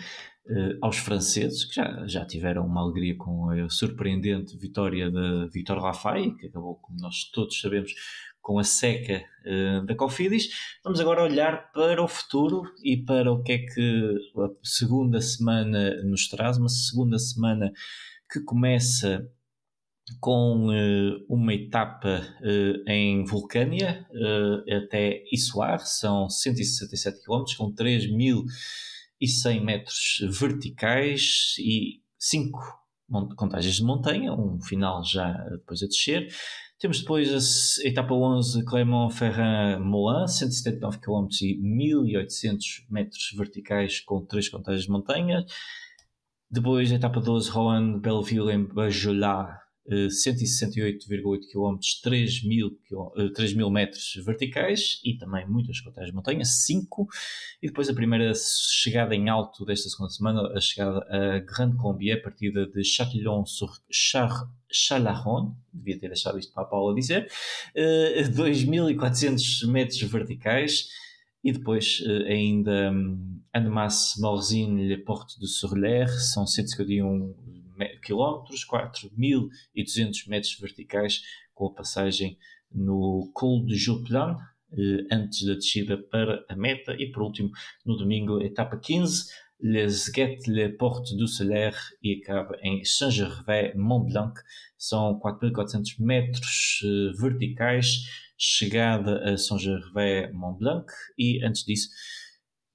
uh, 0.47 0.78
aos 0.80 0.97
franceses, 0.97 1.66
que 1.66 1.74
já, 1.74 2.07
já 2.07 2.24
tiveram 2.24 2.64
uma 2.64 2.80
alegria 2.80 3.14
com 3.14 3.51
a 3.51 3.68
surpreendente 3.68 4.57
vitória 4.57 5.11
de 5.11 5.51
Victor 5.53 5.76
Lafay, 5.76 6.34
que 6.34 6.47
acabou, 6.47 6.76
como 6.76 6.99
nós 6.99 7.24
todos 7.30 7.61
sabemos, 7.61 7.93
com 8.41 8.59
a 8.59 8.64
seca 8.64 9.22
uh, 9.45 9.84
da 9.84 9.95
Cofidis. 9.95 10.49
Vamos 10.82 10.99
agora 10.99 11.22
olhar 11.22 11.70
para 11.72 12.03
o 12.03 12.09
futuro 12.09 12.62
e 12.82 12.97
para 13.05 13.30
o 13.30 13.43
que 13.43 13.53
é 13.53 13.59
que 13.59 14.14
a 14.39 14.49
segunda 14.62 15.20
semana 15.20 16.03
nos 16.05 16.26
traz, 16.26 16.57
uma 16.57 16.70
segunda 16.70 17.18
semana 17.18 17.70
que 18.32 18.41
começa 18.41 19.30
com 20.21 20.69
uh, 20.69 21.25
uma 21.29 21.53
etapa 21.53 22.23
uh, 22.41 22.91
em 22.91 23.25
Vulcânia 23.25 24.07
uh, 24.13 24.75
até 24.77 25.25
Issoar, 25.33 25.81
são 25.81 26.29
167 26.29 27.25
km 27.25 27.45
com 27.57 27.73
3 27.73 28.11
mil 28.13 28.45
e 29.21 29.27
100 29.27 29.65
metros 29.65 30.19
verticais 30.41 31.55
e 31.59 32.01
5 32.19 32.59
contagens 33.37 33.77
de 33.77 33.85
montanha, 33.85 34.33
um 34.33 34.61
final 34.61 35.03
já 35.05 35.33
depois 35.51 35.83
a 35.83 35.87
descer. 35.87 36.29
Temos 36.79 37.01
depois 37.01 37.81
a 37.81 37.89
etapa 37.89 38.13
11 38.13 38.65
Clermont-Ferrand-Moulin, 38.65 40.27
179 40.27 40.99
km 40.99 41.27
e 41.41 41.57
1800 41.59 42.87
metros 42.91 43.33
verticais 43.35 44.01
com 44.01 44.25
3 44.27 44.49
contagens 44.51 44.85
de 44.85 44.91
montanha. 44.91 45.47
Depois 46.51 46.93
a 46.93 46.97
etapa 46.97 47.19
12 47.21 47.51
Rouen-Belleville 47.51 48.53
em 48.53 48.65
Bajolat, 48.65 49.66
168,8 49.89 51.47
km, 51.51 51.78
3 52.03 52.45
mil, 52.45 52.78
3 53.34 53.55
mil 53.55 53.70
metros 53.70 54.20
verticais 54.24 55.01
e 55.05 55.16
também 55.16 55.47
muitas 55.47 55.80
contagens 55.80 56.11
de 56.11 56.16
montanha, 56.16 56.45
5. 56.45 57.09
E 57.62 57.68
depois 57.68 57.89
a 57.89 57.95
primeira 57.95 58.32
chegada 58.34 59.14
em 59.14 59.28
alto 59.28 59.64
desta 59.64 59.89
segunda 59.89 60.11
semana, 60.11 60.53
a 60.57 60.61
chegada 60.61 61.07
a 61.09 61.39
Grande 61.39 61.76
Colombier, 61.76 62.20
partida 62.22 62.66
de 62.66 62.82
Châtillon-sur-Chalaronne, 62.84 65.55
devia 65.72 65.97
ter 65.99 66.09
deixado 66.09 66.39
isto 66.39 66.53
para 66.53 66.64
a 66.64 66.66
Paula 66.66 66.95
dizer, 66.95 67.30
2.400 67.74 69.62
eh, 69.62 69.66
metros 69.66 70.03
verticais. 70.03 71.07
E 71.45 71.53
depois 71.53 72.01
uh, 72.01 72.24
ainda 72.26 72.91
um, 72.91 73.41
Annemasse 73.53 74.18
Morzine 74.20 74.89
Le 74.89 74.97
Porte 74.99 75.39
de 75.39 75.47
Surler, 75.47 76.09
são 76.09 76.45
151 76.45 77.32
quilómetros, 78.03 78.66
4.200 78.66 80.29
metros 80.29 80.59
verticais, 80.59 81.22
com 81.55 81.66
a 81.66 81.72
passagem 81.72 82.39
no 82.72 83.31
Col 83.33 83.64
de 83.64 83.77
Jouplan, 83.77 84.37
eh, 84.72 85.07
antes 85.11 85.45
da 85.45 85.55
descida 85.55 85.97
para 85.97 86.45
a 86.49 86.57
meta, 86.57 86.95
e 86.99 87.11
por 87.11 87.22
último, 87.22 87.51
no 87.85 87.97
domingo, 87.97 88.43
etapa 88.43 88.77
15, 88.77 89.31
Les 89.61 90.09
Guettes 90.09 90.47
Le 90.47 90.68
Porte 90.70 91.16
du 91.16 91.27
Soler 91.27 91.74
e 92.03 92.20
acaba 92.20 92.59
em 92.62 92.85
Saint-Gervais-Mont-Blanc, 92.85 94.35
são 94.77 95.18
4.400 95.18 95.99
metros 95.99 96.81
eh, 96.85 97.12
verticais, 97.18 98.03
chegada 98.37 99.33
a 99.33 99.39
Saint-Gervais-Mont-Blanc, 99.39 100.87
e 101.16 101.43
antes 101.45 101.64
disso, 101.64 101.89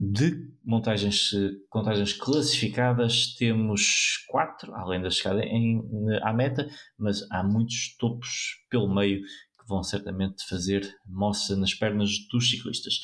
de 0.04 0.52
montagens, 0.66 1.30
montagens 1.72 2.14
classificadas, 2.14 3.36
temos 3.36 4.26
quatro, 4.28 4.74
além 4.74 5.00
da 5.00 5.12
chegada 5.12 5.44
em, 5.46 5.80
à 6.24 6.34
meta, 6.34 6.68
mas 6.98 7.22
há 7.32 7.44
muitos 7.44 7.96
topos 7.98 8.66
pelo 8.68 8.92
meio 8.92 9.22
que 9.22 9.68
vão 9.68 9.84
certamente 9.84 10.44
fazer 10.48 10.82
moça 11.06 11.56
nas 11.56 11.76
pernas 11.76 12.10
dos 12.32 12.50
ciclistas. 12.50 12.96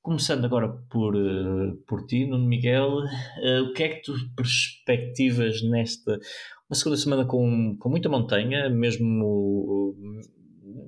Começando 0.00 0.46
agora 0.46 0.68
por, 0.90 1.14
eh, 1.14 1.74
por 1.86 2.06
ti, 2.06 2.26
Nuno 2.26 2.46
Miguel, 2.46 3.00
uh, 3.00 3.62
o 3.68 3.72
que 3.72 3.82
é 3.82 3.88
que 3.88 4.02
tu 4.02 4.14
perspectivas 4.34 5.62
nesta 5.62 6.18
uma 6.68 6.74
segunda 6.74 6.96
semana 6.96 7.24
com, 7.26 7.76
com 7.78 7.88
muita 7.90 8.08
montanha, 8.08 8.70
mesmo 8.70 9.94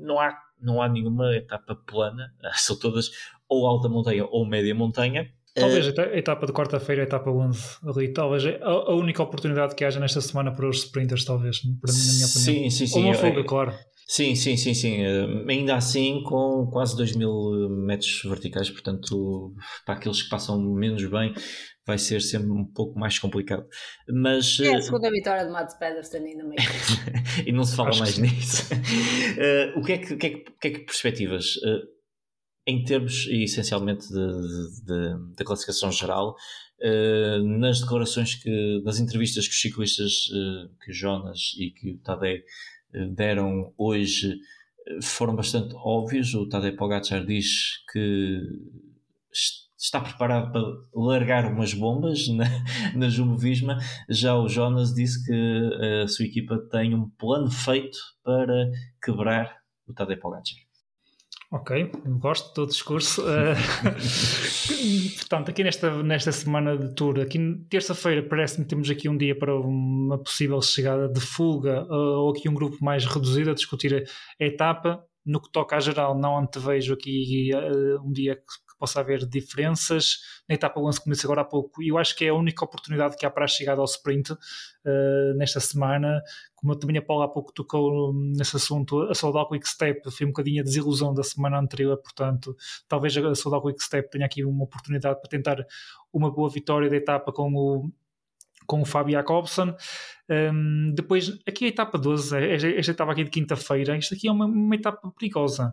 não 0.01 0.19
há, 0.19 0.37
não 0.61 0.81
há 0.81 0.89
nenhuma 0.89 1.35
etapa 1.37 1.77
plana, 1.77 2.35
são 2.55 2.79
todas 2.79 3.11
ou 3.49 3.67
alta 3.67 3.89
montanha 3.89 4.25
ou 4.25 4.47
média 4.47 4.75
montanha. 4.75 5.29
Talvez 5.55 5.89
uh, 5.89 6.01
a 6.01 6.19
etapa 6.19 6.47
de 6.47 6.53
quarta-feira, 6.53 7.03
a 7.03 7.05
etapa 7.05 7.31
11 7.31 7.79
ali, 7.87 8.13
talvez 8.13 8.45
a, 8.45 8.67
a, 8.67 8.95
única 8.95 9.23
oportunidade 9.23 9.75
que 9.75 9.85
haja 9.85 9.99
nesta 9.99 10.21
semana 10.21 10.53
para 10.53 10.69
os 10.69 10.79
sprinters, 10.79 11.25
talvez, 11.25 11.65
na 11.65 11.71
minha 11.71 12.27
opinião. 12.27 12.29
Sim, 12.29 12.71
sim, 12.71 12.87
sim. 12.87 12.99
Ou 12.99 13.05
uma 13.07 13.15
fuga, 13.15 13.43
claro. 13.43 13.73
Sim, 14.07 14.37
sim, 14.37 14.57
sim, 14.57 14.75
sim. 14.75 15.03
Uh, 15.05 15.49
ainda 15.49 15.75
assim, 15.75 16.23
com 16.23 16.69
quase 16.71 16.97
2 16.97 17.17
mil 17.17 17.69
metros 17.71 18.23
verticais, 18.25 18.71
portanto, 18.71 19.55
para 19.85 19.95
aqueles 19.95 20.23
que 20.23 20.29
passam 20.29 20.61
menos 20.61 21.05
bem, 21.11 21.33
vai 21.87 21.99
ser 21.99 22.21
sempre 22.21 22.51
um 22.51 22.65
pouco 22.65 22.99
mais 22.99 23.19
complicado. 23.19 23.67
Mas, 24.09 24.59
é 24.61 24.75
a 24.75 24.79
eh, 24.79 24.83
segunda 24.83 25.11
vitória 25.11 25.45
de 25.45 25.51
Mads 25.51 25.79
Pedersen 25.79 26.25
ainda 26.25 26.45
meio. 26.45 26.59
e 27.47 27.53
não 27.53 27.65
se 27.65 27.75
fala 27.75 27.89
Acho 27.89 28.01
mais 28.01 28.19
nisso. 28.19 28.73
Uh, 28.75 29.79
o, 29.81 29.83
que 29.83 29.93
é 29.93 29.99
que, 29.99 30.17
que, 30.17 30.27
é 30.27 30.31
que, 30.31 30.45
que, 30.61 30.69
é 30.69 30.71
que 30.71 30.81
perspectivas? 30.81 31.57
Uh, 31.57 31.96
em 32.67 32.83
termos 32.85 33.27
essencialmente 33.29 34.09
da 35.37 35.45
classificação 35.45 35.93
geral, 35.93 36.37
uh, 36.81 37.43
nas 37.59 37.81
declarações 37.81 38.35
que, 38.35 38.83
nas 38.85 38.99
entrevistas 38.99 39.47
que 39.47 39.55
os 39.55 39.61
ciclistas, 39.61 40.27
uh, 40.29 40.69
que 40.83 40.91
o 40.91 40.95
Jonas 40.95 41.55
e 41.59 41.71
que 41.71 41.93
o 41.93 41.99
Tadej 41.99 42.43
uh, 42.95 43.15
deram 43.15 43.73
hoje, 43.79 44.39
foram 45.03 45.35
bastante 45.37 45.75
óbvios. 45.77 46.35
O 46.35 46.49
Tadej 46.49 46.77
Pogacar 46.77 47.25
diz 47.25 47.85
que 47.93 48.41
está 49.79 50.01
preparado 50.01 50.53
para 50.53 50.63
largar 50.95 51.53
umas 51.53 51.75
bombas 51.75 52.27
na, 52.35 52.47
na 52.95 53.09
Jumbo 53.09 53.37
Visma. 53.37 53.79
Já 54.09 54.37
o 54.37 54.49
Jonas 54.49 54.93
disse 54.93 55.25
que 55.25 56.03
a 56.03 56.09
sua 56.09 56.25
equipa 56.25 56.59
tem 56.71 56.95
um 56.95 57.09
plano 57.11 57.51
feito 57.51 57.99
para 58.25 58.71
quebrar 59.03 59.57
o 59.87 59.93
Tadej 59.93 60.21
Pogacar. 60.21 60.66
Ok, 61.51 61.93
gosto 62.19 62.53
do 62.61 62.67
discurso. 62.67 63.23
Uh, 63.23 63.55
portanto, 65.17 65.51
aqui 65.51 65.63
nesta, 65.63 66.03
nesta 66.03 66.33
semana 66.33 66.77
de 66.77 66.93
tour, 66.95 67.21
aqui 67.21 67.39
terça-feira 67.71 68.21
parece-me 68.23 68.65
que 68.65 68.71
temos 68.71 68.91
aqui 68.91 69.09
um 69.09 69.17
dia 69.17 69.39
para 69.39 69.55
uma 69.55 70.19
possível 70.19 70.61
chegada 70.61 71.09
de 71.09 71.21
fuga 71.21 71.85
uh, 71.85 72.19
ou 72.21 72.31
aqui 72.31 72.49
um 72.49 72.55
grupo 72.55 72.77
mais 72.81 73.05
reduzido 73.05 73.51
a 73.51 73.55
discutir 73.55 73.95
a, 73.95 74.45
a 74.45 74.47
etapa. 74.47 75.05
No 75.25 75.41
que 75.41 75.51
toca 75.51 75.77
à 75.77 75.81
geral, 75.81 76.19
não 76.19 76.37
antevejo 76.37 76.95
aqui 76.95 77.51
uh, 77.55 78.05
um 78.05 78.13
dia 78.13 78.35
que 78.35 78.66
possa 78.79 79.01
haver 79.01 79.27
diferenças. 79.27 80.19
Na 80.49 80.55
etapa 80.55 80.81
11 80.81 81.03
começa 81.03 81.27
agora 81.27 81.41
há 81.41 81.45
pouco 81.45 81.83
e 81.83 81.89
eu 81.89 81.99
acho 81.99 82.17
que 82.17 82.25
é 82.25 82.29
a 82.29 82.35
única 82.35 82.65
oportunidade 82.65 83.17
que 83.17 83.27
há 83.27 83.31
para 83.31 83.45
a 83.45 83.49
chegada 83.49 83.81
ao 83.81 83.85
sprint 83.85 84.33
uh, 84.33 84.39
nesta 85.37 85.61
semana. 85.61 86.23
Como 86.55 86.77
também 86.77 86.97
a 86.99 87.03
Paula 87.03 87.27
há 87.27 87.29
pouco 87.29 87.53
tocou 87.53 88.13
nesse 88.15 88.57
assunto, 88.57 89.03
a 89.03 89.15
Soldal 89.15 89.49
Quick 89.49 89.69
Step 89.69 90.11
foi 90.11 90.27
um 90.27 90.31
bocadinho 90.31 90.63
a 90.63 90.65
desilusão 90.65 91.13
da 91.13 91.23
semana 91.23 91.59
anterior, 91.59 91.97
portanto, 91.99 92.57
talvez 92.89 93.17
a 93.17 93.35
Soldal 93.35 93.63
Quick 93.63 93.83
Step 93.83 94.11
tenha 94.11 94.27
aqui 94.27 94.45
uma 94.45 94.65
oportunidade 94.65 95.21
para 95.21 95.29
tentar 95.29 95.67
uma 96.13 96.31
boa 96.31 96.49
vitória 96.51 96.89
da 96.89 96.97
etapa 96.97 97.33
com 97.33 97.53
o 97.55 97.91
com 98.67 98.83
o 98.83 98.85
Fábio 98.85 99.13
Jacobson. 99.13 99.75
Um, 100.29 100.93
depois, 100.95 101.39
aqui 101.47 101.67
a 101.67 101.69
etapa 101.69 101.97
12, 101.97 102.37
esta, 102.37 102.69
esta 102.69 102.91
etapa 102.91 103.13
aqui 103.13 103.25
de 103.25 103.31
quinta-feira, 103.31 103.97
isto 103.97 104.15
aqui 104.15 104.27
é 104.27 104.33
uma, 104.33 104.47
uma 104.47 104.75
etapa 104.75 105.13
perigosa. 105.19 105.73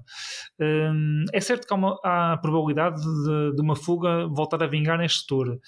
Um, 0.60 1.26
é 1.34 1.42
certo 1.42 1.68
que 1.68 1.74
há, 1.74 1.78
uma, 1.78 2.00
há 2.04 2.34
a 2.34 2.38
probabilidade 2.38 3.02
de, 3.02 3.56
de, 3.56 3.62
uma 3.62 3.76
fuga 3.76 4.28
voltar 4.28 4.62
a 4.62 4.68
vingar 4.68 5.00
neste 5.00 5.26
tour 5.26 5.60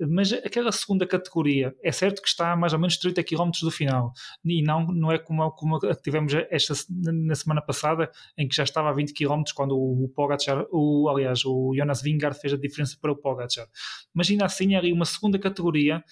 mas 0.00 0.32
aquela 0.32 0.70
segunda 0.70 1.06
categoria 1.06 1.74
é 1.82 1.90
certo 1.90 2.22
que 2.22 2.28
está 2.28 2.52
a 2.52 2.56
mais 2.56 2.72
ou 2.72 2.78
menos 2.78 2.96
30 2.96 3.22
km 3.24 3.50
do 3.62 3.70
final. 3.70 4.12
E 4.44 4.62
não, 4.62 4.86
não 4.86 5.10
é 5.10 5.18
como, 5.18 5.50
como 5.52 5.78
tivemos 6.02 6.32
esta, 6.50 6.74
na 6.90 7.34
semana 7.34 7.60
passada 7.60 8.10
em 8.36 8.46
que 8.46 8.54
já 8.54 8.62
estava 8.62 8.90
a 8.90 8.92
20 8.92 9.12
km 9.12 9.42
quando 9.54 9.76
o 9.76 10.08
Pogacar, 10.14 10.66
o, 10.70 11.08
aliás 11.08 11.44
o 11.44 11.74
Jonas 11.74 12.02
Vingard 12.02 12.38
fez 12.38 12.52
a 12.52 12.56
diferença 12.56 12.96
para 13.00 13.12
o 13.12 13.16
Pogacar. 13.16 13.66
Mas 14.14 14.30
ainda 14.30 14.44
assim 14.44 14.74
ali 14.74 14.92
uma 14.92 15.04
segunda 15.04 15.38
categoria 15.38 16.02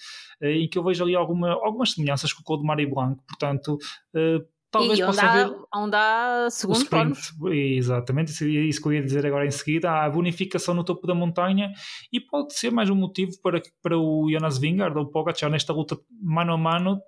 eh, 0.41 0.57
em 0.57 0.69
que 0.69 0.77
eu 0.77 0.83
vejo 0.83 1.03
ali 1.03 1.15
alguma, 1.15 1.51
algumas 1.51 1.91
semelhanças 1.91 2.33
com 2.33 2.41
o 2.41 2.43
Code 2.43 2.63
Mari 2.63 2.85
Blanc. 2.85 3.21
Portanto 3.27 3.77
eh, 4.15 4.39
talvez 4.71 4.99
e 4.99 5.05
possa 5.05 5.25
onde 5.25 5.39
há, 5.39 5.79
onde 5.79 5.95
há 5.95 6.47
segundos 6.49 6.83
sprint. 6.83 7.33
bónus. 7.37 7.55
Exatamente, 7.55 8.31
isso, 8.31 8.47
isso 8.47 8.81
que 8.81 8.87
eu 8.87 8.93
ia 8.93 9.03
dizer 9.03 9.25
agora 9.25 9.45
em 9.45 9.51
seguida. 9.51 9.91
Há 9.91 10.05
a 10.05 10.09
bonificação 10.09 10.73
no 10.73 10.83
topo 10.83 11.07
da 11.07 11.15
montanha 11.15 11.71
e 12.11 12.19
pode 12.19 12.53
ser 12.53 12.71
mais 12.71 12.89
um 12.89 12.95
motivo 12.95 13.31
para, 13.41 13.61
para 13.81 13.97
o 13.97 14.29
Jonas 14.29 14.57
Vingard 14.57 14.97
ou 14.97 15.05
o 15.05 15.09
Pogacar 15.09 15.49
nesta 15.49 15.73
luta 15.73 15.97
mano 16.21 16.53
a 16.53 16.57
mano. 16.57 16.99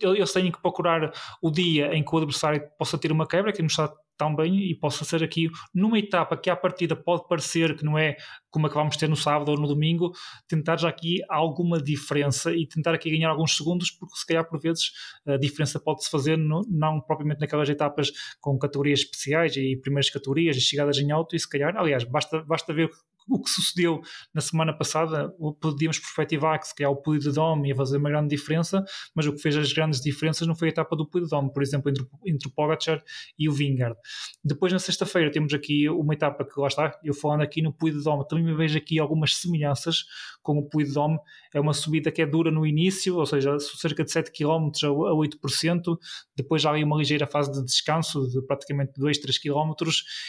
Eles 0.00 0.32
têm 0.32 0.50
que 0.50 0.60
procurar 0.60 1.12
o 1.40 1.50
dia 1.50 1.94
em 1.94 2.04
que 2.04 2.14
o 2.14 2.18
adversário 2.18 2.62
possa 2.78 2.98
ter 2.98 3.12
uma 3.12 3.26
quebra, 3.26 3.52
que 3.52 3.62
não 3.62 3.66
está 3.66 3.92
tão 4.16 4.34
bem 4.34 4.70
e 4.70 4.74
possa 4.74 5.04
ser 5.04 5.22
aqui 5.22 5.50
numa 5.74 5.98
etapa 5.98 6.36
que 6.36 6.50
à 6.50 6.56
partida 6.56 6.94
pode 6.94 7.26
parecer 7.26 7.76
que 7.76 7.84
não 7.84 7.98
é 7.98 8.16
como 8.50 8.66
a 8.66 8.68
que 8.68 8.74
vamos 8.74 8.96
ter 8.96 9.08
no 9.08 9.16
sábado 9.16 9.50
ou 9.50 9.58
no 9.58 9.66
domingo, 9.66 10.12
tentar 10.46 10.78
já 10.78 10.88
aqui 10.88 11.20
alguma 11.28 11.82
diferença 11.82 12.52
e 12.54 12.66
tentar 12.66 12.94
aqui 12.94 13.10
ganhar 13.10 13.30
alguns 13.30 13.56
segundos, 13.56 13.90
porque 13.90 14.14
se 14.14 14.26
calhar 14.26 14.48
por 14.48 14.60
vezes 14.60 14.92
a 15.26 15.36
diferença 15.36 15.80
pode-se 15.80 16.10
fazer 16.10 16.36
no, 16.36 16.60
não 16.68 17.00
propriamente 17.00 17.40
naquelas 17.40 17.68
etapas 17.68 18.12
com 18.40 18.58
categorias 18.58 19.00
especiais 19.00 19.56
e 19.56 19.76
primeiras 19.76 20.10
categorias 20.10 20.56
e 20.56 20.60
chegadas 20.60 20.98
em 20.98 21.10
alto, 21.10 21.34
e 21.34 21.40
se 21.40 21.48
calhar, 21.48 21.74
aliás, 21.76 22.04
basta, 22.04 22.42
basta 22.42 22.72
ver 22.72 22.90
o 23.28 23.40
que 23.40 23.50
sucedeu 23.50 24.00
na 24.34 24.40
semana 24.40 24.76
passada, 24.76 25.32
podíamos 25.60 25.98
perspectivar 25.98 26.58
que 26.58 26.68
se 26.68 26.74
calhar 26.74 26.92
o 26.92 27.02
Dome 27.32 27.68
ia 27.68 27.76
fazer 27.76 27.96
uma 27.96 28.10
grande 28.10 28.28
diferença, 28.28 28.84
mas 29.14 29.26
o 29.26 29.32
que 29.32 29.40
fez 29.40 29.56
as 29.56 29.72
grandes 29.72 30.00
diferenças 30.00 30.46
não 30.46 30.54
foi 30.54 30.68
a 30.68 30.70
etapa 30.70 30.96
do 30.96 31.06
Puy 31.06 31.22
de 31.22 31.28
Dome, 31.28 31.52
por 31.52 31.62
exemplo, 31.62 31.90
entre, 31.90 32.04
entre 32.26 32.48
o 32.48 32.50
Pogacar 32.50 33.02
e 33.38 33.48
o 33.48 33.52
Vingard. 33.52 33.96
Depois, 34.44 34.72
na 34.72 34.78
sexta-feira, 34.78 35.30
temos 35.30 35.52
aqui 35.54 35.88
uma 35.88 36.14
etapa 36.14 36.44
que 36.44 36.58
lá 36.60 36.68
está, 36.68 36.98
eu 37.04 37.14
falando 37.14 37.42
aqui 37.42 37.62
no 37.62 37.72
Puy 37.72 37.90
de 37.90 38.02
Dome, 38.02 38.26
também 38.28 38.54
vejo 38.54 38.76
aqui 38.76 38.98
algumas 38.98 39.36
semelhanças 39.36 40.04
com 40.42 40.58
o 40.58 40.68
Puy 40.68 40.84
de 40.84 40.92
Dome, 40.92 41.18
é 41.54 41.60
uma 41.60 41.72
subida 41.72 42.10
que 42.10 42.22
é 42.22 42.26
dura 42.26 42.50
no 42.50 42.66
início, 42.66 43.16
ou 43.16 43.26
seja, 43.26 43.58
cerca 43.58 44.04
de 44.04 44.10
7 44.10 44.32
km 44.32 44.70
a 44.84 45.12
8%, 45.14 45.98
depois 46.36 46.64
há 46.64 46.70
ali 46.70 46.84
uma 46.84 46.96
ligeira 46.96 47.26
fase 47.26 47.52
de 47.52 47.64
descanso 47.64 48.28
de 48.28 48.42
praticamente 48.42 48.92
2, 48.96 49.18
3 49.18 49.38
km, 49.38 49.72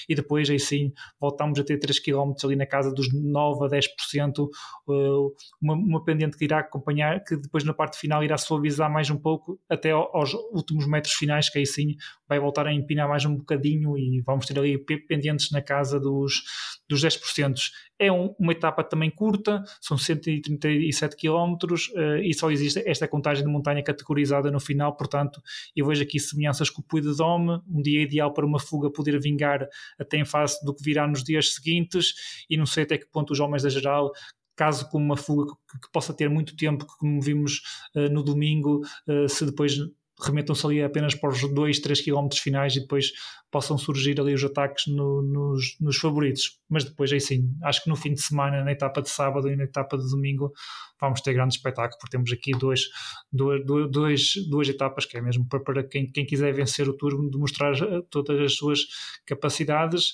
e 0.08 0.16
depois 0.16 0.50
aí 0.50 0.60
sim 0.60 0.92
voltamos 1.20 1.60
a 1.60 1.64
ter 1.64 1.78
3 1.78 2.00
km 2.00 2.34
ali 2.44 2.56
na 2.56 2.66
casa 2.66 2.83
casa 2.84 2.94
dos 2.94 3.14
9 3.14 3.66
a 3.66 3.70
10%, 3.70 4.48
uh, 4.88 5.36
uma, 5.62 5.74
uma 5.74 6.04
pendente 6.04 6.38
que 6.38 6.46
irá 6.46 6.60
acompanhar, 6.60 7.24
que 7.24 7.38
depois 7.38 7.64
na 7.64 7.74
parte 7.74 7.98
final 7.98 8.24
irá 8.24 8.38
suavizar 8.38 8.92
mais 8.92 9.10
um 9.10 9.18
pouco 9.18 9.60
até 9.70 9.92
aos 9.92 10.34
últimos 10.52 10.88
metros 10.88 11.14
finais, 11.14 11.50
que 11.50 11.60
aí 11.60 11.66
sim 11.66 11.96
vai 12.28 12.40
voltar 12.40 12.68
a 12.68 12.74
empinar 12.74 13.08
mais 13.08 13.26
um 13.26 13.36
bocadinho 13.36 13.98
e 13.98 14.22
vamos 14.22 14.46
ter 14.46 14.58
ali 14.58 14.78
pendentes 14.78 15.52
na 15.52 15.62
casa 15.62 16.00
dos, 16.00 16.44
dos 16.90 17.04
10%. 17.04 17.56
É 18.00 18.12
um, 18.12 18.36
uma 18.40 18.52
etapa 18.52 18.84
também 18.84 19.10
curta, 19.10 19.64
são 19.80 19.98
137 19.98 21.16
km 21.16 21.54
uh, 21.54 22.18
e 22.22 22.34
só 22.34 22.52
existe 22.52 22.84
esta 22.86 23.08
contagem 23.08 23.46
de 23.46 23.52
montanha 23.52 23.84
categorizada 23.84 24.52
no 24.52 24.60
final, 24.60 24.96
portanto, 24.96 25.42
eu 25.76 25.86
vejo 25.86 26.04
aqui 26.04 26.20
semelhanças 26.20 26.70
com 26.70 26.82
o 26.82 26.84
Puy 26.84 27.02
de 27.02 27.16
Dome, 27.16 27.62
um 27.70 27.82
dia 27.82 28.02
ideal 28.02 28.34
para 28.34 28.46
uma 28.46 28.60
fuga 28.60 28.92
poder 28.92 29.20
vingar 29.20 29.68
até 30.00 30.18
em 30.18 30.26
face 30.26 30.64
do 30.66 30.74
que 30.74 30.84
virá 30.84 31.08
nos 31.08 31.24
dias 31.24 31.54
seguintes 31.54 32.14
e 32.50 32.58
não 32.58 32.66
sei 32.74 32.84
até 32.84 32.98
que 32.98 33.06
ponto 33.08 33.32
os 33.32 33.40
homens 33.40 33.64
da 33.64 33.70
geral 33.70 34.12
caso 34.56 34.88
com 34.90 34.98
uma 34.98 35.18
fuga 35.18 35.52
que, 35.72 35.80
que, 35.80 35.92
possa 35.92 36.14
ter 36.14 36.30
muito 36.30 36.56
tempo, 36.56 36.86
como 37.00 37.22
vimos 37.22 37.62
uh, 37.96 38.12
no 38.12 38.24
domingo, 38.24 38.82
uh, 39.08 39.28
se 39.28 39.46
depois 39.46 39.78
remetam-se 40.22 40.66
ali 40.66 40.82
apenas 40.82 41.16
para 41.16 41.30
os 41.30 41.42
2, 41.42 41.80
3 41.80 42.02
km 42.02 42.28
finais 42.36 42.76
e 42.76 42.82
depois 42.82 43.12
possam 43.52 43.78
surgir 43.78 44.20
ali 44.20 44.34
os 44.34 44.44
ataques 44.44 44.88
no, 44.88 45.22
nos, 45.22 45.76
nos, 45.80 45.98
favoritos. 45.98 46.60
Mas 46.70 46.84
depois, 46.84 47.12
aí 47.12 47.20
sim, 47.20 47.52
acho 47.64 47.84
que 47.84 47.90
no 47.90 47.96
fim 47.96 48.14
de 48.14 48.22
semana, 48.22 48.64
na 48.64 48.72
etapa 48.72 49.02
de 49.02 49.10
sábado 49.10 49.50
e 49.50 49.56
na 49.56 49.64
etapa 49.64 49.98
de 49.98 50.10
domingo, 50.10 50.52
vamos 51.00 51.22
ter 51.22 51.34
grande 51.34 51.56
espetáculo, 51.56 51.98
porque 52.00 52.16
temos 52.16 52.32
aqui 52.32 52.52
dois, 52.52 52.90
dois, 53.32 53.64
dois, 53.92 54.34
duas 54.50 54.70
etapas 54.70 55.06
que 55.06 55.18
é 55.18 55.22
mesmo 55.22 55.48
para, 55.48 55.60
para 55.60 55.84
quem, 55.84 56.10
quem 56.10 56.26
quiser 56.26 56.54
vencer 56.54 56.88
o 56.88 56.94
turno, 56.94 57.30
demonstrar 57.30 57.74
eh, 57.74 58.02
todas 58.10 58.40
as 58.40 58.56
suas 58.56 58.80
capacidades 59.26 60.14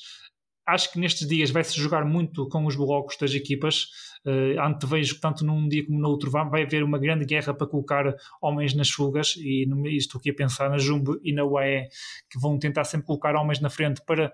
acho 0.66 0.92
que 0.92 1.00
nestes 1.00 1.28
dias 1.28 1.50
vai-se 1.50 1.80
jogar 1.80 2.06
muito 2.06 2.48
com 2.50 2.66
os 2.66 2.76
blocos 2.76 3.18
das 3.18 3.34
equipas. 3.34 3.88
Uh, 4.26 4.60
antevejo 4.60 5.16
que 5.16 5.22
tanto 5.22 5.46
num 5.46 5.66
dia 5.70 5.86
como 5.86 5.98
no 5.98 6.10
outro 6.10 6.30
vai, 6.30 6.64
haver 6.64 6.84
uma 6.84 7.00
grande 7.00 7.24
guerra 7.24 7.54
para 7.54 7.66
colocar 7.66 8.14
homens 8.42 8.74
nas 8.74 8.90
fugas 8.90 9.36
e 9.38 9.66
no, 9.66 9.88
estou 9.88 10.20
aqui 10.20 10.32
a 10.32 10.34
pensar 10.34 10.70
na 10.70 10.78
Jumbo 10.78 11.18
e 11.24 11.32
na 11.32 11.46
UAE 11.46 11.88
que 12.30 12.38
vão 12.38 12.60
tentar 12.60 12.84
sempre 12.84 13.08
colocar 13.08 13.34
homens 13.38 13.62
na 13.62 13.70
frente 13.70 14.02
para 14.06 14.34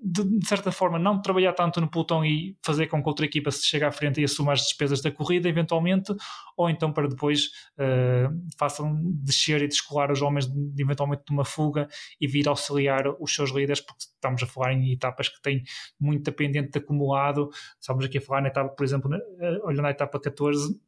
de, 0.00 0.22
de, 0.38 0.46
certa 0.46 0.70
forma 0.70 1.00
não 1.00 1.20
trabalhar 1.20 1.52
tanto 1.52 1.80
no 1.80 1.90
pelotão 1.90 2.24
e 2.24 2.56
fazer 2.64 2.86
com 2.86 3.02
que 3.02 3.08
outra 3.08 3.26
equipa 3.26 3.50
se 3.50 3.66
chegue 3.66 3.84
à 3.84 3.90
frente 3.90 4.20
e 4.20 4.24
assuma 4.24 4.52
as 4.52 4.60
despesas 4.60 5.02
da 5.02 5.10
corrida 5.10 5.48
eventualmente 5.48 6.14
ou 6.56 6.70
então 6.70 6.92
para 6.92 7.08
depois 7.08 7.46
uh, 7.76 8.32
façam 8.56 8.96
descer 9.02 9.62
e 9.62 9.66
descolar 9.66 10.12
os 10.12 10.22
homens 10.22 10.46
de, 10.46 10.80
eventualmente 10.80 11.24
de 11.26 11.32
uma 11.32 11.44
fuga 11.44 11.88
e 12.20 12.28
vir 12.28 12.46
auxiliar 12.46 13.08
os 13.20 13.34
seus 13.34 13.50
líderes 13.50 13.80
porque 13.80 14.04
estamos 14.04 14.40
a 14.44 14.46
falar 14.46 14.74
em 14.74 14.92
etapas 14.92 15.28
que 15.28 15.42
têm 15.42 15.57
muito 15.98 16.32
pendente 16.32 16.72
de 16.72 16.78
acumulado. 16.78 17.50
Estamos 17.80 18.04
aqui 18.04 18.18
a 18.18 18.20
falar 18.20 18.42
na 18.42 18.48
etapa, 18.48 18.70
por 18.70 18.84
exemplo, 18.84 19.14
eh, 19.14 19.60
olhando 19.64 19.86
a 19.86 19.90
etapa 19.90 20.20
14, 20.20 20.80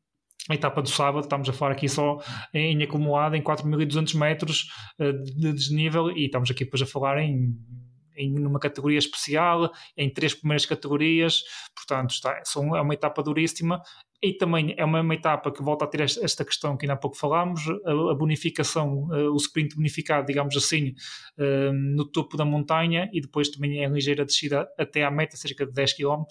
a 0.49 0.55
etapa 0.55 0.83
do 0.83 0.89
sábado, 0.89 1.25
estamos 1.25 1.49
a 1.49 1.53
falar 1.53 1.73
aqui 1.73 1.89
só 1.89 2.19
em 2.55 2.83
acumulado 2.83 3.37
em 3.37 3.43
4.200 3.43 4.17
metros 4.17 4.69
eh, 4.99 5.13
de 5.13 5.53
desnível 5.53 6.11
e 6.11 6.27
estamos 6.27 6.51
aqui 6.51 6.65
depois 6.65 6.83
a 6.83 6.87
falar 6.87 7.19
em 7.19 7.55
em 8.21 8.31
numa 8.33 8.61
categoria 8.61 8.99
especial, 8.99 9.73
em 9.97 10.11
três 10.11 10.35
primeiras 10.35 10.67
categorias, 10.67 11.43
portanto 11.91 12.11
está, 12.11 12.41
são, 12.45 12.77
é 12.77 12.81
uma 12.81 12.95
etapa 12.95 13.23
duríssima 13.23 13.83
e 14.23 14.35
também 14.35 14.75
é 14.77 14.85
uma, 14.85 15.01
uma, 15.01 15.15
etapa 15.15 15.51
que 15.51 15.63
volta 15.63 15.85
a 15.85 15.89
ter 15.89 16.01
esta, 16.01 16.45
questão 16.45 16.77
que 16.77 16.85
ainda 16.85 16.95
há 16.95 16.97
pouco 16.97 17.17
falámos, 17.17 17.63
a, 17.69 18.13
a 18.13 18.15
bonificação, 18.15 19.09
o 19.09 19.37
sprint 19.37 19.75
bonificado, 19.75 20.27
digamos 20.27 20.57
assim, 20.57 20.95
uh, 21.39 21.73
no 21.73 22.05
topo 22.05 22.37
da 22.37 22.45
montanha 22.45 23.09
e 23.13 23.21
depois 23.21 23.49
também 23.49 23.83
é 23.83 23.89
ligeira 23.89 24.25
descida 24.25 24.69
até 24.79 25.05
à 25.05 25.11
meta, 25.11 25.37
cerca 25.37 25.67
de 25.67 25.73
10 25.73 25.95
km, 25.95 26.23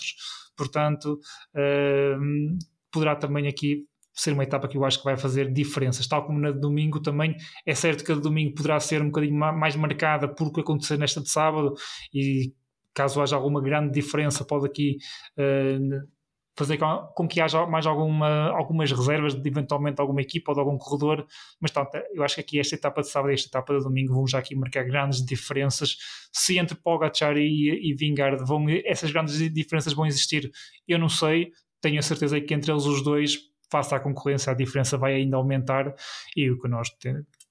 portanto 0.55 1.20
uh, 1.55 2.57
poderá 2.91 3.16
também 3.16 3.47
aqui 3.47 3.86
ser 4.14 4.34
uma 4.34 4.43
etapa 4.43 4.68
que 4.68 4.78
eu 4.78 4.84
acho 4.84 4.99
que 4.99 5.05
vai 5.05 5.18
fazer 5.18 5.51
diferenças, 5.51 6.05
tal 6.05 6.26
como 6.26 6.39
na 6.39 6.51
de 6.51 6.60
domingo 6.60 7.01
também. 7.01 7.36
É 7.66 7.74
certo 7.74 8.03
que 8.03 8.12
a 8.12 8.16
de 8.16 8.22
domingo 8.22 8.53
poderá 8.53 8.78
ser 8.80 9.01
um 9.01 9.05
bocadinho 9.05 9.36
mais 9.36 9.78
marcada 9.78 10.28
por 10.28 10.47
o 10.47 10.51
que 10.51 10.60
aconteceu 10.60 10.97
nesta 10.97 11.22
de 11.22 11.30
sábado 11.30 11.74
e 12.14 12.53
caso 12.94 13.22
haja 13.22 13.36
alguma 13.36 13.62
grande 13.62 13.92
diferença, 13.92 14.46
pode 14.46 14.66
aqui 14.66 14.98
uh, 15.38 16.08
fazer 16.58 16.78
com, 16.78 17.08
com, 17.16 17.28
que 17.28 17.40
haja 17.40 17.66
mais 17.66 17.86
alguma, 17.86 18.50
algumas 18.50 18.92
reservas 18.92 19.34
de 19.34 19.48
eventualmente 19.48 20.02
alguma 20.02 20.22
equipa 20.22 20.52
ou 20.52 20.56
de 20.56 20.60
algum 20.60 20.78
corredor, 20.78 21.26
mas 21.60 21.72
tanto, 21.72 21.98
eu 22.14 22.22
acho 22.22 22.36
que 22.36 22.42
aqui 22.42 22.60
esta 22.60 22.76
etapa 22.76 23.02
de 23.02 23.10
sábado 23.10 23.32
e 23.32 23.34
esta 23.34 23.48
etapa 23.48 23.78
de 23.78 23.84
domingo 23.84 24.14
vão 24.14 24.28
já 24.28 24.40
aqui 24.40 24.56
marcar 24.56 24.84
grandes 24.84 25.26
diferenças. 25.26 25.96
Se 26.34 26.58
entre 26.58 26.76
Pogacar 26.76 27.38
e, 27.38 27.90
e 27.90 27.94
Vingard 27.96 28.44
vão, 28.46 28.66
essas 28.84 29.12
grandes 29.12 29.38
diferenças 29.54 29.94
vão 29.94 30.06
existir, 30.06 30.52
eu 30.88 31.00
não 31.00 31.08
sei, 31.10 31.52
tenho 31.82 31.98
a 31.98 32.02
certeza 32.02 32.42
que 32.42 32.54
entre 32.54 32.72
eles 32.72 32.86
os 32.86 33.04
dois 33.04 33.50
face 33.72 33.94
à 33.94 34.00
concorrência, 34.00 34.52
a 34.52 34.56
diferença 34.56 34.98
vai 34.98 35.14
ainda 35.14 35.38
aumentar. 35.38 35.94
E 36.36 36.50
o 36.50 36.60
que 36.60 36.68
nós 36.68 36.90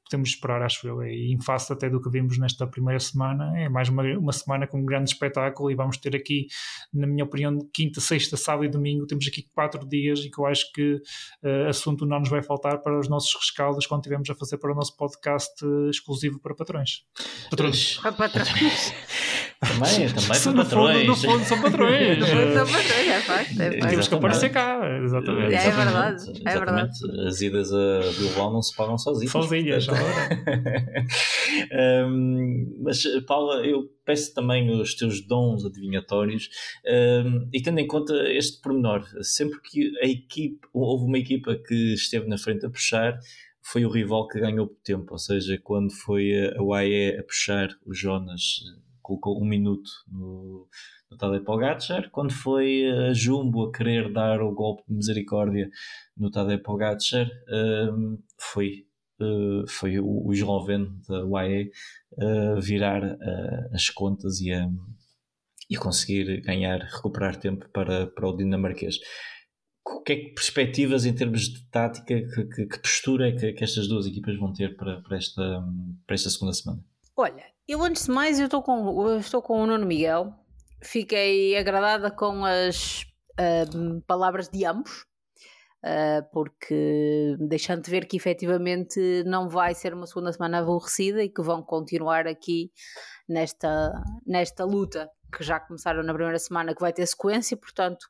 podemos 0.09 0.31
esperar, 0.31 0.63
acho 0.63 0.87
eu, 0.87 1.03
e 1.03 1.33
em 1.33 1.41
face 1.41 1.73
até 1.73 1.89
do 1.89 2.01
que 2.01 2.11
vimos 2.11 2.39
nesta 2.39 2.67
primeira 2.67 2.99
semana, 2.99 3.53
é 3.59 3.69
mais 3.69 3.89
uma, 3.89 4.03
uma 4.19 4.33
semana 4.33 4.67
com 4.67 4.81
um 4.81 4.85
grande 4.85 5.11
espetáculo 5.11 5.71
e 5.71 5.75
vamos 5.75 5.99
ter 5.99 6.17
aqui, 6.17 6.47
na 6.93 7.07
minha 7.07 7.25
opinião, 7.25 7.59
quinta, 7.73 8.01
sexta, 8.01 8.37
sábado 8.37 8.65
e 8.65 8.69
domingo, 8.69 9.07
temos 9.07 9.27
aqui 9.29 9.47
quatro 9.55 9.87
dias 9.87 10.21
e 10.21 10.31
que 10.31 10.41
eu 10.41 10.47
acho 10.47 10.73
que 10.73 10.95
uh, 10.95 11.69
assunto 11.69 12.07
não 12.07 12.21
nos 12.21 12.29
vai 12.29 12.43
faltar 12.43 12.81
para 12.81 12.99
os 12.99 13.09
nossos 13.09 13.35
rescaldos 13.35 13.87
quando 13.87 14.01
estivermos 14.01 14.29
a 14.31 14.35
fazer 14.35 14.59
para 14.59 14.73
o 14.73 14.75
nosso 14.75 14.97
podcast 14.97 15.65
uh, 15.65 15.91
exclusivo 15.91 16.41
para 16.41 16.55
patrões. 16.55 17.05
Patrões. 17.51 17.99
Para 17.99 18.13
patrões. 18.13 18.93
Também, 19.61 20.09
também 20.09 20.35
são 20.35 20.55
patrões. 20.55 21.07
No 21.07 21.17
fundo, 21.17 21.45
são 21.45 21.61
patrões. 21.61 22.25
são 22.25 22.67
patrões, 22.67 23.09
é 23.09 23.21
facto. 23.21 23.61
É 23.61 23.71
Temos 23.71 24.07
que 24.07 24.15
aparecer 24.15 24.51
cá, 24.51 25.01
exatamente. 25.03 25.55
É, 25.55 25.71
verdade, 25.71 26.43
é 26.45 26.59
verdade. 26.59 27.27
As 27.27 27.41
idas 27.41 27.73
a 27.73 28.01
Bilbao 28.19 28.53
não 28.53 28.63
se 28.63 28.77
pagam 28.77 28.97
sozinhas. 28.97 29.33
Sozinhas, 29.33 29.89
um, 32.09 32.77
Mas, 32.83 33.03
Paula, 33.27 33.67
eu 33.67 33.91
peço 34.05 34.33
também 34.33 34.71
os 34.81 34.95
teus 34.95 35.27
dons 35.27 35.65
adivinhatórios 35.65 36.49
um, 37.25 37.49
e 37.53 37.61
tendo 37.61 37.81
em 37.81 37.87
conta 37.87 38.15
este 38.31 38.63
pormenor, 38.63 39.05
sempre 39.23 39.61
que 39.61 39.93
a 40.01 40.07
equipe, 40.07 40.61
houve 40.73 41.05
uma 41.05 41.19
equipa 41.19 41.57
que 41.57 41.95
esteve 41.95 42.29
na 42.29 42.39
frente 42.39 42.65
a 42.65 42.71
puxar, 42.71 43.19
foi 43.61 43.85
o 43.85 43.91
rival 43.91 44.29
que 44.29 44.39
ganhou 44.39 44.69
tempo, 44.85 45.13
ou 45.13 45.19
seja, 45.19 45.59
quando 45.63 45.93
foi 45.93 46.53
a 46.57 46.63
UAE 46.63 47.19
a 47.19 47.25
puxar 47.25 47.69
o 47.85 47.93
Jonas 47.93 48.61
colocou 49.09 49.41
um 49.41 49.45
minuto 49.47 49.91
no, 50.07 50.69
no 51.11 51.17
Tadej 51.17 51.43
Pogacar. 51.45 52.11
Quando 52.11 52.33
foi 52.33 52.85
a 52.87 53.13
Jumbo 53.15 53.65
a 53.65 53.73
querer 53.73 54.13
dar 54.13 54.43
o 54.43 54.53
golpe 54.53 54.83
de 54.87 54.95
misericórdia 54.95 55.71
no 56.17 56.31
Tadej 56.31 56.63
Pogacar, 56.63 57.31
um, 57.49 58.19
foi, 58.39 58.87
uh, 59.21 59.67
foi 59.67 59.99
o, 59.99 60.27
o 60.27 60.33
esloveno 60.33 61.01
da 61.09 61.25
UAE 61.25 61.71
uh, 62.13 62.61
virar 62.61 63.03
uh, 63.03 63.75
as 63.75 63.89
contas 63.89 64.41
e 64.41 64.53
a, 64.53 64.69
e 65.71 65.77
conseguir 65.77 66.43
ganhar, 66.43 66.81
recuperar 66.81 67.37
tempo 67.37 67.67
para, 67.71 68.07
para 68.09 68.29
o 68.29 68.37
dinamarquês. 68.37 68.99
que 70.05 70.13
é 70.13 70.17
que 70.17 70.35
perspectivas 70.35 71.07
em 71.07 71.15
termos 71.15 71.49
de 71.49 71.65
tática, 71.71 72.05
que, 72.07 72.45
que, 72.45 72.67
que 72.67 72.79
postura 72.79 73.29
é 73.29 73.33
que, 73.33 73.53
que, 73.55 73.65
estas 73.65 73.89
duas 73.89 74.07
equipas 74.07 74.39
vão 74.39 74.53
ter 74.53 74.77
para, 74.77 75.01
para, 75.01 75.17
esta, 75.17 75.65
para 76.07 76.15
esta 76.15 76.29
segunda 76.29 76.53
semana? 76.53 76.85
Olha, 77.17 77.45
eu 77.69 77.83
antes 77.83 78.07
de 78.07 78.11
mais 78.11 78.41
eu 78.41 78.47
estou 78.47 78.63
com, 78.63 79.19
estou 79.19 79.43
com 79.43 79.61
o 79.61 79.67
Nuno 79.67 79.85
Miguel, 79.85 80.33
fiquei 80.83 81.55
agradada 81.55 82.11
com 82.11 82.43
as 82.43 83.03
uh, 83.39 84.01
palavras 84.07 84.49
de 84.49 84.65
ambos, 84.65 85.05
uh, 85.85 86.27
porque 86.33 87.37
deixando 87.39 87.83
de 87.83 87.91
ver 87.91 88.07
que 88.07 88.17
efetivamente 88.17 89.23
não 89.27 89.51
vai 89.51 89.75
ser 89.75 89.93
uma 89.93 90.07
segunda 90.07 90.33
semana 90.33 90.61
aborrecida 90.61 91.23
e 91.23 91.29
que 91.29 91.43
vão 91.43 91.63
continuar 91.63 92.27
aqui 92.27 92.73
nesta, 93.29 93.93
nesta 94.27 94.65
luta 94.65 95.11
que 95.37 95.45
já 95.45 95.61
começaram 95.61 96.03
na 96.03 96.15
primeira 96.15 96.39
semana, 96.39 96.75
que 96.75 96.81
vai 96.81 96.93
ter 96.95 97.07
sequência, 97.07 97.55
portanto, 97.55 98.07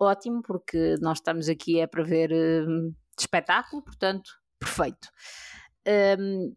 ótimo, 0.00 0.40
porque 0.40 0.94
nós 1.02 1.18
estamos 1.18 1.50
aqui 1.50 1.78
é 1.78 1.86
para 1.86 2.02
ver 2.02 2.32
uh, 2.32 2.94
espetáculo, 3.18 3.82
portanto, 3.82 4.30
perfeito. 4.58 5.08
Um, 6.18 6.56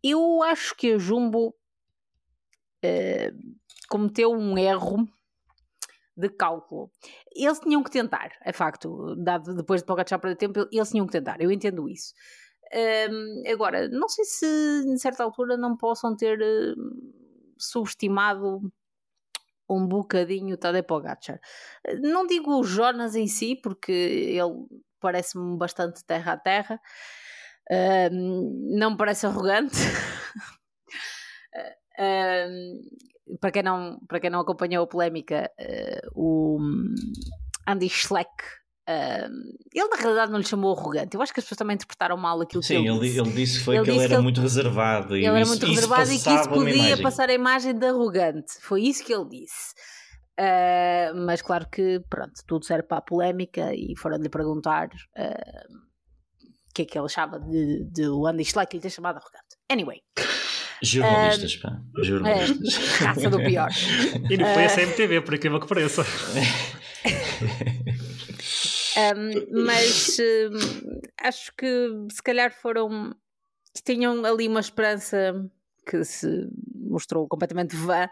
eu 0.00 0.44
acho 0.44 0.76
que 0.76 0.92
a 0.92 0.98
Jumbo 0.98 1.57
uh, 2.84 3.58
cometeu 3.88 4.32
um 4.32 4.56
erro 4.58 5.08
de 6.18 6.28
cálculo. 6.28 6.90
Eles 7.34 7.60
tinham 7.60 7.82
que 7.82 7.90
tentar, 7.90 8.32
é 8.44 8.52
facto, 8.52 9.14
dado 9.16 9.54
depois 9.54 9.80
de 9.80 9.86
Pogacar 9.86 10.20
perder 10.20 10.36
tempo, 10.36 10.68
eles 10.72 10.90
tinham 10.90 11.06
que 11.06 11.12
tentar, 11.12 11.40
eu 11.40 11.50
entendo 11.50 11.88
isso. 11.88 12.12
Um, 13.10 13.50
agora, 13.50 13.88
não 13.88 14.08
sei 14.08 14.24
se 14.24 14.46
em 14.86 14.98
certa 14.98 15.22
altura 15.22 15.56
não 15.56 15.76
possam 15.76 16.14
ter 16.16 16.38
uh, 16.38 16.74
subestimado 17.56 18.60
um 19.70 19.86
bocadinho 19.86 20.54
o 20.54 20.58
Tadej 20.58 20.82
Pogacar. 20.82 21.40
Não 22.00 22.26
digo 22.26 22.58
o 22.58 22.64
Jonas 22.64 23.14
em 23.14 23.26
si, 23.26 23.56
porque 23.62 23.92
ele 23.92 24.66
parece-me 25.00 25.56
bastante 25.56 26.04
terra 26.04 26.32
a 26.32 26.36
terra, 26.36 26.80
uh, 27.70 28.76
não 28.76 28.96
parece 28.96 29.26
arrogante. 29.26 29.76
uh, 31.98 33.38
para 33.38 33.50
quem 33.50 33.62
não, 33.62 33.98
para 34.08 34.20
quem 34.20 34.30
não 34.30 34.40
acompanhou 34.40 34.84
a 34.84 34.86
polémica, 34.86 35.50
uh, 35.60 36.10
o 36.14 36.58
Andy 37.66 37.88
Schleck 37.88 38.32
Uh, 38.88 39.28
ele 39.74 39.86
na 39.86 39.96
realidade 39.96 40.32
não 40.32 40.38
lhe 40.38 40.46
chamou 40.46 40.74
arrogante. 40.74 41.14
Eu 41.14 41.20
acho 41.20 41.30
que 41.30 41.40
as 41.40 41.44
pessoas 41.44 41.58
também 41.58 41.74
interpretaram 41.74 42.16
mal 42.16 42.40
aquilo 42.40 42.62
Sim, 42.62 42.82
que 42.82 42.88
ele, 42.88 43.00
disse. 43.00 43.20
ele 43.20 43.30
disse 43.32 43.60
foi 43.62 43.76
ele 43.76 43.84
que 43.84 43.90
ele 43.90 44.02
era 44.02 44.16
que 44.16 44.22
muito 44.22 44.40
reservado. 44.40 45.14
Ele 45.14 45.24
e 45.24 45.26
era 45.26 45.40
isso, 45.42 45.50
muito 45.50 45.66
reservado 45.66 46.10
e 46.10 46.18
que 46.18 46.30
isso 46.30 46.48
podia 46.48 47.02
passar 47.02 47.28
a 47.28 47.34
imagem 47.34 47.74
de 47.74 47.86
arrogante. 47.86 48.54
Foi 48.62 48.80
isso 48.80 49.04
que 49.04 49.12
ele 49.12 49.28
disse. 49.28 49.74
Uh, 50.40 51.14
mas 51.26 51.42
claro 51.42 51.68
que, 51.70 52.00
pronto, 52.08 52.32
tudo 52.46 52.64
serve 52.64 52.84
para 52.84 52.96
a 52.96 53.02
polémica 53.02 53.74
e 53.74 53.94
foram-lhe 53.94 54.30
perguntar 54.30 54.86
uh, 54.86 55.76
o 56.40 56.72
que 56.72 56.80
é 56.80 56.84
que 56.86 56.96
ele 56.96 57.04
achava 57.04 57.38
de, 57.38 57.84
de 57.92 58.08
o 58.08 58.26
Andy 58.26 58.44
Schleck 58.46 58.74
lhe 58.74 58.80
ter 58.80 58.88
chamado 58.88 59.16
arrogante. 59.16 59.58
Anyway. 59.70 60.00
Jornalistas, 60.82 61.54
uh, 61.54 61.60
pá. 61.62 61.80
Jornalistas. 62.02 63.00
É, 63.00 63.04
raça 63.04 63.30
do 63.30 63.38
pior. 63.38 63.70
E 64.30 64.36
não 64.36 64.52
foi 64.54 64.64
a 64.64 64.74
CMTV, 64.74 65.20
por 65.22 65.34
incrível 65.34 65.60
que 65.60 65.66
pareça. 65.66 66.02
um, 69.16 69.64
mas 69.64 70.18
um, 70.18 71.00
acho 71.20 71.52
que 71.56 71.90
se 72.10 72.22
calhar 72.22 72.52
foram. 72.52 73.14
tinham 73.84 74.24
ali 74.24 74.48
uma 74.48 74.60
esperança 74.60 75.34
que 75.86 76.04
se 76.04 76.48
mostrou 76.74 77.26
completamente 77.26 77.74
vã 77.74 78.08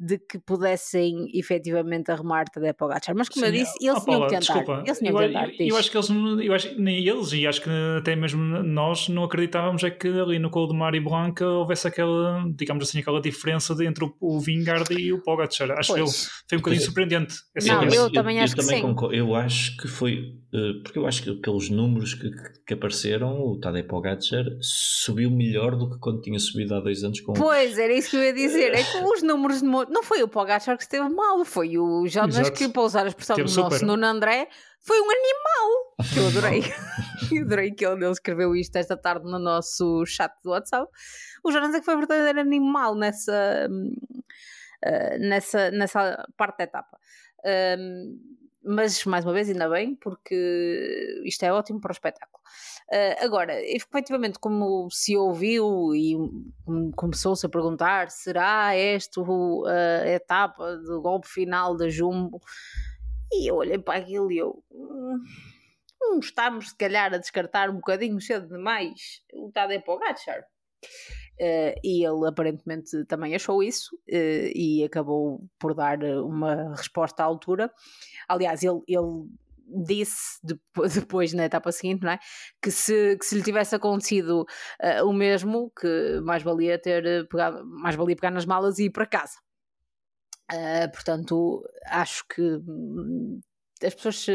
de 0.00 0.16
que 0.16 0.38
pudessem 0.38 1.26
efetivamente 1.34 2.10
arrumar 2.12 2.44
Tadej 2.44 2.72
Pogacar. 2.74 3.16
Mas 3.16 3.28
como 3.28 3.44
Sim, 3.44 3.52
eu 3.52 3.58
disse, 3.58 3.72
eles 3.80 4.04
tinham 4.04 4.20
que 4.20 4.28
tentar. 4.28 4.38
Desculpa, 4.38 4.82
eles 4.86 4.98
tinham 4.98 5.12
eu, 5.12 5.18
que 5.18 5.26
tentar. 5.26 5.48
Eu, 5.48 5.66
eu, 5.66 5.76
acho 5.76 5.90
que 5.90 5.96
eles, 5.96 6.10
eu 6.10 6.54
acho, 6.54 6.80
nem 6.80 7.06
eles, 7.06 7.32
e 7.32 7.46
acho 7.46 7.62
que 7.62 7.70
até 7.98 8.14
mesmo 8.14 8.40
nós 8.62 9.08
não 9.08 9.24
acreditávamos 9.24 9.82
é 9.82 9.90
que 9.90 10.08
ali 10.08 10.38
no 10.38 10.50
Coldemar 10.50 10.94
e 10.94 11.00
Blanca 11.00 11.46
houvesse 11.46 11.88
aquela, 11.88 12.44
digamos 12.54 12.88
assim, 12.88 13.00
aquela 13.00 13.20
diferença 13.20 13.74
de, 13.74 13.86
entre 13.86 14.04
o, 14.04 14.14
o 14.20 14.40
Vingard 14.40 14.92
e 14.94 15.12
o 15.12 15.20
Pogacar. 15.20 15.72
Acho 15.72 15.94
que 15.94 16.00
foi 16.48 16.58
um 16.58 16.60
bocadinho 16.60 16.82
surpreendente. 16.82 17.34
Não, 17.66 17.82
eu, 17.84 17.92
eu, 17.92 18.12
também 18.12 18.38
acho 18.40 18.54
que 18.54 18.60
também 18.60 18.80
sim. 18.80 18.86
Concordo. 18.86 19.14
Eu 19.14 19.34
acho 19.34 19.76
que 19.78 19.88
foi, 19.88 20.34
uh, 20.54 20.82
porque 20.84 20.98
eu 20.98 21.06
acho 21.06 21.22
que 21.24 21.32
pelos 21.34 21.70
números 21.70 22.14
que, 22.14 22.30
que 22.66 22.74
apareceram, 22.74 23.40
o 23.40 23.58
Tadej 23.58 23.88
Pogacar 23.88 24.44
subiu 24.60 25.30
melhor 25.30 25.74
do 25.74 25.90
que 25.90 25.98
quando 25.98 26.20
tinha 26.20 26.38
subido 26.38 26.74
há 26.74 26.80
dois 26.80 27.02
anos 27.02 27.20
com 27.20 27.32
Pois, 27.32 27.78
era 27.78 27.92
isso 27.92 28.10
que 28.10 28.16
eu 28.16 28.22
ia 28.22 28.32
dizer. 28.32 28.74
É 28.74 28.82
que 28.82 28.98
os 28.98 29.22
números 29.22 29.60
de 29.60 29.66
não 29.90 30.02
foi 30.02 30.22
o 30.22 30.28
Pogacar 30.28 30.76
que 30.76 30.82
esteve 30.82 31.08
mal, 31.08 31.44
foi 31.44 31.78
o 31.78 32.06
Jonas 32.06 32.50
que, 32.50 32.68
para 32.68 32.82
usar 32.82 33.04
a 33.04 33.08
expressão 33.08 33.36
do 33.36 33.50
nosso 33.50 33.84
Nuno 33.84 34.06
André, 34.06 34.48
foi 34.80 35.00
um 35.00 35.10
animal. 35.10 36.12
Que 36.12 36.18
eu 36.18 36.26
adorei. 36.28 36.62
eu 37.32 37.44
adorei 37.44 37.72
que 37.72 37.84
ele, 37.84 38.04
ele 38.04 38.12
escreveu 38.12 38.54
isto 38.54 38.76
esta 38.76 38.96
tarde 38.96 39.24
no 39.24 39.38
nosso 39.38 40.04
chat 40.06 40.32
do 40.42 40.50
WhatsApp. 40.50 40.90
O 41.44 41.52
Jonas 41.52 41.74
é 41.74 41.80
que 41.80 41.84
foi 41.84 41.96
verdadeiro 41.96 42.40
animal 42.40 42.94
nessa, 42.94 43.68
uh, 43.70 45.18
nessa, 45.18 45.70
nessa 45.70 46.26
parte 46.36 46.58
da 46.58 46.64
etapa. 46.64 46.98
Um, 47.78 48.38
mas 48.62 49.04
mais 49.04 49.24
uma 49.24 49.32
vez, 49.32 49.48
ainda 49.48 49.68
bem, 49.68 49.94
porque 49.94 51.22
isto 51.24 51.42
é 51.44 51.52
ótimo 51.52 51.80
para 51.80 51.90
o 51.90 51.92
espetáculo. 51.92 52.42
Uh, 52.90 53.24
agora, 53.24 53.60
efetivamente, 53.64 54.38
como 54.38 54.88
se 54.90 55.16
ouviu 55.16 55.94
e 55.94 56.16
começou-se 56.96 57.44
a 57.44 57.48
perguntar: 57.48 58.10
será 58.10 58.74
esta 58.74 59.20
a 59.22 60.08
etapa 60.08 60.76
do 60.76 61.00
golpe 61.00 61.28
final 61.28 61.76
da 61.76 61.88
Jumbo? 61.88 62.40
E 63.32 63.50
eu 63.50 63.56
olhei 63.56 63.78
para 63.78 63.98
aquilo 63.98 64.32
e 64.32 64.38
eu. 64.38 64.62
Hum, 64.70 66.18
estamos, 66.20 66.70
se 66.70 66.76
calhar, 66.76 67.12
a 67.12 67.18
descartar 67.18 67.70
um 67.70 67.76
bocadinho 67.76 68.20
cedo 68.20 68.48
demais 68.48 69.22
o 69.32 69.50
Tadej 69.52 69.84
Pogacar. 69.84 70.44
Uh, 71.40 71.78
e 71.84 72.04
ele 72.04 72.26
aparentemente 72.26 73.04
também 73.04 73.32
achou 73.32 73.62
isso 73.62 73.94
uh, 73.94 74.50
e 74.54 74.82
acabou 74.84 75.48
por 75.56 75.72
dar 75.72 76.02
uma 76.02 76.74
resposta 76.74 77.22
à 77.22 77.26
altura. 77.26 77.72
Aliás, 78.28 78.64
ele, 78.64 78.80
ele 78.88 79.28
disse 79.86 80.40
depois 80.94 81.32
na 81.32 81.44
etapa 81.44 81.70
seguinte, 81.70 82.02
não 82.02 82.10
é? 82.10 82.18
Que 82.60 82.72
se, 82.72 83.16
que 83.16 83.24
se 83.24 83.36
lhe 83.36 83.42
tivesse 83.42 83.74
acontecido 83.74 84.44
uh, 84.82 85.06
o 85.06 85.12
mesmo, 85.12 85.70
que 85.78 86.20
mais 86.22 86.42
valia 86.42 86.76
ter 86.76 87.28
pegado, 87.28 87.64
mais 87.64 87.94
valia 87.94 88.16
pegar 88.16 88.32
nas 88.32 88.44
malas 88.44 88.80
e 88.80 88.86
ir 88.86 88.90
para 88.90 89.06
casa. 89.06 89.38
Portanto, 90.94 91.62
acho 91.84 92.26
que 92.26 92.40
hum, 92.40 93.38
as 93.84 93.94
pessoas 93.94 94.26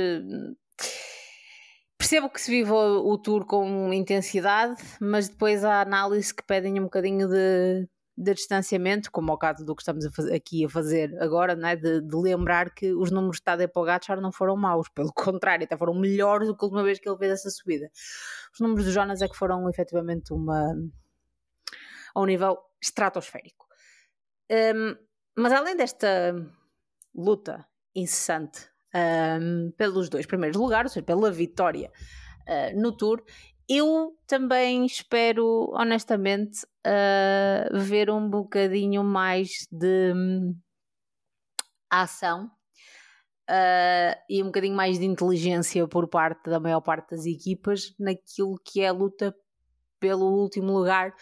percebo 2.13 2.29
que 2.29 2.41
se 2.41 2.51
vive 2.51 2.71
o, 2.71 3.11
o 3.11 3.17
tour 3.17 3.43
com 3.43 3.91
intensidade, 3.91 4.79
mas 5.01 5.27
depois 5.29 5.65
há 5.65 5.81
análise 5.81 6.31
que 6.31 6.43
pedem 6.43 6.79
um 6.79 6.83
bocadinho 6.83 7.27
de 7.27 7.89
de 8.15 8.31
distanciamento, 8.31 9.09
como 9.11 9.31
ao 9.31 9.39
caso 9.39 9.65
do 9.65 9.75
que 9.75 9.81
estamos 9.81 10.05
a 10.05 10.11
fazer, 10.11 10.35
aqui 10.35 10.63
a 10.63 10.69
fazer 10.69 11.19
agora, 11.19 11.55
não 11.55 11.67
é? 11.67 11.75
de, 11.75 11.99
de 11.99 12.15
lembrar 12.15 12.71
que 12.71 12.93
os 12.93 13.09
números 13.09 13.37
de 13.37 13.43
Tadej 13.43 13.67
Pogacar 13.73 14.21
não 14.21 14.31
foram 14.31 14.55
maus, 14.55 14.87
pelo 14.89 15.11
contrário, 15.17 15.65
até 15.65 15.75
foram 15.75 15.95
melhores 15.95 16.47
do 16.47 16.55
que 16.55 16.63
a 16.63 16.67
última 16.67 16.83
vez 16.83 16.99
que 16.99 17.09
ele 17.09 17.17
fez 17.17 17.31
essa 17.31 17.49
subida. 17.49 17.89
Os 18.53 18.59
números 18.59 18.85
do 18.85 18.91
Jonas 18.91 19.19
é 19.23 19.27
que 19.27 19.35
foram 19.35 19.67
efetivamente 19.67 20.31
uma, 20.31 20.75
a 22.13 22.21
um 22.21 22.25
nível 22.25 22.55
estratosférico. 22.79 23.65
Um, 24.51 24.95
mas 25.35 25.51
além 25.51 25.75
desta 25.75 26.35
luta 27.15 27.65
incessante 27.95 28.71
um, 28.95 29.71
pelos 29.77 30.09
dois 30.09 30.25
primeiros 30.25 30.57
lugares, 30.57 30.91
ou 30.91 30.93
seja, 30.93 31.05
pela 31.05 31.31
vitória 31.31 31.91
uh, 32.47 32.79
no 32.79 32.91
Tour, 32.95 33.23
eu 33.67 34.17
também 34.27 34.85
espero, 34.85 35.71
honestamente, 35.73 36.65
uh, 36.85 37.79
ver 37.79 38.09
um 38.09 38.29
bocadinho 38.29 39.03
mais 39.03 39.67
de 39.71 40.13
um, 40.13 40.55
ação 41.89 42.51
uh, 43.49 44.15
e 44.29 44.41
um 44.41 44.47
bocadinho 44.47 44.75
mais 44.75 44.99
de 44.99 45.05
inteligência 45.05 45.87
por 45.87 46.07
parte 46.09 46.49
da 46.49 46.59
maior 46.59 46.81
parte 46.81 47.11
das 47.11 47.25
equipas 47.25 47.93
naquilo 47.99 48.55
que 48.65 48.81
é 48.81 48.89
a 48.89 48.93
luta 48.93 49.33
pelo 50.03 50.25
último 50.25 50.73
lugar 50.73 51.13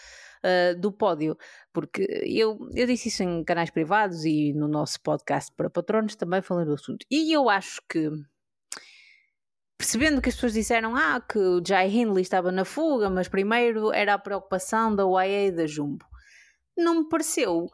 uh, 0.43 0.79
do 0.79 0.91
pódio. 0.91 1.38
Porque 1.71 2.01
eu, 2.25 2.57
eu 2.73 2.88
disse 2.88 3.09
isso 3.09 3.21
em 3.21 3.43
canais 3.43 3.69
privados 3.69 4.25
e 4.25 4.53
no 4.53 4.67
nosso 4.67 4.99
podcast 5.01 5.53
para 5.55 5.69
patronos 5.69 6.15
também 6.15 6.41
falei 6.41 6.65
do 6.65 6.73
assunto. 6.73 7.05
E 7.11 7.32
eu 7.32 7.47
acho 7.47 7.79
que 7.88 8.09
percebendo 9.77 10.19
que 10.19 10.29
as 10.29 10.36
pessoas 10.36 10.53
disseram 10.53 10.95
ah, 10.95 11.21
que 11.21 11.38
o 11.38 11.61
Jai 11.63 11.89
Hindley 11.89 12.23
estava 12.23 12.51
na 12.51 12.65
fuga, 12.65 13.07
mas 13.07 13.27
primeiro 13.27 13.93
era 13.93 14.15
a 14.15 14.19
preocupação 14.19 14.95
da 14.95 15.05
UAE 15.05 15.49
e 15.49 15.51
da 15.51 15.67
Jumbo. 15.67 16.05
Não 16.75 17.01
me 17.01 17.09
pareceu. 17.09 17.67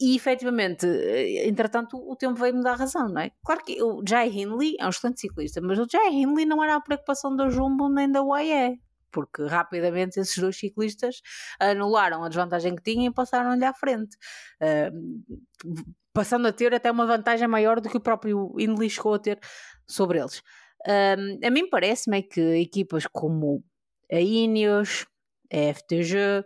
E 0.00 0.16
efetivamente, 0.16 0.86
eh, 0.86 1.46
entretanto, 1.46 1.96
o 1.96 2.16
tempo 2.16 2.36
veio-me 2.36 2.62
dar 2.62 2.76
razão, 2.76 3.08
não 3.08 3.20
é? 3.20 3.30
Claro 3.44 3.62
que 3.64 3.82
o 3.82 4.02
Jai 4.06 4.28
Hindley 4.28 4.76
é 4.78 4.86
um 4.86 4.88
excelente 4.88 5.20
ciclista, 5.20 5.60
mas 5.60 5.78
o 5.78 5.86
Jai 5.90 6.08
Hindley 6.08 6.46
não 6.46 6.62
era 6.64 6.76
a 6.76 6.80
preocupação 6.80 7.36
da 7.36 7.50
Jumbo 7.50 7.88
nem 7.90 8.10
da 8.10 8.22
UAE, 8.22 8.78
porque 9.14 9.46
rapidamente 9.46 10.18
esses 10.18 10.36
dois 10.36 10.58
ciclistas 10.58 11.22
anularam 11.60 12.24
a 12.24 12.28
desvantagem 12.28 12.74
que 12.74 12.82
tinham 12.82 13.06
e 13.06 13.14
passaram-lhe 13.14 13.64
à 13.64 13.72
frente. 13.72 14.16
Uh, 14.60 15.94
passando 16.12 16.48
a 16.48 16.52
ter 16.52 16.74
até 16.74 16.90
uma 16.90 17.06
vantagem 17.06 17.46
maior 17.46 17.80
do 17.80 17.88
que 17.88 17.96
o 17.96 18.00
próprio 18.00 18.52
Hindley 18.58 18.90
chegou 18.90 19.14
a 19.14 19.18
ter 19.20 19.38
sobre 19.86 20.18
eles. 20.18 20.42
Um, 20.86 21.46
a 21.46 21.50
mim 21.50 21.68
parece-me 21.70 22.22
que 22.22 22.40
equipas 22.40 23.06
como 23.06 23.64
a 24.12 24.20
Ineos, 24.20 25.06
a 25.52 25.72
FTG 25.74 26.44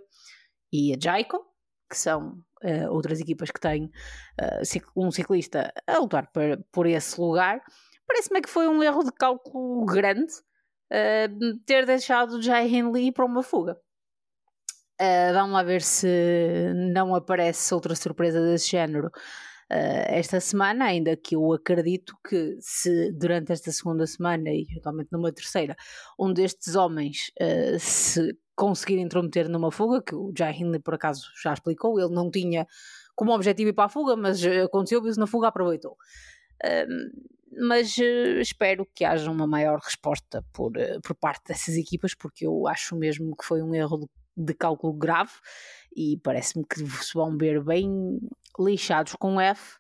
e 0.73 0.95
a 0.95 0.99
Jaico, 1.01 1.45
que 1.91 1.97
são 1.97 2.43
uh, 2.63 2.91
outras 2.91 3.19
equipas 3.19 3.51
que 3.51 3.61
têm 3.61 3.85
uh, 3.87 4.91
um 4.95 5.11
ciclista 5.11 5.73
a 5.87 5.99
lutar 5.99 6.31
por, 6.33 6.43
por 6.71 6.87
esse 6.87 7.19
lugar, 7.19 7.63
parece-me 8.07 8.43
que 8.43 8.49
foi 8.49 8.69
um 8.69 8.83
erro 8.83 9.03
de 9.03 9.13
cálculo 9.13 9.87
grande 9.87 10.35
uh, 10.93 11.59
ter 11.65 11.87
deixado 11.87 12.43
Jai 12.43 12.69
Hindley 12.69 13.13
para 13.13 13.25
uma 13.25 13.43
fuga. 13.43 13.79
Uh, 15.01 15.33
vamos 15.33 15.53
lá 15.53 15.63
ver 15.63 15.81
se 15.81 16.73
não 16.93 17.15
aparece 17.15 17.73
outra 17.73 17.95
surpresa 17.95 18.43
desse 18.43 18.71
género 18.71 19.07
uh, 19.07 20.05
esta 20.09 20.41
semana, 20.41 20.87
ainda 20.87 21.17
que 21.17 21.37
eu 21.37 21.53
acredito 21.53 22.15
que 22.29 22.57
se 22.61 23.13
durante 23.13 23.53
esta 23.53 23.71
segunda 23.71 24.07
semana 24.07 24.51
e 24.51 24.67
eventualmente 24.69 25.11
numa 25.13 25.33
terceira, 25.33 25.77
um 26.19 26.33
destes 26.33 26.75
homens 26.75 27.31
uh, 27.41 27.79
se 27.79 28.37
conseguir 28.57 28.99
intrometer 28.99 29.49
numa 29.49 29.71
fuga, 29.71 30.03
que 30.03 30.17
o 30.17 30.33
Jai 30.37 30.53
Hindley 30.53 30.81
por 30.81 30.95
acaso 30.95 31.29
já 31.41 31.53
explicou, 31.53 32.01
ele 32.01 32.13
não 32.13 32.29
tinha 32.29 32.67
como 33.15 33.33
objetivo 33.33 33.71
ir 33.71 33.73
para 33.73 33.85
a 33.85 33.89
fuga, 33.89 34.17
mas 34.17 34.45
aconteceu 34.45 35.07
isso 35.07 35.21
na 35.21 35.29
fuga, 35.29 35.49
aproveitou. 35.49 35.97
Mas 37.57 37.97
espero 37.99 38.87
que 38.95 39.05
haja 39.05 39.31
uma 39.31 39.47
maior 39.47 39.79
resposta 39.79 40.45
por, 40.53 40.73
por 41.03 41.15
parte 41.15 41.49
dessas 41.49 41.77
equipas, 41.77 42.15
porque 42.15 42.47
eu 42.47 42.67
acho 42.67 42.97
mesmo 42.97 43.37
que 43.37 43.45
foi 43.45 43.63
um 43.63 43.75
erro 43.75 43.99
de 43.99 44.07
de 44.39 44.55
cálculo 44.55 44.93
grave 44.93 45.33
e 45.95 46.19
parece-me 46.23 46.65
que 46.65 46.79
se 46.79 47.15
vão 47.15 47.37
ver 47.37 47.63
bem 47.63 48.21
lixados 48.59 49.15
com 49.19 49.41
F 49.41 49.77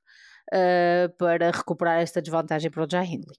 uh, 0.53 1.16
para 1.16 1.51
recuperar 1.51 2.01
esta 2.01 2.21
desvantagem 2.21 2.71
para 2.71 2.85
o 2.85 2.91
Jai 2.91 3.07
Hindley. 3.07 3.37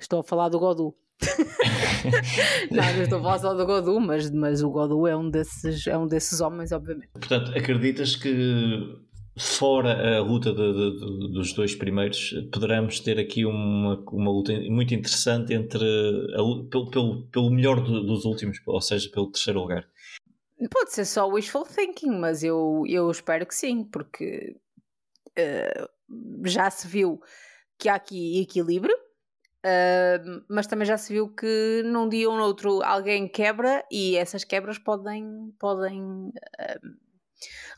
Estou 0.00 0.20
a 0.20 0.24
falar 0.24 0.48
do 0.48 0.58
Godu. 0.58 0.94
não, 2.70 2.82
não 2.82 3.02
estou 3.02 3.18
a 3.18 3.22
falar 3.22 3.38
só 3.38 3.54
do 3.54 3.66
Godu, 3.66 4.00
mas, 4.00 4.30
mas 4.30 4.62
o 4.62 4.70
Godu 4.70 5.06
é 5.06 5.16
um, 5.16 5.30
desses, 5.30 5.86
é 5.86 5.96
um 5.96 6.06
desses 6.06 6.40
homens, 6.40 6.72
obviamente. 6.72 7.10
Portanto, 7.12 7.56
acreditas 7.56 8.16
que 8.16 9.03
fora 9.36 10.18
a 10.18 10.20
luta 10.20 10.52
de, 10.52 10.72
de, 10.72 10.90
de, 10.98 11.32
dos 11.32 11.52
dois 11.52 11.74
primeiros, 11.74 12.32
poderemos 12.52 13.00
ter 13.00 13.18
aqui 13.18 13.44
uma, 13.44 13.96
uma 14.12 14.30
luta 14.30 14.52
muito 14.70 14.94
interessante 14.94 15.52
entre 15.52 15.84
a, 16.34 16.68
pelo, 16.70 16.90
pelo, 16.90 17.26
pelo 17.26 17.50
melhor 17.50 17.80
dos 17.80 18.24
últimos, 18.24 18.58
ou 18.66 18.80
seja, 18.80 19.10
pelo 19.10 19.30
terceiro 19.30 19.60
lugar. 19.60 19.88
Pode 20.70 20.92
ser 20.92 21.04
só 21.04 21.26
wishful 21.26 21.64
thinking, 21.64 22.18
mas 22.18 22.44
eu, 22.44 22.84
eu 22.88 23.10
espero 23.10 23.44
que 23.44 23.54
sim, 23.54 23.84
porque 23.84 24.56
uh, 25.38 25.88
já 26.44 26.70
se 26.70 26.86
viu 26.86 27.20
que 27.76 27.88
há 27.88 27.96
aqui 27.96 28.40
equilíbrio, 28.40 28.94
uh, 28.94 30.44
mas 30.48 30.68
também 30.68 30.86
já 30.86 30.96
se 30.96 31.12
viu 31.12 31.28
que 31.28 31.82
num 31.84 32.08
dia 32.08 32.30
ou 32.30 32.36
no 32.36 32.44
outro 32.44 32.82
alguém 32.84 33.28
quebra 33.28 33.84
e 33.90 34.16
essas 34.16 34.44
quebras 34.44 34.78
podem, 34.78 35.52
podem 35.58 36.28
uh, 36.28 37.03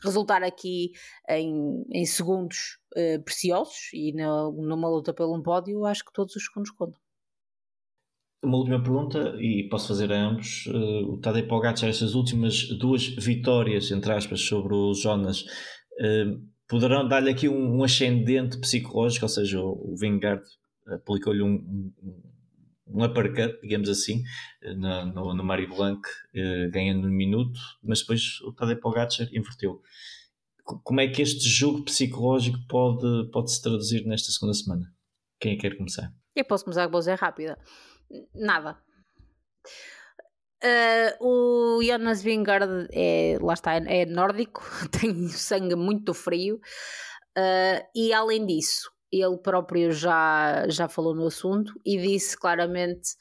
resultar 0.01 0.43
aqui 0.43 0.91
em, 1.29 1.85
em 1.91 2.05
segundos 2.05 2.79
preciosos 3.23 3.91
e 3.93 4.11
na, 4.11 4.49
numa 4.51 4.89
luta 4.89 5.13
pelo 5.13 5.35
um 5.35 5.43
pódio 5.43 5.85
acho 5.85 6.03
que 6.03 6.11
todos 6.11 6.35
os 6.35 6.45
segundos 6.45 6.71
contam. 6.71 6.99
Uma 8.43 8.57
última 8.57 8.81
pergunta, 8.81 9.35
e 9.39 9.67
posso 9.67 9.87
fazer 9.87 10.13
a 10.13 10.29
ambos. 10.29 10.67
Uh, 10.67 11.13
o 11.13 11.17
Tadej 11.19 11.47
Pogacar, 11.47 11.89
estas 11.89 12.13
últimas 12.13 12.67
duas 12.77 13.07
vitórias, 13.07 13.89
entre 13.89 14.11
aspas, 14.11 14.41
sobre 14.41 14.75
o 14.75 14.93
Jonas, 14.93 15.41
uh, 15.41 16.39
poderão 16.67 17.07
dar-lhe 17.07 17.31
aqui 17.31 17.49
um, 17.49 17.77
um, 17.77 17.83
ascendente 17.83 18.59
psicológico, 18.59 19.25
ou 19.25 19.29
seja, 19.29 19.59
o, 19.59 19.93
o 19.93 19.97
Vingard 19.97 20.43
aplicou-lhe 20.87 21.41
um, 21.41 21.55
um, 21.55 22.21
um 22.89 23.03
uppercut, 23.03 23.59
digamos 23.61 23.89
assim, 23.89 24.23
no, 24.61 25.05
no, 25.05 25.33
no 25.33 25.43
Mario 25.43 25.69
Blanc, 25.69 25.99
uh, 25.99 26.71
ganhando 26.71 27.07
um 27.07 27.11
minuto, 27.11 27.59
mas 27.83 28.01
depois 28.01 28.41
o 28.41 28.53
Tadej 28.53 28.79
Pogacar 28.79 29.27
inverteu. 29.33 29.81
Como 30.63 30.99
é 30.99 31.07
que 31.07 31.21
este 31.21 31.47
jogo 31.47 31.83
psicológico 31.83 32.57
pode, 32.67 33.29
pode 33.31 33.53
se 33.53 33.61
traduzir 33.61 34.05
nesta 34.05 34.31
segunda 34.31 34.53
semana? 34.53 34.93
Quem 35.39 35.53
é 35.53 35.55
que 35.55 35.61
quer 35.61 35.77
começar? 35.77 36.11
Eu 36.35 36.45
posso 36.45 36.65
começar 36.65 36.89
com 36.89 36.99
é 36.99 37.13
rápida. 37.13 37.57
Nada. 38.35 38.77
Uh, 40.63 41.77
o 41.77 41.83
Jonas 41.83 42.23
Vingard 42.23 42.87
é, 42.91 43.37
lá 43.39 43.53
está, 43.53 43.75
é 43.75 44.05
nórdico, 44.05 44.63
tem 44.89 45.27
sangue 45.27 45.75
muito 45.75 46.15
frio 46.15 46.55
uh, 47.37 47.87
e 47.95 48.11
além 48.11 48.43
disso, 48.43 48.89
ele 49.11 49.37
próprio 49.37 49.91
já, 49.91 50.67
já 50.67 50.87
falou 50.87 51.15
no 51.15 51.27
assunto 51.27 51.73
e 51.85 51.97
disse 51.97 52.37
claramente 52.37 53.11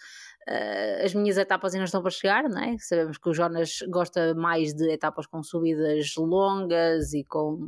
uh, 0.49 1.05
as 1.05 1.15
minhas 1.15 1.37
etapas 1.37 1.75
ainda 1.75 1.85
estão 1.85 2.03
para 2.03 2.11
chegar, 2.11 2.49
não 2.49 2.63
é? 2.63 2.77
Sabemos 2.79 3.19
que 3.19 3.29
o 3.29 3.35
Jonas 3.35 3.79
gosta 3.89 4.35
mais 4.35 4.75
de 4.75 4.91
etapas 4.91 5.27
com 5.27 5.43
subidas 5.43 6.15
longas 6.17 7.13
e 7.13 7.25
com 7.25 7.59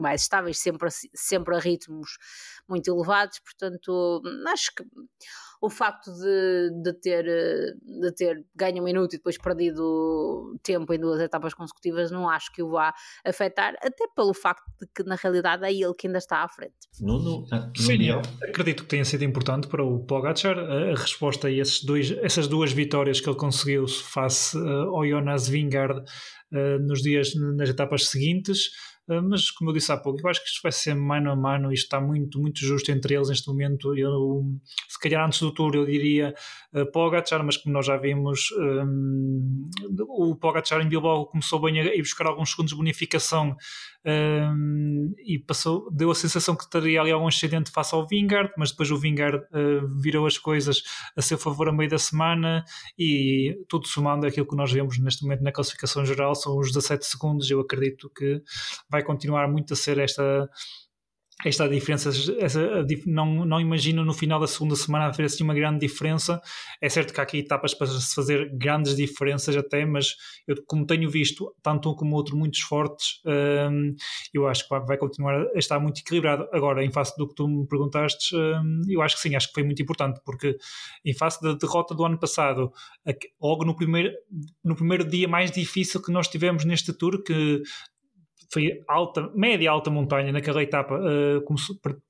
mais 0.00 0.22
estáveis, 0.22 0.58
sempre, 0.58 0.88
sempre 1.14 1.54
a 1.54 1.58
ritmos 1.58 2.16
muito 2.68 2.88
elevados, 2.88 3.38
portanto 3.40 4.22
acho 4.48 4.74
que 4.74 4.84
o 5.62 5.70
facto 5.70 6.12
de, 6.12 6.82
de, 6.82 6.92
ter, 6.92 7.24
de 7.24 8.12
ter 8.16 8.44
ganho 8.56 8.82
um 8.82 8.84
minuto 8.84 9.14
e 9.14 9.16
depois 9.16 9.38
perdido 9.38 10.58
tempo 10.60 10.92
em 10.92 10.98
duas 10.98 11.20
etapas 11.20 11.54
consecutivas, 11.54 12.10
não 12.10 12.28
acho 12.28 12.52
que 12.52 12.60
o 12.60 12.70
vá 12.70 12.92
afetar, 13.24 13.74
até 13.80 14.08
pelo 14.16 14.34
facto 14.34 14.64
de 14.80 14.88
que 14.92 15.04
na 15.04 15.14
realidade 15.14 15.64
é 15.64 15.72
ele 15.72 15.94
que 15.94 16.08
ainda 16.08 16.18
está 16.18 16.42
à 16.42 16.48
frente. 16.48 16.74
Nuno, 17.00 17.46
ah, 17.52 17.70
Sim, 17.76 18.10
acredito 18.42 18.82
que 18.82 18.88
tenha 18.88 19.04
sido 19.04 19.22
importante 19.22 19.68
para 19.68 19.84
o 19.84 20.00
Pogacar 20.00 20.58
a 20.58 20.96
resposta 20.96 21.46
a 21.46 21.50
esses 21.52 21.84
dois, 21.84 22.10
essas 22.10 22.48
duas 22.48 22.72
vitórias 22.72 23.20
que 23.20 23.28
ele 23.28 23.38
conseguiu 23.38 23.86
face 23.86 24.58
uh, 24.58 24.88
ao 24.88 25.06
Jonas 25.06 25.48
Vingard 25.48 26.00
uh, 26.00 26.78
nos 26.80 27.02
dias, 27.02 27.36
nas 27.36 27.68
etapas 27.68 28.08
seguintes 28.08 28.70
mas 29.06 29.50
como 29.50 29.70
eu 29.70 29.74
disse 29.74 29.90
há 29.90 29.96
pouco, 29.96 30.20
eu 30.20 30.28
acho 30.28 30.42
que 30.42 30.48
isto 30.48 30.62
vai 30.62 30.72
ser 30.72 30.94
mano 30.94 31.30
a 31.30 31.36
mano, 31.36 31.72
isto 31.72 31.84
está 31.84 32.00
muito, 32.00 32.40
muito 32.40 32.60
justo 32.60 32.90
entre 32.92 33.14
eles 33.14 33.28
neste 33.28 33.48
momento. 33.48 33.96
Eu, 33.96 34.44
se 34.88 34.98
calhar 34.98 35.26
antes 35.26 35.40
do 35.40 35.52
tour 35.52 35.74
eu 35.74 35.84
diria 35.84 36.34
uh, 36.72 36.86
Pogacar, 36.92 37.44
mas 37.44 37.56
como 37.56 37.72
nós 37.72 37.86
já 37.86 37.96
vimos, 37.96 38.50
um, 38.52 39.68
o 40.08 40.36
Pogacar 40.36 40.80
em 40.80 40.88
Bilbao 40.88 41.26
começou 41.26 41.60
bem 41.60 41.80
a 41.80 41.94
ir 41.94 42.02
buscar 42.02 42.26
alguns 42.26 42.50
segundos 42.50 42.70
de 42.72 42.76
bonificação 42.76 43.56
um, 44.04 45.14
e 45.24 45.38
passou, 45.38 45.88
deu 45.90 46.10
a 46.10 46.14
sensação 46.14 46.56
que 46.56 46.68
teria 46.68 47.00
ali 47.00 47.12
algum 47.12 47.28
excedente 47.28 47.70
face 47.70 47.94
ao 47.94 48.06
Vingard, 48.06 48.52
mas 48.56 48.70
depois 48.70 48.90
o 48.90 48.96
Vingard 48.96 49.38
uh, 49.38 50.00
virou 50.00 50.26
as 50.26 50.36
coisas 50.36 50.82
a 51.16 51.22
seu 51.22 51.38
favor 51.38 51.68
a 51.68 51.72
meio 51.72 51.88
da 51.88 51.98
semana 51.98 52.64
e 52.98 53.56
tudo 53.68 53.86
somando 53.86 54.26
aquilo 54.26 54.46
que 54.46 54.56
nós 54.56 54.72
vemos 54.72 54.98
neste 54.98 55.22
momento 55.22 55.42
na 55.42 55.52
classificação 55.52 56.04
geral 56.04 56.34
são 56.34 56.58
os 56.58 56.72
17 56.72 57.06
segundos. 57.06 57.50
Eu 57.50 57.60
acredito 57.60 58.10
que 58.10 58.42
vai 58.90 59.02
continuar 59.02 59.48
muito 59.48 59.72
a 59.72 59.76
ser 59.76 59.98
esta 59.98 60.48
esta 61.44 61.68
diferença, 61.68 62.10
essa, 62.38 62.86
não, 63.06 63.44
não 63.44 63.60
imagino 63.60 64.04
no 64.04 64.12
final 64.12 64.38
da 64.38 64.46
segunda 64.46 64.76
semana 64.76 65.06
haver 65.06 65.26
assim 65.26 65.42
uma 65.42 65.54
grande 65.54 65.80
diferença. 65.80 66.40
É 66.80 66.88
certo 66.88 67.12
que 67.12 67.20
há 67.20 67.22
aqui 67.22 67.38
etapas 67.38 67.74
para 67.74 67.86
se 67.86 68.14
fazer 68.14 68.50
grandes 68.56 68.94
diferenças 68.94 69.56
até, 69.56 69.84
mas 69.84 70.14
eu, 70.46 70.56
como 70.66 70.86
tenho 70.86 71.10
visto 71.10 71.52
tanto 71.62 71.90
um 71.90 71.94
como 71.94 72.14
outro 72.14 72.36
muitos 72.36 72.60
fortes, 72.60 73.20
hum, 73.26 73.94
eu 74.32 74.46
acho 74.46 74.68
que 74.68 74.78
vai, 74.86 74.96
continuar 74.96 75.46
a 75.54 75.58
estar 75.58 75.80
muito 75.80 76.00
equilibrado. 76.00 76.48
Agora, 76.52 76.84
em 76.84 76.92
face 76.92 77.16
do 77.16 77.26
que 77.26 77.34
tu 77.34 77.48
me 77.48 77.66
perguntaste, 77.66 78.36
hum, 78.36 78.82
eu 78.88 79.02
acho 79.02 79.16
que 79.16 79.22
sim, 79.22 79.34
acho 79.34 79.48
que 79.48 79.54
foi 79.54 79.64
muito 79.64 79.82
importante, 79.82 80.20
porque 80.24 80.56
em 81.04 81.14
face 81.14 81.42
da 81.42 81.54
derrota 81.54 81.94
do 81.94 82.04
ano 82.04 82.18
passado, 82.18 82.72
logo 83.40 83.64
no 83.64 83.74
primeiro, 83.74 84.12
no 84.64 84.76
primeiro 84.76 85.04
dia 85.04 85.26
mais 85.26 85.50
difícil 85.50 86.00
que 86.00 86.12
nós 86.12 86.28
tivemos 86.28 86.64
neste 86.64 86.92
tour, 86.92 87.22
que 87.22 87.62
foi 88.52 88.82
alta, 88.86 89.30
média 89.34 89.70
alta 89.70 89.90
montanha 89.90 90.30
naquela 90.30 90.62
etapa, 90.62 90.98
uh, 90.98 91.44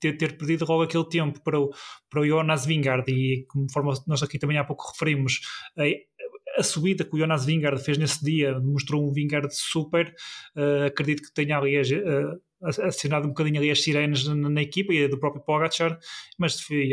ter, 0.01 0.17
ter, 0.17 0.37
perdido 0.37 0.65
logo 0.69 0.83
aquele 0.83 1.09
tempo 1.09 1.41
para 1.43 1.61
o, 1.61 1.71
para 2.11 2.21
o 2.21 2.27
Jonas 2.27 2.67
Vingard 2.67 3.11
e 3.11 3.47
conforme 3.49 3.93
nós 4.07 4.23
aqui 4.23 4.39
também 4.39 4.59
há 4.59 4.65
pouco 4.65 4.91
referimos, 4.93 5.41
uh, 5.79 6.13
a 6.57 6.63
subida 6.63 7.05
que 7.05 7.15
o 7.15 7.19
Jonas 7.19 7.45
Vingard 7.45 7.83
fez 7.83 7.97
nesse 7.97 8.23
dia 8.25 8.59
mostrou 8.61 9.07
um 9.07 9.13
Vingard 9.13 9.49
super, 9.55 10.13
uh, 10.57 10.87
acredito 10.87 11.23
que 11.23 11.33
tenha 11.33 11.57
ali 11.57 11.79
uh, 11.79 12.41
acionado 12.63 13.27
um 13.27 13.31
bocadinho 13.31 13.59
ali 13.59 13.71
as 13.71 13.83
sirenes 13.83 14.27
na, 14.27 14.49
na, 14.49 14.63
equipa 14.63 14.93
e 14.93 15.09
do 15.09 15.19
próprio 15.19 15.43
Pogacar, 15.43 15.99
mas 16.39 16.59
ele, 16.71 16.93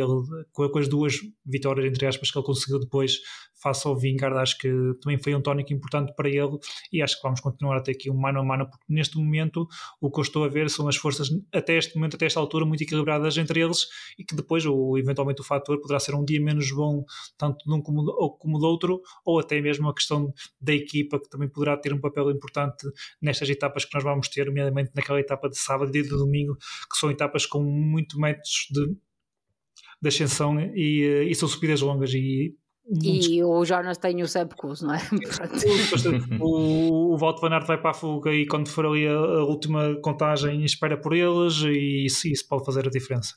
com, 0.52 0.68
com, 0.70 0.80
as 0.80 0.88
duas 0.88 1.16
vitórias, 1.46 1.86
entre 1.86 2.08
aspas, 2.08 2.32
que 2.32 2.38
ele 2.38 2.46
conseguiu 2.46 2.80
depois 2.80 3.20
face 3.62 3.88
ao 3.88 3.96
Vingard, 3.96 4.38
acho 4.38 4.58
que 4.58 4.70
também 5.02 5.18
foi 5.18 5.36
um 5.36 5.42
tónico 5.42 5.74
importante 5.74 6.14
para 6.16 6.30
ele 6.30 6.58
e 6.92 7.02
acho 7.02 7.18
que 7.18 7.24
vamos 7.24 7.40
continuar 7.42 7.78
a 7.78 7.82
ter 7.82 7.92
aqui 7.92 8.10
um 8.10 8.18
mano 8.18 8.40
a 8.40 8.44
mano, 8.44 8.70
porque 8.70 8.86
neste 8.90 9.18
momento 9.18 9.68
o 10.00 10.10
que 10.10 10.20
eu 10.20 10.24
estou 10.24 10.44
a 10.44 10.48
ver 10.48 10.70
são 10.70 10.88
as 10.88 10.96
forças, 10.96 11.30
até 11.54 11.78
este 11.78 11.96
momento, 11.96 12.16
até 12.16 12.26
esta 12.26 12.40
altura, 12.40 12.66
muito 12.66 12.82
equilibradas 12.82 13.38
entre 13.38 13.60
eles 13.60 13.88
e 14.18 14.24
que 14.24 14.36
depois, 14.36 14.66
ou 14.66 14.98
eventualmente, 14.98 15.42
o 15.42 15.44
fator 15.44 15.80
poderá 15.80 16.00
ser 16.00 16.16
um 16.16 16.24
dia 16.24 16.42
menos 16.42 16.72
bom, 16.72 17.04
tanto 17.38 17.66
de 17.66 17.74
um 17.74 17.82
como, 17.82 18.02
ou, 18.02 18.32
como 18.38 18.58
do 18.60 18.66
outro, 18.66 19.02
ou 19.26 19.40
até 19.40 19.60
mesmo 19.62 19.90
a 19.90 19.94
questão 19.94 20.34
da 20.60 20.74
equipa, 20.74 21.20
que 21.20 21.30
também 21.30 21.50
poderá 21.50 21.78
ter 21.78 21.94
um 21.94 22.00
papel 22.00 22.32
importante 22.32 22.88
nestas 23.22 23.50
etapas 23.50 23.86
que 23.86 23.94
nós 23.94 24.04
vamos 24.04 24.30
ter, 24.30 24.46
nomeadamente 24.46 24.92
naquela 24.96 25.20
etapa 25.20 25.50
de 25.50 25.58
sábado 25.58 25.96
e 25.96 26.04
de 26.04 26.10
domingo, 26.10 26.56
que 26.56 26.98
são 26.98 27.12
etapas 27.12 27.46
com 27.46 27.64
muito 27.64 28.20
metros 28.20 28.68
de 28.72 28.96
de 30.02 30.08
ascensão 30.08 30.60
e, 30.76 31.28
e 31.30 31.36
são 31.36 31.48
subidas 31.48 31.82
longas 31.82 32.14
e 32.14 32.56
e 32.90 33.44
o 33.44 33.64
Jonas 33.64 33.98
tem 34.00 34.22
o 34.24 34.28
Sepkus, 34.28 34.82
não 34.82 34.96
é? 34.96 35.00
o, 36.42 37.14
o 37.14 37.18
Walt 37.18 37.40
Van 37.40 37.52
Aert 37.52 37.68
vai 37.68 37.80
para 37.80 37.92
a 37.92 37.94
fuga 37.94 38.34
e 38.34 38.48
quando 38.48 38.68
for 38.68 38.86
ali 38.86 39.08
a, 39.08 39.14
a 39.14 39.44
última 39.44 39.96
contagem 40.02 40.66
espera 40.66 41.00
por 41.00 41.14
eles 41.14 41.62
e 41.62 42.06
isso, 42.06 42.28
isso, 42.28 42.48
pode 42.48 42.66
fazer 42.66 42.88
a 42.88 42.90
diferença. 42.90 43.36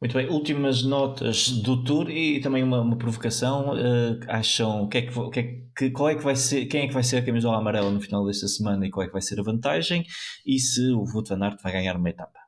Muito 0.00 0.14
bem, 0.14 0.30
últimas 0.30 0.82
notas 0.82 1.50
do 1.50 1.82
Tour 1.84 2.10
e 2.10 2.40
também 2.40 2.62
uma, 2.62 2.80
uma 2.80 2.96
provocação. 2.96 3.72
Uh, 3.72 4.18
acham 4.28 4.88
que 4.88 4.98
é 4.98 5.02
que, 5.02 5.30
que, 5.30 5.40
é 5.40 5.42
que, 5.76 5.90
qual 5.90 6.08
é 6.08 6.14
que 6.14 6.22
vai 6.22 6.36
ser, 6.36 6.64
quem 6.66 6.84
é 6.84 6.86
que 6.86 6.94
vai 6.94 7.02
ser 7.02 7.18
a 7.18 7.24
camisola 7.24 7.58
amarela 7.58 7.90
no 7.90 8.00
final 8.00 8.24
desta 8.24 8.48
semana 8.48 8.86
e 8.86 8.90
qual 8.90 9.04
é 9.04 9.08
que 9.08 9.12
vai 9.12 9.20
ser 9.20 9.38
a 9.40 9.42
vantagem? 9.42 10.04
E 10.46 10.58
se 10.58 10.90
o 10.92 11.00
Wout 11.00 11.28
Van 11.28 11.44
Aert 11.44 11.60
vai 11.62 11.72
ganhar 11.72 11.96
uma 11.96 12.08
etapa? 12.08 12.38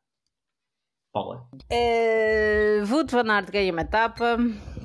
Paula. 1.12 1.46
Uh, 1.70 2.90
Wout 2.90 3.12
Van 3.12 3.28
Aert 3.30 3.50
ganha 3.50 3.70
uma 3.70 3.82
etapa. 3.82 4.38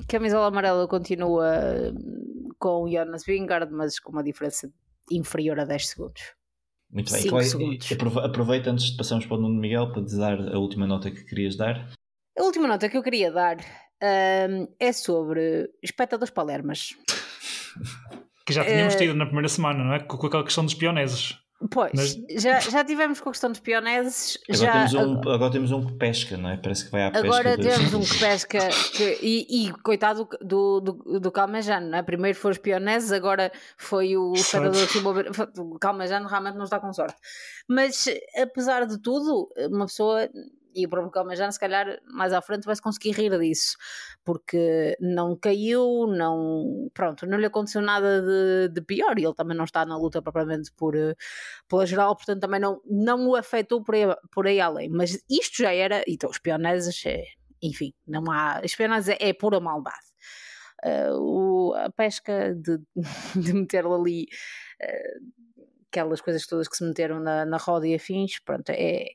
Camisola 0.07 0.47
amarela 0.47 0.87
continua 0.87 1.91
hum, 1.93 2.49
com 2.57 2.83
o 2.83 2.89
Jonas 2.89 3.25
Vingard, 3.25 3.71
mas 3.73 3.99
com 3.99 4.11
uma 4.11 4.23
diferença 4.23 4.71
inferior 5.11 5.59
a 5.59 5.65
10 5.65 5.87
segundos. 5.87 6.21
Muito 6.89 7.11
bem. 7.11 7.23
É, 7.23 8.25
aproveita 8.25 8.71
antes 8.71 8.91
de 8.91 8.97
passarmos 8.97 9.25
para 9.25 9.37
o 9.37 9.41
Nuno 9.41 9.59
Miguel 9.59 9.91
para 9.91 10.01
dar 10.01 10.53
a 10.53 10.57
última 10.57 10.87
nota 10.87 11.11
que 11.11 11.23
querias 11.25 11.57
dar. 11.57 11.89
A 12.37 12.43
última 12.43 12.67
nota 12.67 12.87
que 12.87 12.97
eu 12.97 13.03
queria 13.03 13.31
dar 13.31 13.57
um, 13.59 14.67
é 14.79 14.93
sobre 14.93 15.69
espectadores 15.83 16.33
palermas. 16.33 16.95
Que 18.45 18.53
já 18.53 18.63
tínhamos 18.63 18.95
uh, 18.95 18.97
tido 18.97 19.13
na 19.13 19.25
primeira 19.25 19.49
semana, 19.49 19.83
não 19.83 19.93
é? 19.93 19.99
Com, 19.99 20.17
com 20.17 20.27
aquela 20.27 20.45
questão 20.45 20.63
dos 20.63 20.73
pioneses. 20.73 21.37
Pois, 21.71 21.91
Mas... 21.93 22.43
já, 22.43 22.59
já 22.59 22.83
tivemos 22.83 23.19
com 23.19 23.29
a 23.29 23.31
questão 23.31 23.49
dos 23.49 23.59
pioneses. 23.59 24.37
Agora, 24.47 24.57
já, 24.57 24.73
temos 24.73 24.93
um, 24.93 25.29
agora 25.31 25.51
temos 25.51 25.71
um 25.71 25.85
que 25.85 25.93
pesca, 25.93 26.37
não 26.37 26.51
é? 26.51 26.57
Parece 26.57 26.85
que 26.85 26.91
vai 26.91 27.03
à 27.03 27.11
pesca. 27.11 27.27
Agora 27.27 27.57
temos 27.57 27.93
um 27.95 28.01
que 28.01 28.17
pesca 28.19 28.59
que, 28.95 29.17
e, 29.23 29.65
e, 29.65 29.71
coitado 29.81 30.29
do, 30.39 30.79
do, 30.79 31.19
do 31.19 31.31
Calmejano, 31.31 31.89
não 31.89 31.97
é? 31.97 32.03
Primeiro 32.03 32.37
foram 32.37 32.51
os 32.51 32.59
pioneses, 32.59 33.11
agora 33.11 33.51
foi 33.75 34.15
o 34.15 34.33
que 34.33 35.59
O 35.59 35.79
Calmejano 35.79 36.27
realmente 36.27 36.57
não 36.57 36.65
está 36.65 36.79
com 36.79 36.93
sorte. 36.93 37.17
Mas 37.67 38.05
apesar 38.39 38.85
de 38.85 38.99
tudo, 38.99 39.49
uma 39.71 39.87
pessoa 39.87 40.29
e 40.73 40.85
o 40.85 40.89
próprio 40.89 41.11
Calmejano, 41.11 41.51
se 41.51 41.59
calhar, 41.59 41.99
mais 42.05 42.33
à 42.33 42.41
frente 42.41 42.65
vai-se 42.65 42.81
conseguir 42.81 43.11
rir 43.11 43.37
disso, 43.39 43.75
porque 44.23 44.95
não 44.99 45.35
caiu, 45.35 46.07
não, 46.07 46.89
pronto, 46.93 47.25
não 47.25 47.37
lhe 47.37 47.45
aconteceu 47.45 47.81
nada 47.81 48.21
de, 48.21 48.69
de 48.73 48.81
pior 48.81 49.17
e 49.17 49.25
ele 49.25 49.33
também 49.33 49.57
não 49.57 49.65
está 49.65 49.85
na 49.85 49.97
luta 49.97 50.21
propriamente 50.21 50.71
por, 50.73 50.95
eh, 50.95 51.15
pela 51.67 51.85
geral, 51.85 52.15
portanto 52.15 52.41
também 52.41 52.59
não, 52.59 52.81
não 52.85 53.27
o 53.27 53.35
afetou 53.35 53.83
por 53.83 53.95
aí, 53.95 54.03
por 54.31 54.47
aí 54.47 54.59
além. 54.59 54.89
Mas 54.89 55.23
isto 55.29 55.63
já 55.63 55.73
era, 55.73 56.03
então 56.07 56.29
os 56.29 56.39
pioneses, 56.39 57.05
é, 57.05 57.23
enfim, 57.61 57.93
não 58.07 58.31
há, 58.31 58.61
os 58.63 58.75
pioneses 58.75 59.09
é, 59.09 59.29
é 59.29 59.33
pura 59.33 59.59
maldade. 59.59 59.97
Uh, 60.85 61.17
o, 61.19 61.73
a 61.73 61.89
pesca 61.91 62.53
de, 62.53 62.79
de 63.35 63.53
meter 63.53 63.83
ali 63.85 64.27
uh, 64.83 65.47
aquelas 65.91 66.21
coisas 66.21 66.45
todas 66.45 66.67
que 66.67 66.77
se 66.77 66.83
meteram 66.83 67.19
na, 67.19 67.45
na 67.45 67.57
roda 67.57 67.87
e 67.87 67.95
afins, 67.95 68.39
pronto, 68.39 68.69
é, 68.69 69.05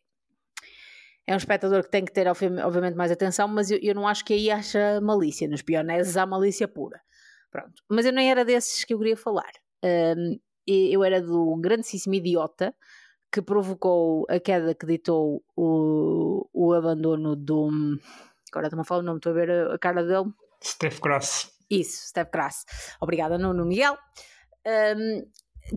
é 1.26 1.34
um 1.34 1.36
espectador 1.36 1.82
que 1.84 1.90
tem 1.90 2.04
que 2.04 2.12
ter, 2.12 2.26
obviamente, 2.26 2.96
mais 2.96 3.12
atenção, 3.12 3.46
mas 3.46 3.70
eu, 3.70 3.78
eu 3.80 3.94
não 3.94 4.08
acho 4.08 4.24
que 4.24 4.34
aí 4.34 4.50
acha 4.50 5.00
malícia. 5.00 5.48
Nos 5.48 5.62
pioneses 5.62 6.16
há 6.16 6.26
malícia 6.26 6.66
pura. 6.66 7.00
Pronto. 7.50 7.82
Mas 7.88 8.06
eu 8.06 8.12
nem 8.12 8.30
era 8.30 8.44
desses 8.44 8.84
que 8.84 8.94
eu 8.94 8.98
queria 8.98 9.16
falar. 9.16 9.52
Um, 9.84 10.38
eu 10.66 11.04
era 11.04 11.20
do 11.20 11.56
grandíssimo 11.56 12.14
idiota 12.14 12.74
que 13.30 13.40
provocou 13.40 14.26
a 14.28 14.38
queda 14.38 14.74
que 14.74 14.86
ditou 14.86 15.42
o, 15.56 16.48
o 16.52 16.72
abandono 16.72 17.34
do. 17.34 17.70
Agora 18.50 18.66
estou 18.66 18.80
a 18.80 18.84
falar 18.84 19.00
o 19.00 19.04
nome, 19.04 19.18
estou 19.18 19.32
a 19.32 19.34
ver 19.34 19.50
a, 19.72 19.78
cara 19.78 20.04
dele. 20.04 20.32
Steph 20.62 21.00
Grass. 21.00 21.50
Isso, 21.70 22.08
Steph 22.08 22.30
Grass. 22.30 22.64
Obrigada, 23.00 23.38
Nuno 23.38 23.64
Miguel. 23.64 23.96
Um, 24.66 25.26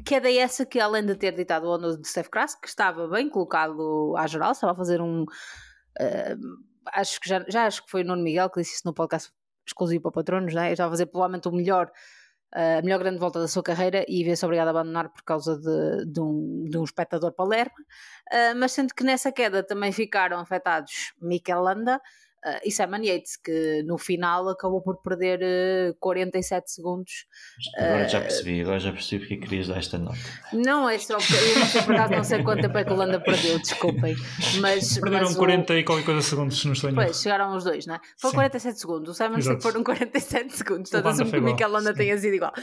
Queda 0.06 0.30
é 0.30 0.38
essa 0.38 0.66
que, 0.66 0.80
além 0.80 1.06
de 1.06 1.16
ter 1.16 1.34
ditado 1.34 1.68
o 1.68 1.72
ano 1.72 1.98
de 1.98 2.08
Steph 2.08 2.30
Crass, 2.30 2.56
que 2.56 2.68
estava 2.68 3.08
bem 3.08 3.30
colocado 3.30 4.16
à 4.18 4.28
geral, 4.28 4.52
estava 4.52 4.74
a 4.74 4.76
fazer 4.76 5.02
um. 5.02 5.24
Uh, 5.24 6.66
acho 6.88 7.20
que 7.20 7.30
já, 7.30 7.46
já 7.48 7.66
acho 7.66 7.84
que 7.84 7.92
foi 7.92 8.04
o 8.04 8.06
Nuno 8.06 8.24
Miguel 8.24 8.50
que 8.50 8.60
disse 8.60 8.76
isso 8.76 8.84
no 8.86 8.94
podcast 8.94 9.32
exclusivo 9.66 10.04
para 10.04 10.12
patronos, 10.12 10.54
né? 10.54 10.72
estava 10.72 10.90
a 10.90 10.92
fazer 10.92 11.06
provavelmente 11.08 11.48
o 11.48 11.52
melhor, 11.52 11.92
uh, 12.56 12.80
a 12.80 12.82
melhor 12.82 13.00
grande 13.00 13.20
volta 13.20 13.40
da 13.40 13.48
sua 13.48 13.64
carreira 13.64 14.06
e 14.08 14.24
vê-se 14.24 14.46
obrigado 14.46 14.68
a 14.68 14.72
abandonar 14.72 15.10
por 15.10 15.24
causa 15.24 15.58
de, 15.58 16.06
de, 16.12 16.20
um, 16.20 16.66
de 16.70 16.78
um 16.78 16.84
espectador 16.84 17.32
Palermo. 17.32 17.76
Uh, 18.32 18.56
mas 18.58 18.74
sendo 18.74 18.94
que 18.94 19.04
nessa 19.04 19.32
queda 19.32 19.64
também 19.64 19.92
ficaram 19.92 20.40
afetados 20.40 21.14
Mikel 21.22 21.62
Landa 21.62 22.02
Uh, 22.46 22.60
e 22.64 22.72
Simon 22.72 23.02
Yates, 23.02 23.38
que 23.38 23.82
no 23.88 23.98
final 23.98 24.48
acabou 24.50 24.80
por 24.80 25.02
perder 25.02 25.40
uh, 25.92 25.96
47 26.00 26.72
segundos. 26.72 27.26
Agora 27.76 28.06
uh, 28.06 28.10
já 28.10 28.22
percebi, 28.22 28.62
agora 28.62 28.80
já 28.80 28.92
percebi 28.92 29.26
porque 29.26 29.38
querias 29.38 29.68
dar 29.68 29.80
esta 29.80 29.98
nota. 29.98 30.20
Não, 30.54 30.88
é 30.88 31.00
só 31.00 31.18
porque 31.18 31.34
eu 31.34 31.60
não 31.60 31.66
sei 31.66 31.82
por 31.82 31.96
acaso, 31.96 32.14
não 32.14 32.24
sei 32.24 32.44
quanto 32.44 32.62
tempo 32.62 32.78
é 32.78 32.84
que 32.84 32.90
a 32.92 32.94
Holanda 32.94 33.20
perdeu, 33.20 33.58
desculpem. 33.58 34.16
Mas, 34.62 35.00
Perderam 35.00 35.26
mas 35.26 35.36
40 35.36 35.74
o... 35.74 35.78
e 35.78 35.84
qualquer 35.84 36.06
coisa 36.06 36.22
segundos, 36.22 36.64
não 36.66 36.74
estou 36.74 36.94
Pois, 36.94 37.20
chegaram 37.20 37.56
os 37.56 37.64
dois, 37.64 37.88
não 37.88 37.96
é? 37.96 38.00
Foi 38.20 38.32
47 38.32 38.80
segundos, 38.80 39.10
o 39.10 39.14
Simon 39.16 39.38
que 39.38 39.62
foram 39.62 39.84
47 39.84 40.56
segundos, 40.56 40.92
toda 40.92 41.10
assumo 41.10 41.32
que 41.32 41.38
o 41.38 41.42
Mikel 41.42 41.70
Landa 41.72 41.96
tenha 41.96 42.16
sido 42.16 42.36
igual. 42.36 42.54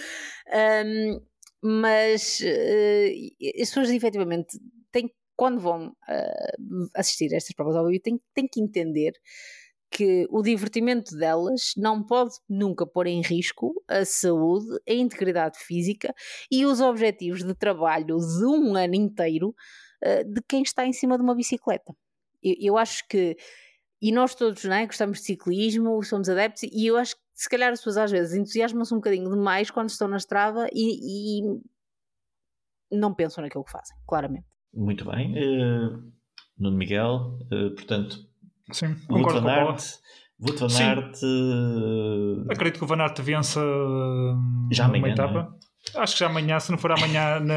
Um, 0.87 1.21
mas 1.61 2.41
uh, 2.41 3.61
as 3.61 3.69
pessoas 3.69 3.91
efetivamente 3.91 4.59
têm, 4.93 5.13
quando 5.35 5.61
vão 5.61 5.89
uh, 5.89 6.89
assistir 6.95 7.33
a 7.33 7.37
estas 7.37 7.55
provas 7.57 7.75
ao 7.75 7.87
vivo, 7.87 8.01
têm, 8.01 8.21
têm 8.33 8.47
que 8.47 8.61
entender 8.61 9.13
que 9.93 10.27
o 10.31 10.43
divertimento 10.43 11.15
delas 11.15 11.75
não 11.77 12.03
pode 12.03 12.35
nunca 12.49 12.87
pôr 12.87 13.07
em 13.07 13.21
risco 13.21 13.75
a 13.87 14.05
saúde, 14.05 14.81
a 14.89 14.93
integridade 14.93 15.59
física 15.59 16.15
e 16.51 16.65
os 16.65 16.81
objetivos 16.81 17.45
de 17.45 17.55
trabalho 17.55 18.17
de 18.17 18.45
um 18.47 18.75
ano 18.75 18.95
inteiro 18.95 19.55
uh, 20.03 20.25
de 20.25 20.41
quem 20.49 20.63
está 20.63 20.87
em 20.87 20.93
cima 20.93 21.19
de 21.19 21.23
uma 21.23 21.35
bicicleta. 21.35 21.95
Eu, 22.43 22.55
eu 22.59 22.79
acho 22.79 23.07
que, 23.07 23.37
e 24.01 24.11
nós 24.11 24.35
todos 24.35 24.65
não 24.65 24.75
é, 24.75 24.87
gostamos 24.87 25.19
de 25.19 25.25
ciclismo, 25.25 26.03
somos 26.03 26.29
adeptos, 26.29 26.63
e 26.63 26.87
eu 26.87 26.97
acho 26.97 27.15
que 27.15 27.23
se 27.35 27.49
calhar 27.49 27.71
as 27.71 27.81
pessoas 27.81 27.99
às 27.99 28.11
vezes 28.11 28.35
entusiasmam-se 28.35 28.95
um 28.95 28.99
bocadinho 28.99 29.31
demais 29.31 29.71
quando 29.71 29.91
estão 29.91 30.09
na 30.09 30.17
estrada 30.17 30.69
e, 30.73 31.41
e 31.41 31.61
não 32.91 33.15
pensam 33.15 33.43
naquilo 33.43 33.65
que 33.65 33.71
fazem, 33.71 33.97
claramente. 34.07 34.47
Muito 34.73 35.05
bem. 35.05 35.33
Uh, 35.33 36.13
Nuno 36.59 36.79
Miguel, 36.79 37.39
uh, 37.53 37.75
portanto, 37.75 38.32
Sim, 38.71 38.95
concordo 39.09 39.41
Van 39.43 39.51
Aert, 39.51 39.83
Wout 40.39 40.59
Van 40.61 40.81
Aert. 40.81 41.17
Uh... 41.23 42.51
Acredito 42.51 42.79
que 42.79 42.85
o 42.85 42.87
Van 42.87 43.01
Aert 43.01 43.19
vença 43.21 43.61
uh, 43.61 44.69
já 44.71 44.85
amanhã, 44.85 45.13
etapa. 45.13 45.57
É? 45.59 45.73
Acho 45.97 46.15
que 46.15 46.21
já 46.21 46.27
amanhã, 46.27 46.61
se 46.61 46.71
não 46.71 46.79
for 46.79 46.93
amanhã, 46.93 47.41
na... 47.41 47.55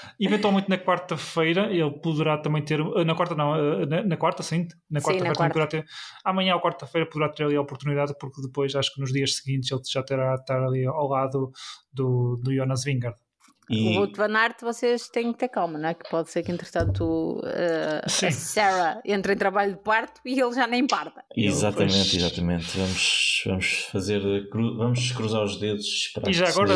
eventualmente 0.18 0.68
na 0.68 0.78
quarta-feira, 0.78 1.70
ele 1.70 1.90
poderá 2.00 2.38
também 2.38 2.64
ter. 2.64 2.80
Eh, 2.80 3.04
na 3.04 3.14
quarta, 3.14 3.34
não, 3.34 3.54
eh, 3.54 3.86
na, 3.86 4.02
na 4.02 4.16
quarta, 4.16 4.42
sim. 4.42 4.66
Na 4.90 5.00
quarta-feira 5.00 5.34
quarta. 5.34 5.52
poderá 5.52 5.66
ter. 5.66 5.84
Amanhã 6.24 6.54
ou 6.54 6.62
quarta-feira 6.62 7.06
poderá 7.06 7.30
ter 7.30 7.44
ali 7.44 7.54
a 7.54 7.60
oportunidade, 7.60 8.14
porque 8.18 8.40
depois 8.40 8.74
acho 8.74 8.94
que 8.94 9.00
nos 9.00 9.12
dias 9.12 9.36
seguintes 9.36 9.70
ele 9.70 9.82
já 9.86 10.02
terá 10.02 10.34
estar 10.34 10.62
ali 10.64 10.86
ao 10.86 11.06
lado 11.06 11.50
do, 11.92 12.40
do 12.42 12.54
Jonas 12.54 12.82
Vingard. 12.82 13.16
E... 13.68 13.98
O 13.98 14.10
Van 14.12 14.36
Aert 14.36 14.60
vocês 14.62 15.08
têm 15.08 15.32
que 15.32 15.38
ter 15.38 15.48
calma, 15.48 15.78
não 15.78 15.88
é? 15.88 15.94
Que 15.94 16.08
pode 16.08 16.30
ser 16.30 16.42
que 16.42 16.52
entretanto 16.52 17.40
uh, 17.40 18.04
a 18.04 18.30
Sarah 18.30 19.00
entre 19.04 19.32
em 19.32 19.36
trabalho 19.36 19.72
de 19.72 19.82
parto 19.82 20.20
e 20.24 20.40
ele 20.40 20.52
já 20.52 20.66
nem 20.66 20.86
parta. 20.86 21.24
Exatamente, 21.36 22.16
exatamente. 22.16 22.78
Vamos, 22.78 23.42
vamos 23.46 23.88
fazer, 23.90 24.48
vamos 24.52 25.12
cruzar 25.12 25.42
os 25.42 25.56
dedos. 25.56 26.12
E 26.26 26.32
já 26.32 26.48
agora, 26.48 26.74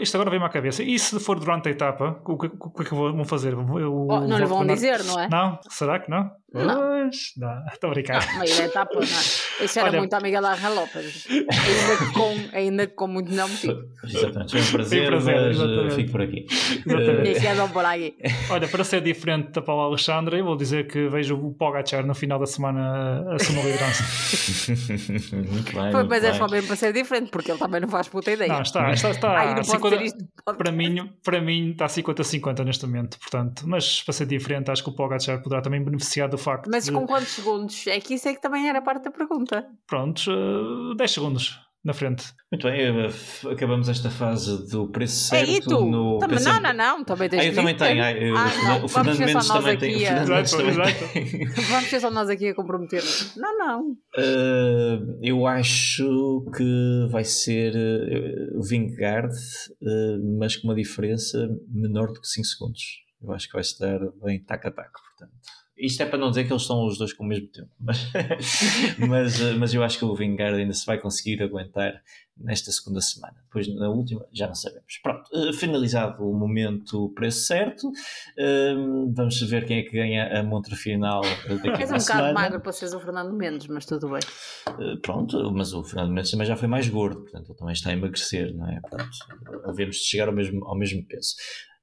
isto 0.00 0.14
agora 0.16 0.30
vem-me 0.30 0.46
à 0.46 0.48
cabeça. 0.48 0.82
E 0.82 0.98
se 0.98 1.18
for 1.20 1.38
durante 1.38 1.68
a 1.68 1.70
etapa, 1.70 2.20
o 2.24 2.36
que, 2.36 2.46
o 2.46 2.70
que 2.70 2.82
é 2.82 2.84
que 2.84 2.94
vão 2.94 3.24
fazer? 3.24 3.52
Eu, 3.52 4.06
oh, 4.08 4.20
não 4.20 4.38
lhe 4.38 4.46
vão 4.46 4.66
dizer, 4.66 5.04
não 5.04 5.20
é? 5.20 5.28
Não? 5.28 5.58
Será 5.68 6.00
que 6.00 6.10
não? 6.10 6.30
Pois, 6.52 7.32
não, 7.36 7.66
estou 7.72 7.90
a 7.90 7.92
brincar. 7.92 8.26
Não, 8.26 8.38
mas 8.38 8.60
é 8.60 8.64
etapa, 8.64 8.94
não. 8.94 9.02
Isso 9.02 9.78
era 9.78 9.88
Olha, 9.88 9.98
muito 9.98 10.14
amiga 10.14 10.40
da 10.40 10.52
Ana 10.52 10.68
Lopes. 10.68 11.26
Ainda 11.28 11.96
que, 11.98 12.12
com, 12.12 12.56
ainda 12.56 12.86
com 12.86 13.06
muito 13.08 13.32
não 13.32 13.48
motivo. 13.48 13.84
Exatamente, 14.04 14.52
foi 14.52 14.60
um 14.60 14.72
prazer, 14.72 14.98
foi 14.98 15.06
um 15.06 15.08
prazer 15.08 15.36
mas 15.36 15.56
exatamente. 15.56 15.94
fico 15.94 16.12
por 16.12 16.22
aqui. 16.22 16.46
Exatamente. 16.86 17.72
por 17.72 17.84
aqui. 17.84 18.16
Olha, 18.50 18.68
para 18.68 18.84
ser 18.84 19.00
diferente 19.00 19.50
da 19.50 19.62
Paula 19.62 19.84
Alexandra, 19.84 20.38
eu 20.38 20.44
vou 20.44 20.56
dizer 20.56 20.86
que 20.86 21.08
vejo 21.08 21.36
o 21.36 21.52
Pogacar 21.52 22.06
no 22.06 22.14
final 22.14 22.38
da 22.38 22.46
semana 22.46 23.24
a 23.28 23.36
liderança. 23.36 24.04
muito 25.36 25.72
bem. 25.74 25.92
Foi, 25.92 26.04
mas 26.04 26.24
é 26.24 26.32
só 26.34 26.48
mesmo 26.48 26.68
para 26.68 26.76
ser 26.76 26.92
diferente, 26.92 27.30
porque 27.30 27.50
ele 27.50 27.58
também 27.58 27.80
não 27.80 27.88
faz 27.88 28.08
puta 28.08 28.30
ideia. 28.30 28.52
Não, 28.52 28.62
está, 28.62 28.92
está, 28.92 29.10
está. 29.10 29.36
Ai, 29.36 29.64
50, 29.64 30.14
para, 30.56 30.72
mim, 30.72 31.10
para 31.24 31.40
mim 31.40 31.70
está 31.70 31.86
50-50 31.86 32.64
neste 32.64 32.86
momento, 32.86 33.18
portanto, 33.18 33.64
mas 33.66 34.02
para 34.02 34.12
ser 34.12 34.26
diferente, 34.26 34.70
acho 34.70 34.82
que 34.82 34.90
o 34.90 34.92
Pogacar 34.92 35.42
poderá 35.42 35.60
também 35.60 35.82
beneficiar 35.82 36.28
do 36.28 36.38
facto. 36.46 36.70
Mas 36.70 36.84
de... 36.84 36.92
com 36.92 37.06
quantos 37.06 37.28
segundos? 37.28 37.86
É 37.86 38.00
que 38.00 38.14
isso 38.14 38.28
é 38.28 38.34
que 38.34 38.40
também 38.40 38.68
era 38.68 38.80
parte 38.80 39.04
da 39.04 39.10
pergunta. 39.10 39.66
Prontos, 39.86 40.26
uh, 40.26 40.94
10 40.96 41.10
segundos. 41.10 41.66
na 41.86 41.94
frente. 41.94 42.24
Muito 42.50 42.66
bem, 42.66 42.80
eh, 42.80 43.52
acabamos 43.52 43.88
esta 43.88 44.10
fase 44.10 44.68
do 44.68 44.88
preço 44.88 45.28
certo. 45.28 45.48
É, 45.48 45.54
e 45.54 45.60
tu? 45.60 45.86
No 45.86 46.18
também. 46.18 46.42
Não, 46.42 46.60
não, 46.60 46.72
não, 46.72 47.04
também 47.04 47.28
tens 47.28 47.40
ah, 47.40 47.46
eu 47.46 47.54
também 47.54 47.76
tenho. 47.76 48.02
Ah, 48.02 48.12
eu, 48.12 48.36
ah, 48.36 48.50
não, 48.64 48.84
o 48.84 48.88
Fernando 48.88 49.18
Mendes 49.20 49.46
também 49.46 49.78
tem. 49.78 50.02
Exato, 50.02 50.62
exato. 50.62 51.62
Vamos 51.70 51.88
ser 51.88 52.00
só 52.00 52.10
nós 52.10 52.28
aqui 52.28 52.48
a 52.48 52.54
comprometer-nos. 52.56 53.36
Não, 53.36 53.56
não. 53.56 53.90
Uh, 54.18 55.18
eu 55.22 55.46
acho 55.46 56.44
que 56.56 57.06
vai 57.08 57.22
ser 57.22 57.72
o 58.52 58.58
uh, 58.58 58.62
Vingard, 58.62 59.32
uh, 59.32 60.38
mas 60.40 60.56
com 60.56 60.66
uma 60.66 60.74
diferença 60.74 61.48
menor 61.72 62.08
do 62.08 62.20
que 62.20 62.26
5 62.26 62.46
segundos. 62.48 63.05
Eu 63.26 63.32
acho 63.32 63.46
que 63.46 63.54
vai 63.54 63.62
estar 63.62 63.98
bem 64.22 64.40
tac 64.42 64.66
a 64.66 64.70
tac, 64.70 64.92
portanto. 64.92 65.34
Isto 65.76 66.04
é 66.04 66.06
para 66.06 66.18
não 66.18 66.30
dizer 66.30 66.44
que 66.44 66.52
eles 66.52 66.62
estão 66.62 66.86
os 66.86 66.96
dois 66.96 67.12
com 67.12 67.22
o 67.22 67.26
mesmo 67.26 67.48
tempo, 67.48 67.68
mas, 67.78 67.98
mas, 68.98 69.40
mas 69.58 69.74
eu 69.74 69.82
acho 69.82 69.98
que 69.98 70.06
o 70.06 70.14
Vingard 70.14 70.56
ainda 70.56 70.72
se 70.72 70.86
vai 70.86 70.98
conseguir 70.98 71.42
aguentar 71.42 72.02
nesta 72.34 72.72
segunda 72.72 73.00
semana. 73.02 73.34
Depois, 73.44 73.68
na 73.74 73.90
última, 73.90 74.24
já 74.32 74.46
não 74.46 74.54
sabemos. 74.54 74.98
Pronto, 75.02 75.28
uh, 75.34 75.52
finalizado 75.52 76.22
o 76.24 76.32
momento 76.32 77.10
preço 77.14 77.40
certo, 77.40 77.88
uh, 77.88 79.12
vamos 79.14 79.38
ver 79.42 79.66
quem 79.66 79.80
é 79.80 79.82
que 79.82 79.90
ganha 79.90 80.40
a 80.40 80.42
montra 80.42 80.74
final 80.74 81.20
daqui 81.46 81.68
a 81.68 81.80
És 81.80 81.92
um 81.92 81.98
bocado 81.98 82.34
magro 82.34 82.60
para 82.60 82.72
seres 82.72 82.94
o 82.94 83.00
Fernando 83.00 83.34
Mendes, 83.34 83.66
mas 83.66 83.84
tudo 83.84 84.08
bem. 84.08 84.20
Pronto, 85.02 85.52
mas 85.52 85.74
o 85.74 85.84
Fernando 85.84 86.10
Mendes 86.10 86.30
também 86.30 86.46
já 86.46 86.56
foi 86.56 86.68
mais 86.68 86.88
gordo, 86.88 87.20
portanto, 87.20 87.50
ele 87.50 87.58
também 87.58 87.74
está 87.74 87.90
a 87.90 87.92
emagrecer, 87.92 88.54
não 88.54 88.66
é? 88.66 88.80
Portanto, 88.80 89.10
havemos 89.64 89.96
de 89.96 90.04
chegar 90.04 90.28
ao 90.28 90.34
mesmo, 90.34 90.64
ao 90.64 90.76
mesmo 90.76 91.04
peso. 91.04 91.34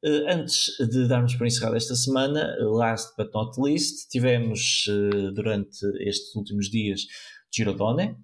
Uh, 0.05 0.27
antes 0.27 0.75
de 0.91 1.07
darmos 1.07 1.33
por 1.33 1.47
encerrado 1.47 1.77
esta 1.77 1.95
semana, 1.95 2.57
last 2.59 3.15
but 3.17 3.33
not 3.33 3.57
least, 3.57 4.09
tivemos 4.09 4.85
uh, 4.87 5.31
durante 5.31 5.79
estes 6.01 6.35
últimos 6.35 6.69
dias 6.69 7.07
Girodone, 7.49 8.17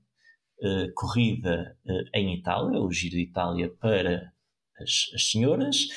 uh, 0.61 0.93
corrida 0.93 1.77
em 2.13 2.33
Itália, 2.37 2.81
o 2.81 2.91
Giro 2.91 3.15
de 3.15 3.21
Itália 3.21 3.69
para 3.79 4.33
as, 4.77 5.09
as 5.15 5.31
senhoras, 5.31 5.87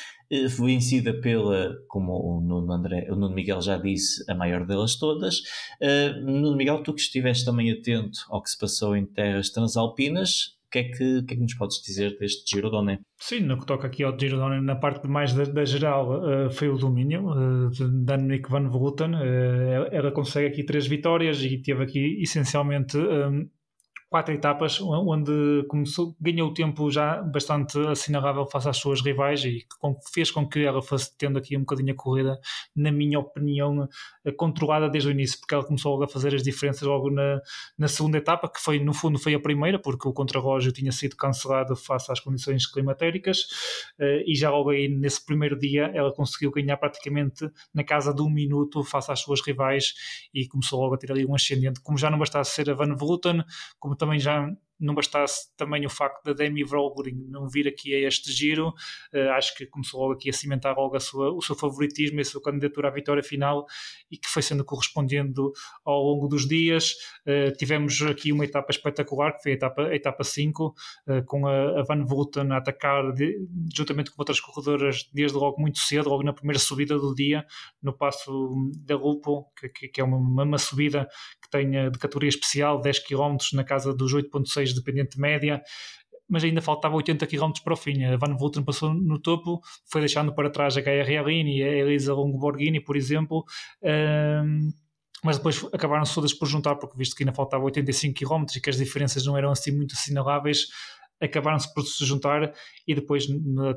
vencida 0.57 1.20
pela, 1.20 1.74
como 1.89 2.12
o 2.12 2.41
Nuno, 2.41 2.72
André, 2.72 3.09
o 3.11 3.16
Nuno 3.16 3.35
Miguel 3.35 3.61
já 3.61 3.76
disse, 3.76 4.24
a 4.30 4.35
maior 4.37 4.64
delas 4.64 4.95
todas. 4.97 5.43
Nuno 6.22 6.57
Miguel, 6.57 6.83
tu 6.83 6.95
que 6.95 7.03
estiveste 7.03 7.45
também 7.45 7.70
atento 7.70 8.20
ao 8.30 8.43
que 8.43 8.49
se 8.49 8.57
passou 8.57 8.97
em 8.97 9.05
terras 9.05 9.51
transalpinas, 9.51 10.57
que 10.72 10.78
é 10.78 10.84
que, 10.84 11.18
o 11.18 11.26
que 11.26 11.34
é 11.34 11.36
que 11.36 11.42
nos 11.42 11.54
podes 11.54 11.82
dizer 11.82 12.16
deste 12.18 12.50
Girodone? 12.50 12.98
Sim, 13.18 13.40
no 13.40 13.58
que 13.58 13.66
toca 13.66 13.86
aqui 13.86 14.02
ao 14.02 14.18
Girodone, 14.18 14.64
na 14.64 14.74
parte 14.76 15.06
mais 15.06 15.34
da, 15.34 15.44
da 15.44 15.64
geral, 15.64 16.22
uh, 16.22 16.50
foi 16.50 16.68
o 16.68 16.78
domínio 16.78 17.26
uh, 17.28 17.70
de 17.70 18.12
Annemiek 18.12 18.50
van 18.50 18.68
Vleuten. 18.68 19.14
Uh, 19.14 19.88
ela 19.92 20.10
consegue 20.10 20.46
aqui 20.46 20.64
três 20.64 20.86
vitórias 20.86 21.42
e 21.42 21.58
teve 21.58 21.82
aqui 21.84 22.22
essencialmente 22.22 22.96
um, 22.96 23.48
quatro 24.12 24.34
etapas 24.34 24.78
onde 24.78 25.64
começou, 25.68 26.14
ganhou 26.20 26.52
tempo 26.52 26.90
já 26.90 27.22
bastante 27.22 27.78
assinalável 27.88 28.44
face 28.44 28.68
às 28.68 28.76
suas 28.76 29.00
rivais 29.00 29.42
e 29.42 29.66
fez 30.12 30.30
com 30.30 30.46
que 30.46 30.60
ela 30.60 30.82
fosse 30.82 31.16
tendo 31.16 31.38
aqui 31.38 31.56
um 31.56 31.60
bocadinho 31.60 31.94
a 31.94 31.96
corrida, 31.96 32.38
na 32.76 32.92
minha 32.92 33.18
opinião, 33.18 33.88
eh, 34.22 34.30
controlada 34.30 34.86
desde 34.90 35.08
o 35.08 35.12
início, 35.12 35.40
porque 35.40 35.54
ela 35.54 35.64
começou 35.64 35.92
logo 35.92 36.04
a 36.04 36.08
fazer 36.08 36.34
as 36.34 36.42
diferenças 36.42 36.82
logo 36.82 37.10
na, 37.10 37.40
na 37.78 37.88
segunda 37.88 38.18
etapa, 38.18 38.50
que 38.50 38.60
foi 38.60 38.78
no 38.78 38.92
fundo 38.92 39.18
foi 39.18 39.32
a 39.32 39.40
primeira, 39.40 39.78
porque 39.78 40.06
o 40.06 40.12
contrarrelógio 40.12 40.72
tinha 40.72 40.92
sido 40.92 41.16
cancelado 41.16 41.74
face 41.74 42.12
às 42.12 42.20
condições 42.20 42.66
climatéricas 42.66 43.46
eh, 43.98 44.24
e 44.26 44.34
já 44.34 44.50
logo 44.50 44.68
aí 44.68 44.88
nesse 44.88 45.24
primeiro 45.24 45.58
dia 45.58 45.90
ela 45.94 46.12
conseguiu 46.12 46.50
ganhar 46.50 46.76
praticamente 46.76 47.50
na 47.72 47.82
casa 47.82 48.12
de 48.12 48.20
um 48.20 48.28
minuto 48.28 48.84
face 48.84 49.10
às 49.10 49.20
suas 49.20 49.40
rivais 49.40 49.94
e 50.34 50.46
começou 50.46 50.82
logo 50.82 50.96
a 50.96 50.98
ter 50.98 51.10
ali 51.10 51.24
um 51.24 51.34
ascendente, 51.34 51.80
como 51.80 51.96
já 51.96 52.10
não 52.10 52.18
bastasse 52.18 52.50
ser 52.50 52.68
a 52.68 52.74
Van 52.74 52.94
Vleuten, 52.94 53.42
como 53.80 53.96
também 54.03 54.18
já 54.18 54.50
não 54.83 54.95
bastasse 54.95 55.55
também 55.57 55.87
o 55.87 55.91
facto 55.91 56.24
da 56.24 56.33
Demi 56.33 56.64
Vroegling 56.64 57.26
não 57.28 57.49
vir 57.49 57.68
aqui 57.68 57.95
a 57.95 58.09
este 58.09 58.33
giro, 58.33 58.68
uh, 58.68 59.30
acho 59.37 59.57
que 59.57 59.66
começou 59.66 60.01
logo 60.01 60.14
aqui 60.14 60.28
a 60.28 60.33
cimentar 60.33 60.76
logo 60.76 60.97
a 60.97 61.01
sua, 61.01 61.33
o 61.33 61.41
seu 61.41 61.55
favoritismo 61.55 62.18
e 62.18 62.22
a 62.22 62.24
sua 62.24 62.43
candidatura 62.43 62.89
à 62.89 62.91
vitória 62.91 63.22
final 63.22 63.64
e 64.11 64.16
que 64.16 64.28
foi 64.28 64.43
sendo 64.43 64.64
correspondendo 64.64 65.53
ao 65.85 66.03
longo 66.03 66.28
dos 66.28 66.47
dias. 66.47 66.95
Uh, 67.26 67.57
tivemos 67.57 68.01
aqui 68.03 68.33
uma 68.33 68.45
etapa 68.45 68.70
espetacular, 68.70 69.33
que 69.37 69.43
foi 69.43 69.53
a 69.53 69.55
etapa, 69.55 69.83
a 69.83 69.95
etapa 69.95 70.24
5, 70.24 70.66
uh, 70.66 71.12
eh, 71.12 71.22
com 71.22 71.47
a, 71.47 71.83
Van 71.83 72.05
Vleuten 72.05 72.53
a 72.53 72.57
atacar 72.57 73.12
de, 73.12 73.39
juntamente 73.74 74.11
com 74.11 74.20
outras 74.20 74.41
corredoras 74.41 75.09
desde 75.12 75.37
logo 75.37 75.61
muito 75.61 75.78
cedo, 75.78 76.09
logo 76.09 76.22
na 76.22 76.33
primeira 76.33 76.59
subida 76.59 76.99
do 76.99 77.14
dia, 77.14 77.45
no 77.83 77.93
passo 77.93 78.55
da 78.85 78.97
Lupo, 78.97 79.51
que, 79.59 79.68
que, 79.68 79.89
que 79.89 80.01
é 80.01 80.05
uma, 80.05 80.43
uma 80.43 80.59
subida 80.59 81.09
que 81.43 81.51
tem 81.51 81.70
de 81.91 81.99
categoria 81.99 82.28
especial, 82.28 82.80
10 82.80 83.01
km 83.01 83.37
na 83.53 83.64
casa 83.64 83.95
dos 83.95 84.14
8.6 84.14 84.71
dependente 84.74 85.18
média, 85.18 85.62
mas 86.28 86.44
ainda 86.44 86.62
faltava 86.62 86.96
80 86.96 87.26
km 87.26 87.52
para 87.62 87.74
o 87.74 87.76
fim. 87.76 88.04
A 88.04 88.16
Van 88.16 88.36
Vleuten 88.36 88.64
passou 88.64 88.94
no 88.94 89.20
topo, 89.20 89.60
foi 89.90 90.00
deixando 90.00 90.34
para 90.34 90.50
trás 90.50 90.76
a 90.76 90.80
Gaia 90.80 91.04
Realini 91.04 91.58
e 91.58 91.62
a 91.62 91.68
Elisa 91.68 92.14
Longoborghini, 92.14 92.80
por 92.80 92.96
exemplo. 92.96 93.44
Um, 93.82 94.70
mas 95.24 95.36
depois 95.36 95.64
acabaram-se 95.72 96.14
todas 96.14 96.32
por 96.32 96.46
juntar, 96.48 96.76
porque 96.76 96.96
visto 96.96 97.14
que 97.14 97.22
ainda 97.22 97.34
faltava 97.34 97.62
85 97.64 98.18
km 98.18 98.44
e 98.56 98.60
que 98.60 98.70
as 98.70 98.76
diferenças 98.76 99.24
não 99.24 99.36
eram 99.36 99.50
assim 99.50 99.70
muito 99.70 99.92
assinaláveis, 99.92 100.66
acabaram-se 101.20 101.72
por 101.72 101.82
se 101.82 102.04
juntar 102.04 102.52
e 102.86 102.94
depois 102.94 103.26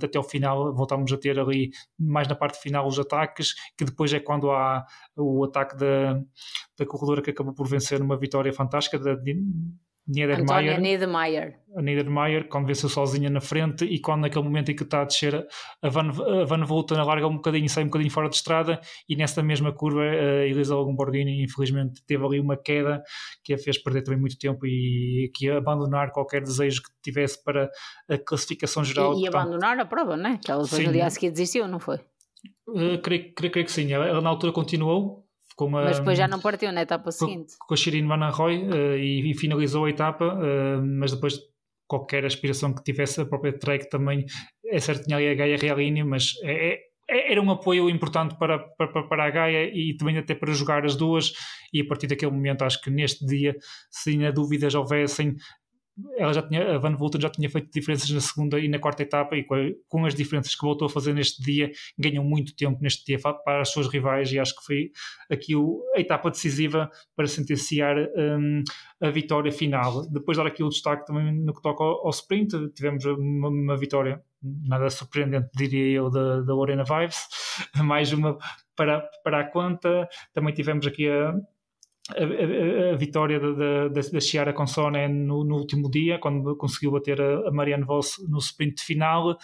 até 0.01 0.17
ao 0.17 0.23
final 0.23 0.73
voltámos 0.73 1.11
a 1.13 1.17
ter 1.17 1.39
ali 1.39 1.71
mais 1.99 2.27
na 2.27 2.35
parte 2.35 2.59
final 2.59 2.87
os 2.87 2.97
ataques 2.97 3.53
que 3.77 3.85
depois 3.85 4.11
é 4.13 4.19
quando 4.19 4.49
há 4.49 4.83
o 5.15 5.43
ataque 5.43 5.77
da, 5.77 6.19
da 6.77 6.85
corredora 6.85 7.21
que 7.21 7.29
acabou 7.29 7.53
por 7.53 7.67
vencer 7.67 8.01
uma 8.01 8.17
vitória 8.17 8.51
fantástica 8.51 8.97
da 8.97 9.15
Niedermayer, 10.08 10.80
Niedermayer. 10.80 11.60
A 11.76 11.82
Niedermayer, 11.82 12.47
quando 12.47 12.68
venceu 12.68 12.88
sozinha 12.88 13.30
na 13.30 13.41
frente 13.41 13.86
e 13.86 13.99
quando 13.99 14.22
naquele 14.22 14.43
momento 14.43 14.72
em 14.72 14.76
que 14.76 14.84
está 14.84 15.01
a 15.01 15.06
descer, 15.06 15.47
a 15.82 15.89
Van, 15.89 16.10
a 16.10 16.45
Van 16.45 16.64
Volta 16.64 17.01
larga 17.03 17.28
um 17.28 17.36
bocadinho, 17.36 17.68
sai 17.68 17.84
um 17.84 17.88
bocadinho 17.88 18.12
fora 18.12 18.30
de 18.30 18.36
estrada 18.36 18.80
e 19.10 19.16
nessa 19.16 19.41
mesma 19.41 19.74
curva 19.74 20.01
a 20.01 20.45
Elisa 20.45 20.76
Lomborghini 20.76 21.43
infelizmente 21.43 22.03
teve 22.06 22.24
ali 22.24 22.39
uma 22.39 22.56
queda 22.56 23.01
que 23.43 23.53
a 23.53 23.58
fez 23.58 23.82
perder 23.82 24.03
também 24.03 24.20
muito 24.20 24.38
tempo 24.38 24.66
e 24.66 25.32
que 25.34 25.49
abandonar 25.49 26.12
qualquer 26.12 26.41
desejo 26.41 26.84
que 26.84 26.89
tivesse 27.01 27.43
para 27.43 27.70
a 28.08 28.18
classificação 28.18 28.84
geral. 28.84 29.14
E, 29.14 29.18
e 29.18 29.22
portanto, 29.24 29.41
abandonar 29.41 29.80
a 29.80 29.86
prova, 29.86 30.16
não 30.16 30.30
é? 30.30 30.38
Que 30.38 30.51
ela 30.51 30.64
depois 30.64 30.86
no 30.86 30.93
dia 30.93 31.08
a 31.08 31.10
seguir 31.10 31.32
desistiu, 31.32 31.68
não 31.68 31.80
foi? 31.80 31.97
Uh, 32.68 32.99
creio, 33.01 33.34
creio, 33.34 33.51
creio 33.51 33.66
que 33.66 33.72
sim. 33.72 33.91
Ela, 33.91 34.06
ela 34.08 34.22
na 34.22 34.30
altura 34.30 34.53
continuou, 34.53 35.24
mas 35.60 35.99
depois 35.99 36.18
já 36.18 36.28
não 36.28 36.39
partiu 36.39 36.72
na 36.72 36.82
etapa 36.82 37.12
seguinte. 37.12 37.53
Com 37.60 37.74
a 37.74 37.78
Shirin 37.78 38.08
Van 38.08 38.30
Roy 38.30 38.58
uh, 38.58 38.97
e, 38.97 39.32
e, 39.32 39.38
finalizou 39.38 39.86
a 39.86 39.89
etapa, 39.89 40.34
uh, 40.34 40.82
mas 40.84 41.14
depois 41.14 41.39
qualquer 41.88 42.26
aspiração 42.26 42.74
que 42.74 42.84
tivesse 42.84 43.22
a 43.22 43.26
própria 43.26 43.58
Trek 43.58 43.89
também 43.89 44.26
é 44.68 44.80
certo 44.80 45.03
tinha 45.03 45.18
ali 45.18 45.30
a 45.30 45.36
Gaia 45.36 45.58
Realini, 45.58 46.03
mas 46.03 46.34
é, 46.43 46.74
é, 46.74 46.80
é, 47.10 47.32
era 47.32 47.41
um 47.41 47.51
apoio 47.51 47.89
importante 47.89 48.36
para, 48.38 48.60
para, 48.60 49.03
para 49.03 49.26
a 49.26 49.30
Gaia 49.30 49.70
e 49.72 49.95
também 49.95 50.18
até 50.18 50.34
para 50.34 50.51
jogar 50.53 50.84
as 50.86 50.95
duas 50.95 51.32
e 51.72 51.82
a 51.82 51.86
partir 51.86 52.08
daquele 52.08 52.32
momento 52.32 52.64
acho 52.64 52.82
que 52.82 52.89
neste 52.89 53.26
dia 53.26 53.56
se 53.91 54.12
ainda 54.12 54.32
dúvidas 54.32 54.74
houvessem 54.74 55.36
ela 56.17 56.33
já 56.33 56.41
tinha, 56.41 56.75
a 56.75 56.77
Van 56.77 56.95
Vleuten 56.95 57.21
já 57.21 57.29
tinha 57.29 57.49
feito 57.49 57.71
diferenças 57.71 58.09
na 58.09 58.19
segunda 58.19 58.59
e 58.59 58.67
na 58.67 58.79
quarta 58.79 59.03
etapa 59.03 59.35
e 59.37 59.45
com, 59.87 60.05
as 60.05 60.13
diferenças 60.13 60.53
que 60.53 60.61
voltou 60.61 60.87
a 60.87 60.89
fazer 60.89 61.13
neste 61.13 61.41
dia 61.41 61.71
ganhou 61.97 62.23
muito 62.23 62.55
tempo 62.55 62.81
neste 62.81 63.05
dia 63.05 63.17
para 63.19 63.61
as 63.61 63.69
suas 63.69 63.87
rivais 63.87 64.31
e 64.31 64.39
acho 64.39 64.55
que 64.55 64.65
foi 64.65 64.91
aqui 65.31 65.55
o, 65.55 65.81
a 65.95 65.99
etapa 65.99 66.29
decisiva 66.29 66.89
para 67.15 67.27
sentenciar 67.27 67.95
um, 67.97 68.63
a 69.01 69.09
vitória 69.09 69.51
final. 69.51 70.05
Depois 70.09 70.37
dar 70.37 70.47
aqui 70.47 70.63
o 70.63 70.69
destaque 70.69 71.05
também 71.05 71.33
no 71.33 71.53
que 71.53 71.61
toca 71.61 71.83
ao, 71.83 72.05
ao 72.05 72.09
sprint, 72.09 72.51
tivemos 72.73 73.05
uma, 73.05 73.47
uma, 73.47 73.77
vitória 73.77 74.21
nada 74.41 74.89
surpreendente 74.89 75.49
diria 75.55 75.97
eu 75.97 76.09
da, 76.09 76.41
da 76.41 76.53
Lorena 76.53 76.83
Vives, 76.83 77.27
mais 77.83 78.11
uma 78.11 78.37
para, 78.75 79.01
para 79.23 79.39
a 79.39 79.43
conta, 79.49 80.07
também 80.33 80.53
tivemos 80.53 80.85
aqui 80.85 81.09
a 81.09 81.33
a, 82.12 82.22
a, 82.22 82.93
a, 82.93 82.95
vitória 82.95 83.39
da, 83.39 83.88
da, 83.88 84.01
da 84.01 84.20
Chiara 84.20 84.53
Consone 84.53 85.08
no, 85.08 85.43
no, 85.43 85.56
último 85.56 85.89
dia, 85.89 86.20
quando 86.20 86.56
conseguiu 86.56 86.91
bater 86.91 87.20
a, 87.20 87.49
a 87.49 87.51
Marianne 87.51 87.86
Voss 87.86 88.18
no 88.28 88.38
sprint 88.39 88.84
final. 88.84 89.38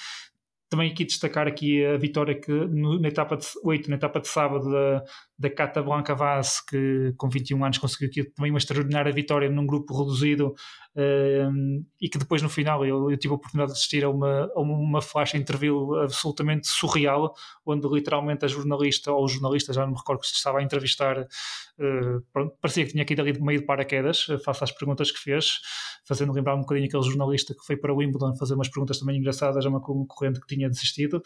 Também 0.69 0.91
aqui 0.91 1.03
destacar 1.03 1.47
aqui 1.47 1.85
a 1.85 1.97
vitória 1.97 2.39
que 2.39 2.51
no, 2.51 2.99
na 2.99 3.07
etapa 3.07 3.35
de 3.35 3.45
8, 3.63 3.89
na 3.89 3.95
etapa 3.95 4.19
de 4.19 4.27
sábado 4.27 4.69
da, 4.71 5.03
da 5.41 5.49
Cata 5.49 5.81
Blanca 5.81 6.13
Vaz, 6.13 6.61
que 6.61 7.13
com 7.17 7.27
21 7.27 7.65
anos 7.65 7.77
conseguiu 7.79 8.09
aqui 8.09 8.23
também 8.23 8.51
uma 8.51 8.59
extraordinária 8.59 9.11
vitória 9.11 9.49
num 9.49 9.65
grupo 9.65 9.97
reduzido 9.97 10.53
uh, 10.95 11.83
e 11.99 12.07
que 12.07 12.19
depois 12.19 12.43
no 12.43 12.49
final 12.49 12.85
eu, 12.85 13.09
eu, 13.09 13.17
tive 13.17 13.33
a 13.33 13.35
oportunidade 13.35 13.71
de 13.71 13.77
assistir 13.77 14.03
a 14.03 14.09
uma, 14.09 14.51
a 14.55 14.59
uma 14.61 15.01
flash 15.01 15.33
interview 15.33 15.95
absolutamente 15.95 16.67
surreal, 16.67 17.33
onde 17.65 17.87
literalmente 17.87 18.45
a 18.45 18.47
jornalista 18.47 19.11
ou 19.11 19.25
o 19.25 19.27
jornalista, 19.27 19.73
já 19.73 19.81
não 19.81 19.93
me 19.93 19.97
recordo 19.97 20.23
se 20.23 20.35
estava 20.35 20.59
a 20.59 20.63
entrevistar, 20.63 21.19
uh, 21.19 22.21
pronto, 22.31 22.55
parecia 22.61 22.85
que 22.85 22.91
tinha 22.91 23.03
caído 23.03 23.23
ali 23.23 23.31
de 23.31 23.41
meio 23.41 23.61
de 23.61 23.65
paraquedas, 23.65 24.27
uh, 24.27 24.37
face 24.37 24.63
às 24.63 24.71
perguntas 24.71 25.11
que 25.11 25.17
fez, 25.17 25.59
fazendo 26.05 26.31
lembrar 26.33 26.53
um 26.55 26.61
bocadinho 26.61 26.85
aquele 26.85 27.03
jornalista 27.03 27.55
que 27.55 27.65
foi 27.65 27.75
para 27.75 27.91
o 27.91 27.97
Wimbledon 27.97 28.35
fazer 28.35 28.53
umas 28.53 28.69
perguntas 28.69 28.99
também 28.99 29.17
engraçadas 29.17 29.65
a 29.65 29.69
uma 29.69 29.81
concorrente 29.81 30.39
que 30.39 30.55
tinha 30.55 30.69
desistido. 30.69 31.19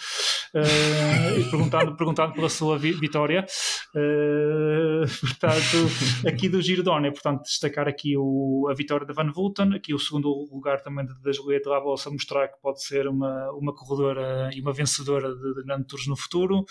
Uh, 0.55 1.39
e 1.39 1.49
perguntando, 1.49 1.95
perguntando 1.95 2.33
pela 2.33 2.49
sua 2.49 2.77
vi 2.77 2.93
vitória. 2.93 3.45
Uh, 3.93 5.05
portanto, 5.19 6.27
aqui 6.27 6.47
do 6.47 6.61
Giro 6.61 6.83
Dona, 6.83 7.11
portanto, 7.11 7.43
destacar 7.43 7.87
aqui 7.87 8.15
o, 8.17 8.67
a 8.69 8.73
vitória 8.73 9.05
da 9.05 9.13
Van 9.13 9.31
Vulten, 9.31 9.73
aqui 9.75 9.93
o 9.93 9.99
segundo 9.99 10.29
lugar 10.51 10.81
também 10.81 11.05
da 11.05 11.31
Julieta 11.31 11.69
La 11.69 11.81
Bolsa, 11.81 12.09
mostrar 12.09 12.47
que 12.47 12.59
pode 12.61 12.81
ser 12.83 13.07
uma, 13.07 13.51
uma 13.51 13.73
corredora 13.73 14.49
e 14.53 14.61
uma 14.61 14.73
vencedora 14.73 15.35
de, 15.35 15.53
de 15.53 15.63
grandes 15.63 15.87
tours 15.87 16.07
no 16.07 16.15
futuro. 16.15 16.63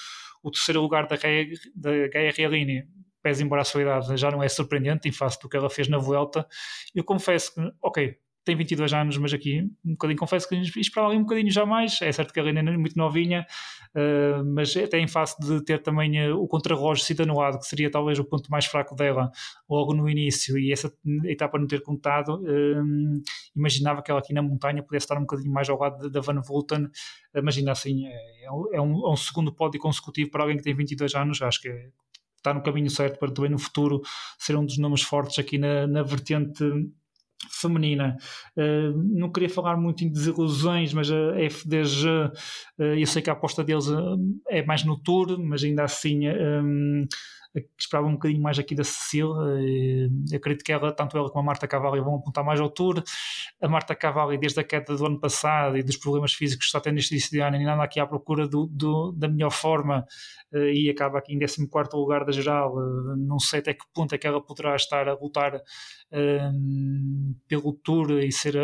O 0.42 0.50
terceiro 0.50 0.80
lugar 0.80 1.06
da, 1.06 1.16
da 1.16 2.08
Gaia 2.08 2.32
Realini, 2.34 2.84
pese 3.22 3.42
embora 3.42 3.62
a 3.62 3.64
sua 3.64 3.82
idade 3.82 4.16
já 4.16 4.30
não 4.30 4.42
é 4.42 4.48
surpreendente 4.48 5.08
em 5.08 5.12
face 5.12 5.40
do 5.40 5.48
que 5.48 5.56
ela 5.56 5.70
fez 5.70 5.88
na 5.88 5.98
Vuelta. 5.98 6.46
Eu 6.94 7.04
confesso 7.04 7.54
que, 7.54 7.60
ok, 7.82 8.18
tem 8.44 8.54
22 8.54 8.92
anos, 8.92 9.16
mas 9.16 9.32
aqui 9.32 9.62
um 9.84 9.92
bocadinho 9.92 10.18
confesso 10.18 10.48
que 10.48 10.54
esperava 10.78 11.10
ali 11.10 11.18
um 11.18 11.22
bocadinho 11.22 11.50
já 11.50 11.64
mais. 11.64 12.00
É 12.02 12.12
certo 12.12 12.32
que 12.32 12.38
ela 12.38 12.48
ainda 12.48 12.60
é 12.60 12.76
muito 12.76 12.96
novinha, 12.96 13.46
uh, 13.94 14.44
mas 14.44 14.76
até 14.76 14.98
em 14.98 15.08
face 15.08 15.36
de 15.40 15.64
ter 15.64 15.82
também 15.82 16.30
uh, 16.30 16.38
o 16.38 16.46
contrarrelógio 16.46 17.04
sido 17.04 17.22
anulado, 17.22 17.58
que 17.58 17.66
seria 17.66 17.90
talvez 17.90 18.18
o 18.18 18.24
ponto 18.24 18.50
mais 18.50 18.66
fraco 18.66 18.94
dela 18.94 19.30
logo 19.68 19.94
no 19.94 20.08
início, 20.08 20.58
e 20.58 20.70
essa 20.72 20.92
etapa 21.24 21.58
não 21.58 21.66
ter 21.66 21.82
contado, 21.82 22.42
uh, 22.42 23.22
imaginava 23.56 24.02
que 24.02 24.10
ela 24.10 24.20
aqui 24.20 24.34
na 24.34 24.42
montanha 24.42 24.82
pudesse 24.82 25.04
estar 25.04 25.16
um 25.16 25.22
bocadinho 25.22 25.52
mais 25.52 25.68
ao 25.70 25.78
lado 25.78 26.10
da 26.10 26.20
Van 26.20 26.40
Vulten. 26.42 26.88
Imagina 27.34 27.72
assim, 27.72 28.06
é, 28.06 28.44
é, 28.44 28.50
um, 28.80 29.06
é 29.06 29.10
um 29.10 29.16
segundo 29.16 29.52
pódio 29.52 29.80
consecutivo 29.80 30.30
para 30.30 30.42
alguém 30.42 30.58
que 30.58 30.62
tem 30.62 30.74
22 30.74 31.14
anos, 31.14 31.40
acho 31.40 31.62
que 31.62 31.68
é, 31.68 31.88
está 32.36 32.52
no 32.52 32.62
caminho 32.62 32.90
certo 32.90 33.18
para 33.18 33.32
também 33.32 33.50
no 33.50 33.58
futuro 33.58 34.02
ser 34.38 34.54
um 34.54 34.66
dos 34.66 34.76
nomes 34.76 35.00
fortes 35.00 35.38
aqui 35.38 35.56
na, 35.56 35.86
na 35.86 36.02
vertente 36.02 36.62
feminina. 37.50 38.16
Uh, 38.56 38.96
não 39.18 39.30
queria 39.30 39.48
falar 39.48 39.76
muito 39.76 40.04
em 40.04 40.10
desilusões, 40.10 40.92
mas 40.92 41.10
a 41.10 41.40
FDG, 41.40 42.08
uh, 42.08 42.32
eh, 42.78 43.02
eu 43.02 43.06
sei 43.06 43.22
que 43.22 43.30
a 43.30 43.32
aposta 43.32 43.64
deles 43.64 43.88
uh, 43.88 44.16
é 44.48 44.64
mais 44.64 44.84
no 44.84 44.98
Tour, 44.98 45.38
mas 45.38 45.62
ainda 45.62 45.84
assim 45.84 46.28
um, 46.28 47.06
esperava 47.78 48.06
um 48.06 48.12
bocadinho 48.12 48.42
mais 48.42 48.58
aqui 48.58 48.74
da 48.74 48.84
Cecília. 48.84 49.26
Eu 50.30 50.36
acredito 50.36 50.64
que 50.64 50.72
ela, 50.72 50.92
tanto 50.92 51.16
ela 51.16 51.28
como 51.28 51.40
a 51.40 51.42
Marta 51.42 51.68
Cavalli 51.68 52.00
vão 52.00 52.16
apontar 52.16 52.44
mais 52.44 52.60
ao 52.60 52.68
Tour. 52.68 53.02
A 53.60 53.68
Marta 53.68 53.94
Cavalli, 53.94 54.38
desde 54.38 54.60
a 54.60 54.64
queda 54.64 54.96
do 54.96 55.06
ano 55.06 55.20
passado 55.20 55.76
e 55.76 55.82
dos 55.82 55.96
problemas 55.96 56.32
físicos 56.32 56.66
que 56.66 56.68
está 56.68 56.80
tendo 56.80 56.94
neste 56.94 57.12
início 57.12 57.30
de 57.30 57.40
ano, 57.40 57.56
ainda 57.56 57.74
anda 57.74 57.84
aqui 57.84 58.00
à 58.00 58.06
procura 58.06 58.48
do, 58.48 58.66
do, 58.66 59.12
da 59.12 59.28
melhor 59.28 59.50
forma 59.50 60.04
e 60.52 60.88
acaba 60.88 61.18
aqui 61.18 61.34
em 61.34 61.38
14 61.38 61.96
lugar 61.96 62.24
da 62.24 62.32
geral. 62.32 62.74
Não 63.16 63.38
sei 63.38 63.60
até 63.60 63.74
que 63.74 63.84
ponto 63.92 64.14
é 64.14 64.18
que 64.18 64.26
ela 64.26 64.40
poderá 64.40 64.76
estar 64.76 65.08
a 65.08 65.14
lutar 65.14 65.60
um, 66.12 67.34
pelo 67.48 67.72
Tour 67.72 68.18
e 68.20 68.30
ser 68.30 68.56
a, 68.56 68.62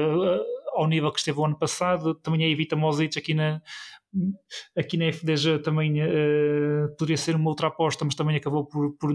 ao 0.75 0.87
nível 0.87 1.11
que 1.13 1.19
esteve 1.19 1.39
o 1.39 1.45
ano 1.45 1.59
passado. 1.59 2.15
Também 2.15 2.45
a 2.45 2.49
Evita 2.49 2.77
Mosic 2.77 3.19
aqui 3.19 3.35
na, 3.35 3.61
aqui 4.77 4.97
na 4.97 5.07
FDG 5.07 5.61
também 5.61 6.03
uh, 6.03 6.95
poderia 6.99 7.17
ser 7.17 7.37
uma 7.37 7.51
outra 7.51 7.69
aposta, 7.69 8.05
mas 8.05 8.15
também 8.15 8.37
acabou 8.37 8.67
por, 8.67 8.97
por 8.97 9.13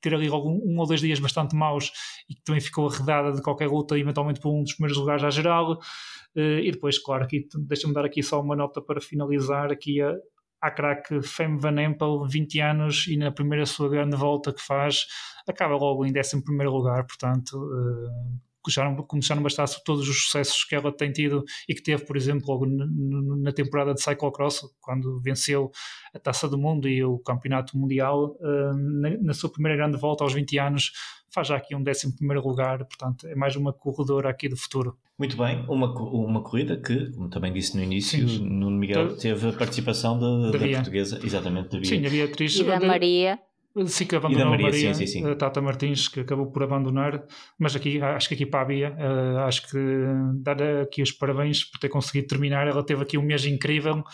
ter 0.00 0.14
ali 0.14 0.28
algum, 0.28 0.60
um 0.64 0.78
ou 0.78 0.86
dois 0.86 1.00
dias 1.00 1.18
bastante 1.18 1.56
maus 1.56 1.90
e 2.28 2.34
que 2.34 2.42
também 2.44 2.60
ficou 2.60 2.88
arredada 2.88 3.32
de 3.32 3.42
qualquer 3.42 3.68
luta, 3.68 3.98
eventualmente 3.98 4.40
por 4.40 4.50
um 4.50 4.62
dos 4.62 4.74
primeiros 4.74 4.98
lugares 4.98 5.24
à 5.24 5.30
geral. 5.30 5.78
Uh, 6.36 6.60
e 6.62 6.70
depois, 6.70 6.98
claro, 6.98 7.24
aqui 7.24 7.46
deixa-me 7.66 7.94
dar 7.94 8.04
aqui 8.04 8.22
só 8.22 8.40
uma 8.40 8.56
nota 8.56 8.82
para 8.82 9.00
finalizar 9.00 9.72
aqui 9.72 10.00
a, 10.00 10.14
a 10.60 10.70
craque 10.70 11.22
Femme 11.22 11.58
Van 11.58 11.80
Empel, 11.80 12.26
20 12.26 12.60
anos, 12.60 13.06
e 13.06 13.16
na 13.16 13.30
primeira 13.30 13.66
sua 13.66 13.88
grande 13.88 14.16
volta 14.16 14.52
que 14.52 14.60
faz, 14.60 15.06
acaba 15.48 15.76
logo 15.76 16.04
em 16.04 16.12
11 16.12 16.42
lugar, 16.64 17.06
portanto, 17.06 17.52
uh, 17.56 18.40
já 18.70 18.84
não, 18.84 18.96
como 19.02 19.22
já 19.22 19.34
não 19.34 19.42
bastasse 19.42 19.82
todos 19.84 20.08
os 20.08 20.24
sucessos 20.24 20.64
que 20.64 20.74
ela 20.74 20.90
tem 20.90 21.12
tido 21.12 21.44
e 21.68 21.74
que 21.74 21.82
teve, 21.82 22.04
por 22.04 22.16
exemplo, 22.16 22.46
logo 22.48 22.66
na 22.66 23.52
temporada 23.52 23.94
de 23.94 24.02
cyclocross, 24.02 24.60
quando 24.80 25.20
venceu 25.20 25.70
a 26.14 26.18
Taça 26.18 26.48
do 26.48 26.58
Mundo 26.58 26.88
e 26.88 27.02
o 27.04 27.18
Campeonato 27.18 27.76
Mundial, 27.76 28.36
na, 28.74 29.10
na 29.20 29.34
sua 29.34 29.50
primeira 29.50 29.76
grande 29.76 29.96
volta 29.96 30.24
aos 30.24 30.32
20 30.32 30.58
anos, 30.58 30.92
faz 31.34 31.48
já 31.48 31.56
aqui 31.56 31.74
um 31.74 31.80
11 31.80 32.14
lugar, 32.44 32.78
portanto 32.84 33.26
é 33.26 33.34
mais 33.34 33.56
uma 33.56 33.72
corredora 33.72 34.30
aqui 34.30 34.48
do 34.48 34.56
futuro. 34.56 34.96
Muito 35.18 35.36
bem, 35.36 35.64
uma, 35.68 35.92
uma 35.92 36.42
corrida 36.42 36.76
que, 36.76 37.10
como 37.12 37.28
também 37.28 37.52
disse 37.52 37.76
no 37.76 37.82
início, 37.82 38.28
Sim. 38.28 38.48
Nuno 38.48 38.76
Miguel 38.76 39.16
teve 39.16 39.48
a 39.48 39.52
participação 39.52 40.18
da, 40.18 40.50
da, 40.50 40.58
da 40.58 40.68
portuguesa, 40.68 41.20
exatamente, 41.22 41.68
da 41.68 41.78
Bia. 41.78 41.88
Sim, 41.88 42.06
a 42.06 42.10
Beatriz. 42.10 42.56
E 42.56 42.64
da 42.64 42.80
Maria. 42.80 43.38
Sim, 43.86 44.06
que 44.06 44.14
abandonou 44.14 44.50
Maria, 44.50 44.66
Maria, 44.66 44.94
sim, 44.94 45.06
sim. 45.06 45.26
A 45.26 45.34
Tata 45.34 45.60
Martins, 45.60 46.06
que 46.06 46.20
acabou 46.20 46.46
por 46.46 46.62
abandonar, 46.62 47.26
mas 47.58 47.74
aqui 47.74 48.00
acho 48.00 48.28
que 48.28 48.34
aqui 48.34 48.46
para 48.46 48.60
a 48.60 48.64
Bia, 48.64 48.96
uh, 48.96 49.38
acho 49.40 49.68
que 49.68 49.78
dar 50.36 50.62
aqui 50.82 51.02
os 51.02 51.10
parabéns 51.10 51.64
por 51.64 51.80
ter 51.80 51.88
conseguido 51.88 52.28
terminar. 52.28 52.68
Ela 52.68 52.84
teve 52.84 53.02
aqui 53.02 53.18
um 53.18 53.22
mês 53.22 53.44
incrível. 53.44 54.04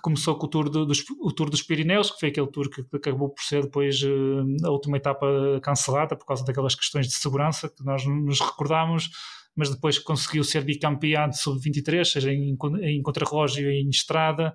Começou 0.00 0.36
com 0.36 0.46
o 0.46 0.48
Tour, 0.48 0.70
do, 0.70 0.86
dos, 0.86 1.04
o 1.20 1.32
tour 1.32 1.50
dos 1.50 1.62
Pirineus, 1.62 2.12
que 2.12 2.20
foi 2.20 2.28
aquele 2.28 2.46
tour 2.46 2.70
que, 2.70 2.82
que 2.84 2.96
acabou 2.96 3.28
por 3.28 3.42
ser 3.42 3.64
depois 3.64 4.00
uh, 4.04 4.66
a 4.66 4.70
última 4.70 4.96
etapa 4.98 5.26
cancelada 5.62 6.16
por 6.16 6.24
causa 6.24 6.44
daquelas 6.44 6.76
questões 6.76 7.08
de 7.08 7.14
segurança 7.14 7.68
que 7.68 7.84
nós 7.84 8.06
nos 8.06 8.40
recordamos, 8.40 9.10
mas 9.56 9.68
depois 9.68 9.98
conseguiu 9.98 10.44
ser 10.44 10.62
bicampeão 10.62 11.28
de 11.28 11.38
sub-23, 11.38 12.04
seja 12.04 12.32
em, 12.32 12.56
em 12.82 13.02
contrarrelógio 13.02 13.68
em 13.68 13.90
estrada, 13.90 14.54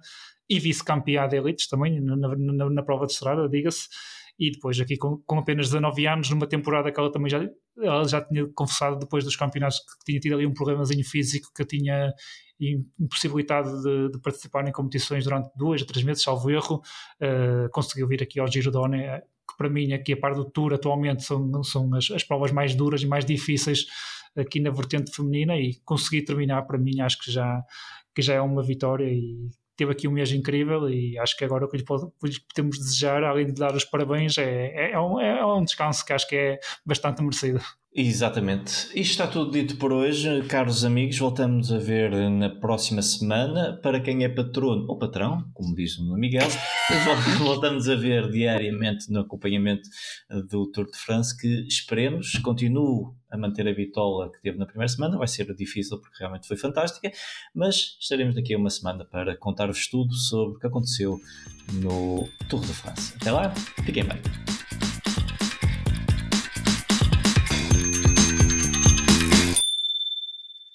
e 0.49 0.57
vice-campeã 0.57 1.27
de 1.27 1.35
elites 1.35 1.67
também 1.67 1.99
na, 1.99 2.15
na, 2.15 2.69
na 2.69 2.81
prova 2.81 3.05
de 3.05 3.11
estrada, 3.11 3.49
diga-se 3.49 3.89
e 4.39 4.51
depois 4.51 4.79
aqui 4.79 4.97
com, 4.97 5.17
com, 5.25 5.39
apenas 5.39 5.67
19 5.67 6.07
anos, 6.07 6.29
numa 6.29 6.47
temporada 6.47 6.91
que 6.91 6.99
ela 6.99 7.11
também 7.11 7.29
já, 7.29 7.49
ela 7.81 8.07
já 8.07 8.21
tinha 8.21 8.47
confessado 8.53 8.99
depois 8.99 9.23
dos 9.23 9.35
campeonatos 9.35 9.79
que 9.79 10.05
tinha 10.05 10.19
tido 10.19 10.35
ali 10.35 10.45
um 10.45 10.53
problemazinho 10.53 11.03
físico 11.03 11.51
que 11.55 11.63
a 11.63 11.65
tinha 11.65 12.13
impossibilitado 12.99 13.81
de, 13.81 14.11
de, 14.11 14.19
participar 14.19 14.67
em 14.67 14.71
competições 14.71 15.23
durante 15.23 15.49
dois 15.55 15.81
ou 15.81 15.88
três 15.88 16.03
meses, 16.03 16.23
salvo 16.23 16.49
erro, 16.49 16.81
uh, 17.21 17.69
conseguiu 17.71 18.07
vir 18.07 18.21
aqui 18.23 18.39
ao 18.39 18.47
Giro 18.47 18.71
Done, 18.71 18.97
que 18.97 19.57
para 19.57 19.69
mim 19.69 19.93
aqui 19.93 20.13
a 20.13 20.17
par 20.17 20.33
do 20.33 20.45
Tour 20.45 20.73
atualmente 20.73 21.23
são, 21.23 21.63
são 21.63 21.93
as, 21.93 22.09
as 22.11 22.23
provas 22.23 22.51
mais 22.51 22.73
duras 22.75 23.01
e 23.01 23.07
mais 23.07 23.25
difíceis 23.25 23.85
aqui 24.35 24.59
na 24.59 24.71
vertente 24.71 25.15
feminina 25.15 25.55
e 25.55 25.75
conseguir 25.85 26.23
terminar 26.23 26.63
para 26.63 26.77
mim 26.77 26.99
acho 27.01 27.19
que 27.19 27.31
já, 27.31 27.61
que 28.15 28.21
já 28.21 28.35
é 28.35 28.41
uma 28.41 28.63
vitória 28.63 29.05
e 29.05 29.49
teve 29.78 29.91
aqui 29.91 30.07
um 30.07 30.11
mês 30.11 30.32
incrível 30.32 30.89
e 30.89 31.17
acho 31.19 31.38
que 31.38 31.45
agora 31.45 31.65
o 31.65 31.69
que 31.69 31.78
lhe, 31.78 31.84
podemos 31.84 32.80
desejar, 32.80 33.23
além 33.23 33.45
de 33.45 33.53
dar 33.53 33.75
os 33.75 33.86
parabéns, 33.86 34.38
é, 34.38 34.67
é, 34.73 34.91
é, 34.91 34.99
um, 34.99 35.19
é 35.21 35.45
um 35.45 35.63
descanso 35.63 36.03
que 36.03 36.11
acho 36.11 36.28
que 36.28 36.36
é 36.36 36.59
bastante 36.86 37.21
merecido. 37.21 37.61
Exatamente. 37.99 38.89
Isto 38.89 38.99
está 38.99 39.25
tudo 39.25 39.49
dito 39.49 39.75
por 39.77 39.91
hoje, 39.91 40.43
caros 40.43 40.85
amigos. 40.85 41.17
Voltamos 41.17 41.71
a 41.71 41.79
ver 41.79 42.11
na 42.29 42.47
próxima 42.47 43.01
semana. 43.01 43.73
Para 43.81 43.99
quem 43.99 44.23
é 44.23 44.29
patrono 44.29 44.85
ou 44.87 44.99
patrão, 44.99 45.49
como 45.51 45.73
diz 45.73 45.97
o 45.97 46.15
Miguel, 46.15 46.47
voltamos 47.41 47.89
a 47.89 47.95
ver 47.95 48.29
diariamente 48.29 49.11
no 49.11 49.21
acompanhamento 49.21 49.89
do 50.47 50.71
Tour 50.71 50.85
de 50.85 50.95
France, 50.95 51.35
que 51.35 51.65
esperemos 51.67 52.37
continue 52.37 53.07
a 53.31 53.37
manter 53.37 53.67
a 53.67 53.73
bitola 53.73 54.31
que 54.31 54.43
teve 54.43 54.59
na 54.59 54.67
primeira 54.67 54.89
semana. 54.89 55.17
Vai 55.17 55.27
ser 55.27 55.51
difícil 55.55 55.99
porque 55.99 56.19
realmente 56.19 56.47
foi 56.47 56.55
fantástica, 56.55 57.11
mas 57.51 57.97
estaremos 57.99 58.35
daqui 58.35 58.53
a 58.53 58.59
uma 58.59 58.69
semana 58.69 59.05
para 59.05 59.35
contar-vos 59.35 59.87
tudo 59.87 60.13
sobre 60.13 60.57
o 60.57 60.59
que 60.59 60.67
aconteceu 60.67 61.19
no 61.73 62.29
Tour 62.47 62.61
de 62.61 62.73
France. 62.73 63.15
Até 63.19 63.31
lá, 63.31 63.49
fiquem 63.83 64.03
bem. 64.03 64.57